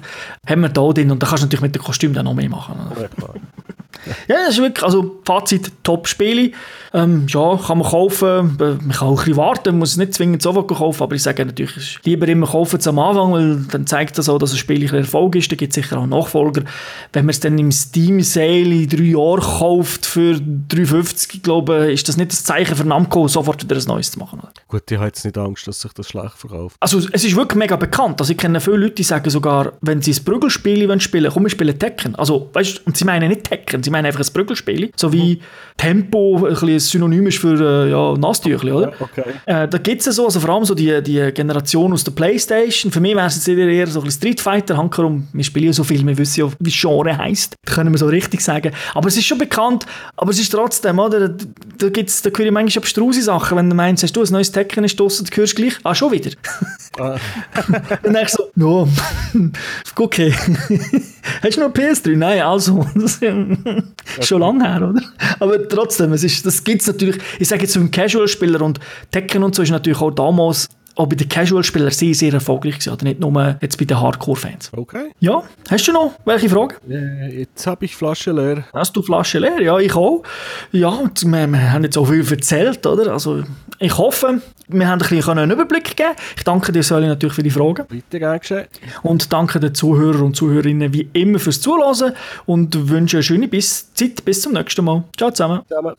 haben 0.45 0.62
wir 0.62 0.70
da 0.70 0.91
drin 0.91 1.12
und 1.12 1.24
da 1.24 1.28
kannst 1.28 1.43
du 1.43 1.45
natürlich 1.45 1.62
mit 1.62 1.76
dem 1.76 1.82
Kostüm 1.82 2.14
dann 2.14 2.26
noch 2.26 2.34
mehr 2.34 2.49
machen. 2.49 2.76
Ja, 4.28 4.36
das 4.38 4.56
ist 4.56 4.62
wirklich, 4.62 4.84
also 4.84 5.20
Fazit, 5.26 5.72
Top-Spiele. 5.84 6.52
Ähm, 6.96 7.26
ja, 7.28 7.58
kann 7.58 7.80
man 7.80 7.89
kaufen, 7.89 8.56
man 8.60 8.89
kann 8.89 9.08
auch 9.08 9.12
ein 9.12 9.16
bisschen 9.16 9.38
warten, 9.38 9.70
man 9.70 9.80
muss 9.80 9.91
es 9.91 9.98
nicht 9.98 10.14
zwingend 10.14 10.44
sofort 10.44 10.68
kaufen, 10.68 11.02
aber 11.02 11.16
ich 11.16 11.24
sage 11.24 11.44
natürlich, 11.44 11.76
es 11.76 11.84
ist 11.84 12.06
lieber 12.06 12.28
immer 12.28 12.46
kaufen 12.46 12.80
am 12.86 13.00
Anfang, 13.00 13.34
weil 13.34 13.66
dann 13.72 13.88
zeigt 13.88 14.18
das 14.20 14.30
auch, 14.30 14.38
dass 14.38 14.52
ein 14.52 14.58
Spiel 14.58 14.88
ein 14.88 14.96
Erfolg 14.96 15.36
ist, 15.36 15.52
da 15.52 15.56
gibt 15.56 15.72
es 15.72 15.76
sicher 15.76 15.98
auch 15.98 16.06
Nachfolger. 16.06 16.64
Wenn 17.12 17.26
man 17.26 17.32
es 17.32 17.39
dann 17.39 17.58
im 17.58 17.72
Steam-Sale 17.72 18.84
in 18.84 18.89
drei 18.89 19.04
Jahren 19.04 19.41
kauft 19.41 20.06
für 20.06 20.36
3,50, 20.36 21.30
ich 21.34 21.44
glaube, 21.44 21.91
ist 21.91 22.08
das 22.08 22.18
nicht 22.18 22.32
das 22.32 22.44
Zeichen 22.44 22.76
für 22.76 22.86
Namco, 22.86 23.28
sofort 23.28 23.64
wieder 23.64 23.76
ein 23.76 23.84
neues 23.88 24.12
zu 24.12 24.20
machen. 24.20 24.41
Gut, 24.68 24.84
ich 24.91 24.98
habe 24.98 25.08
jetzt 25.08 25.26
nicht 25.26 25.38
Angst, 25.38 25.68
dass 25.68 25.82
sich 25.82 25.94
das 25.94 26.08
schlecht 26.08 26.38
verkauft. 26.38 26.78
Also 26.80 27.00
es 27.12 27.24
ist 27.24 27.36
wirklich 27.36 27.58
mega 27.58 27.76
bekannt. 27.76 28.22
Also 28.22 28.32
ich 28.32 28.38
kenne 28.38 28.60
viele 28.60 28.78
Leute, 28.78 28.96
die 28.96 29.04
sagen 29.04 29.32
sogar, 29.32 29.74
wenn 29.82 30.04
sie 30.04 30.12
ein 30.14 30.24
Prügelspiel 30.24 30.88
wollen 30.88 31.00
spielen 31.00 31.32
komm, 31.34 31.44
wir 31.44 31.50
spielen 31.50 31.78
Tekken. 31.80 32.14
Also, 32.16 32.50
weißt, 32.54 32.86
und 32.86 32.98
sie 32.98 33.06
meinen 33.06 33.30
nicht 33.30 33.46
Tekken, 33.46 33.82
sie 33.82 33.89
meinen 33.89 34.06
einfach 34.06 34.20
ein 34.20 34.34
Prügelspiel. 34.34 34.91
So 34.96 35.12
wie 35.12 35.41
Tempo 35.78 36.46
ein, 36.46 36.54
bisschen 36.54 36.83
Synonym 36.90 37.28
ist 37.28 37.38
für 37.38 37.60
äh, 37.60 37.92
ja, 37.92 38.14
Nasstüchli, 38.18 38.72
oder? 38.72 38.94
okay. 39.00 39.24
Äh, 39.46 39.68
da 39.68 39.78
gibt 39.78 40.06
es 40.06 40.16
so, 40.16 40.26
also 40.26 40.40
vor 40.40 40.50
allem 40.50 40.66
so 40.66 40.76
die, 40.76 41.02
die 41.02 41.32
Generation 41.34 41.94
aus 41.94 42.04
der 42.04 42.12
Playstation. 42.12 42.92
Für 42.92 43.00
mich 43.00 43.16
wäre 43.16 43.28
es 43.28 43.36
jetzt 43.36 43.48
eher, 43.48 43.88
so 43.88 44.02
ein 44.02 44.12
Street 44.12 44.42
Fighter. 44.42 44.78
Hankerum, 44.78 45.28
wir 45.34 45.44
spielen 45.44 45.68
ja 45.68 45.74
so 45.74 45.84
viel, 45.84 46.06
wir 46.06 46.18
wissen 46.18 46.42
ja, 46.42 46.48
wie 46.60 46.72
Genre 46.72 47.18
heisst. 47.18 47.56
Das 47.66 47.76
können 47.76 47.92
wir 47.92 47.98
so 47.98 48.08
richtig 48.08 48.42
sagen. 48.42 48.72
Aber 48.94 49.08
es 49.08 49.18
ist 49.18 49.26
schon 49.26 49.38
bekannt, 49.38 49.86
aber 50.16 50.32
es 50.32 50.40
ist 50.40 50.50
trotzdem, 50.50 51.00
oder? 51.00 51.30
Da, 51.78 51.90
gibt's, 51.90 52.22
da 52.22 52.30
höre 52.30 52.46
ich 52.46 52.52
manchmal 52.52 52.82
abstruse 52.82 53.22
Sachen, 53.22 53.58
wenn 53.58 53.70
du 53.70 53.76
meinst, 53.76 54.04
hast 54.04 54.14
du 54.14 54.22
ein 54.22 54.32
neues 54.32 54.52
Tekken 54.52 54.84
ist 54.84 55.00
draussen, 55.00 55.26
du 55.26 55.36
hörst 55.36 55.56
gleich, 55.56 55.74
ah, 55.84 55.96
schon 55.96 56.12
wieder. 56.12 56.32
Ah. 57.00 57.18
dann 58.04 58.14
denkst 58.14 58.34
du 58.34 58.44
so, 58.44 58.52
no, 58.56 58.88
okay. 59.98 60.34
Hast 61.42 61.58
du 61.58 61.62
noch 61.62 61.74
PS3? 61.74 62.18
Nein, 62.18 62.42
also. 62.42 62.86
Das 62.96 63.20
ist 63.22 64.28
schon 64.28 64.42
lange 64.42 64.64
her, 64.64 64.90
oder? 64.90 65.02
Aber 65.40 65.68
trotzdem, 65.68 66.14
es 66.14 66.24
ist, 66.24 66.46
das 66.46 66.64
gibt 66.64 66.72
es 66.82 66.88
natürlich, 66.88 67.17
ich 67.39 67.47
sage 67.47 67.63
jetzt 67.63 67.74
für 67.74 67.80
einen 67.80 67.91
Casual-Spieler 67.91 68.61
und 68.61 68.80
Tekken 69.11 69.43
und 69.43 69.55
so 69.55 69.61
ist 69.61 69.71
natürlich 69.71 70.01
auch 70.01 70.11
damals 70.11 70.69
auch 70.95 71.07
bei 71.07 71.15
den 71.15 71.28
Casual-Spielern 71.28 71.91
sehr, 71.91 72.13
sehr 72.13 72.34
erfolgreich 72.34 72.76
gewesen, 72.76 72.93
oder 72.93 73.03
nicht 73.05 73.19
nur 73.19 73.57
jetzt 73.61 73.78
bei 73.78 73.86
den 73.86 73.99
Hardcore-Fans. 73.99 74.71
Okay. 74.76 75.11
Ja, 75.19 75.43
hast 75.69 75.88
du 75.88 75.91
noch 75.91 76.13
welche 76.26 76.49
Fragen? 76.49 76.76
Äh, 76.89 77.39
jetzt 77.39 77.65
habe 77.65 77.86
ich 77.86 77.95
Flasche 77.95 78.32
leer. 78.32 78.65
Hast 78.74 78.95
du 78.95 79.01
Flasche 79.01 79.39
leer? 79.39 79.59
Ja, 79.61 79.80
ich 79.80 79.95
auch. 79.95 80.24
Ja, 80.71 80.99
wir, 81.01 81.47
wir 81.47 81.71
haben 81.71 81.84
jetzt 81.84 81.95
so 81.95 82.05
viel 82.05 82.26
erzählt, 82.30 82.86
oder? 82.86 83.11
Also, 83.11 83.43
ich 83.80 83.97
hoffe, 83.97 84.41
wir 84.67 84.88
haben 84.88 85.01
ein 85.01 85.09
bisschen 85.09 85.38
einen 85.38 85.51
Überblick 85.51 85.86
gegeben. 85.86 86.15
Ich 86.38 86.43
danke 86.43 86.71
dir, 86.71 86.84
Säuli, 86.84 87.07
natürlich 87.07 87.36
für 87.36 87.43
die 87.43 87.49
Fragen. 87.49 87.86
Bitte, 87.88 88.19
gern 88.19 88.39
geschehen. 88.39 88.67
Und 89.01 89.34
danke 89.34 89.59
den 89.59 89.74
Zuhörern 89.74 90.21
und 90.21 90.36
Zuhörerinnen 90.36 90.93
wie 90.93 91.09
immer 91.13 91.39
fürs 91.39 91.59
Zuhören 91.59 92.13
und 92.45 92.89
wünsche 92.89 93.17
eine 93.17 93.24
schöne 93.24 93.47
bis 93.47 93.93
Zeit. 93.93 94.24
Bis 94.26 94.41
zum 94.41 94.53
nächsten 94.53 94.86
Mal. 94.86 95.03
Ciao 95.17 95.32
zusammen. 95.32 95.61
zusammen. 95.67 95.95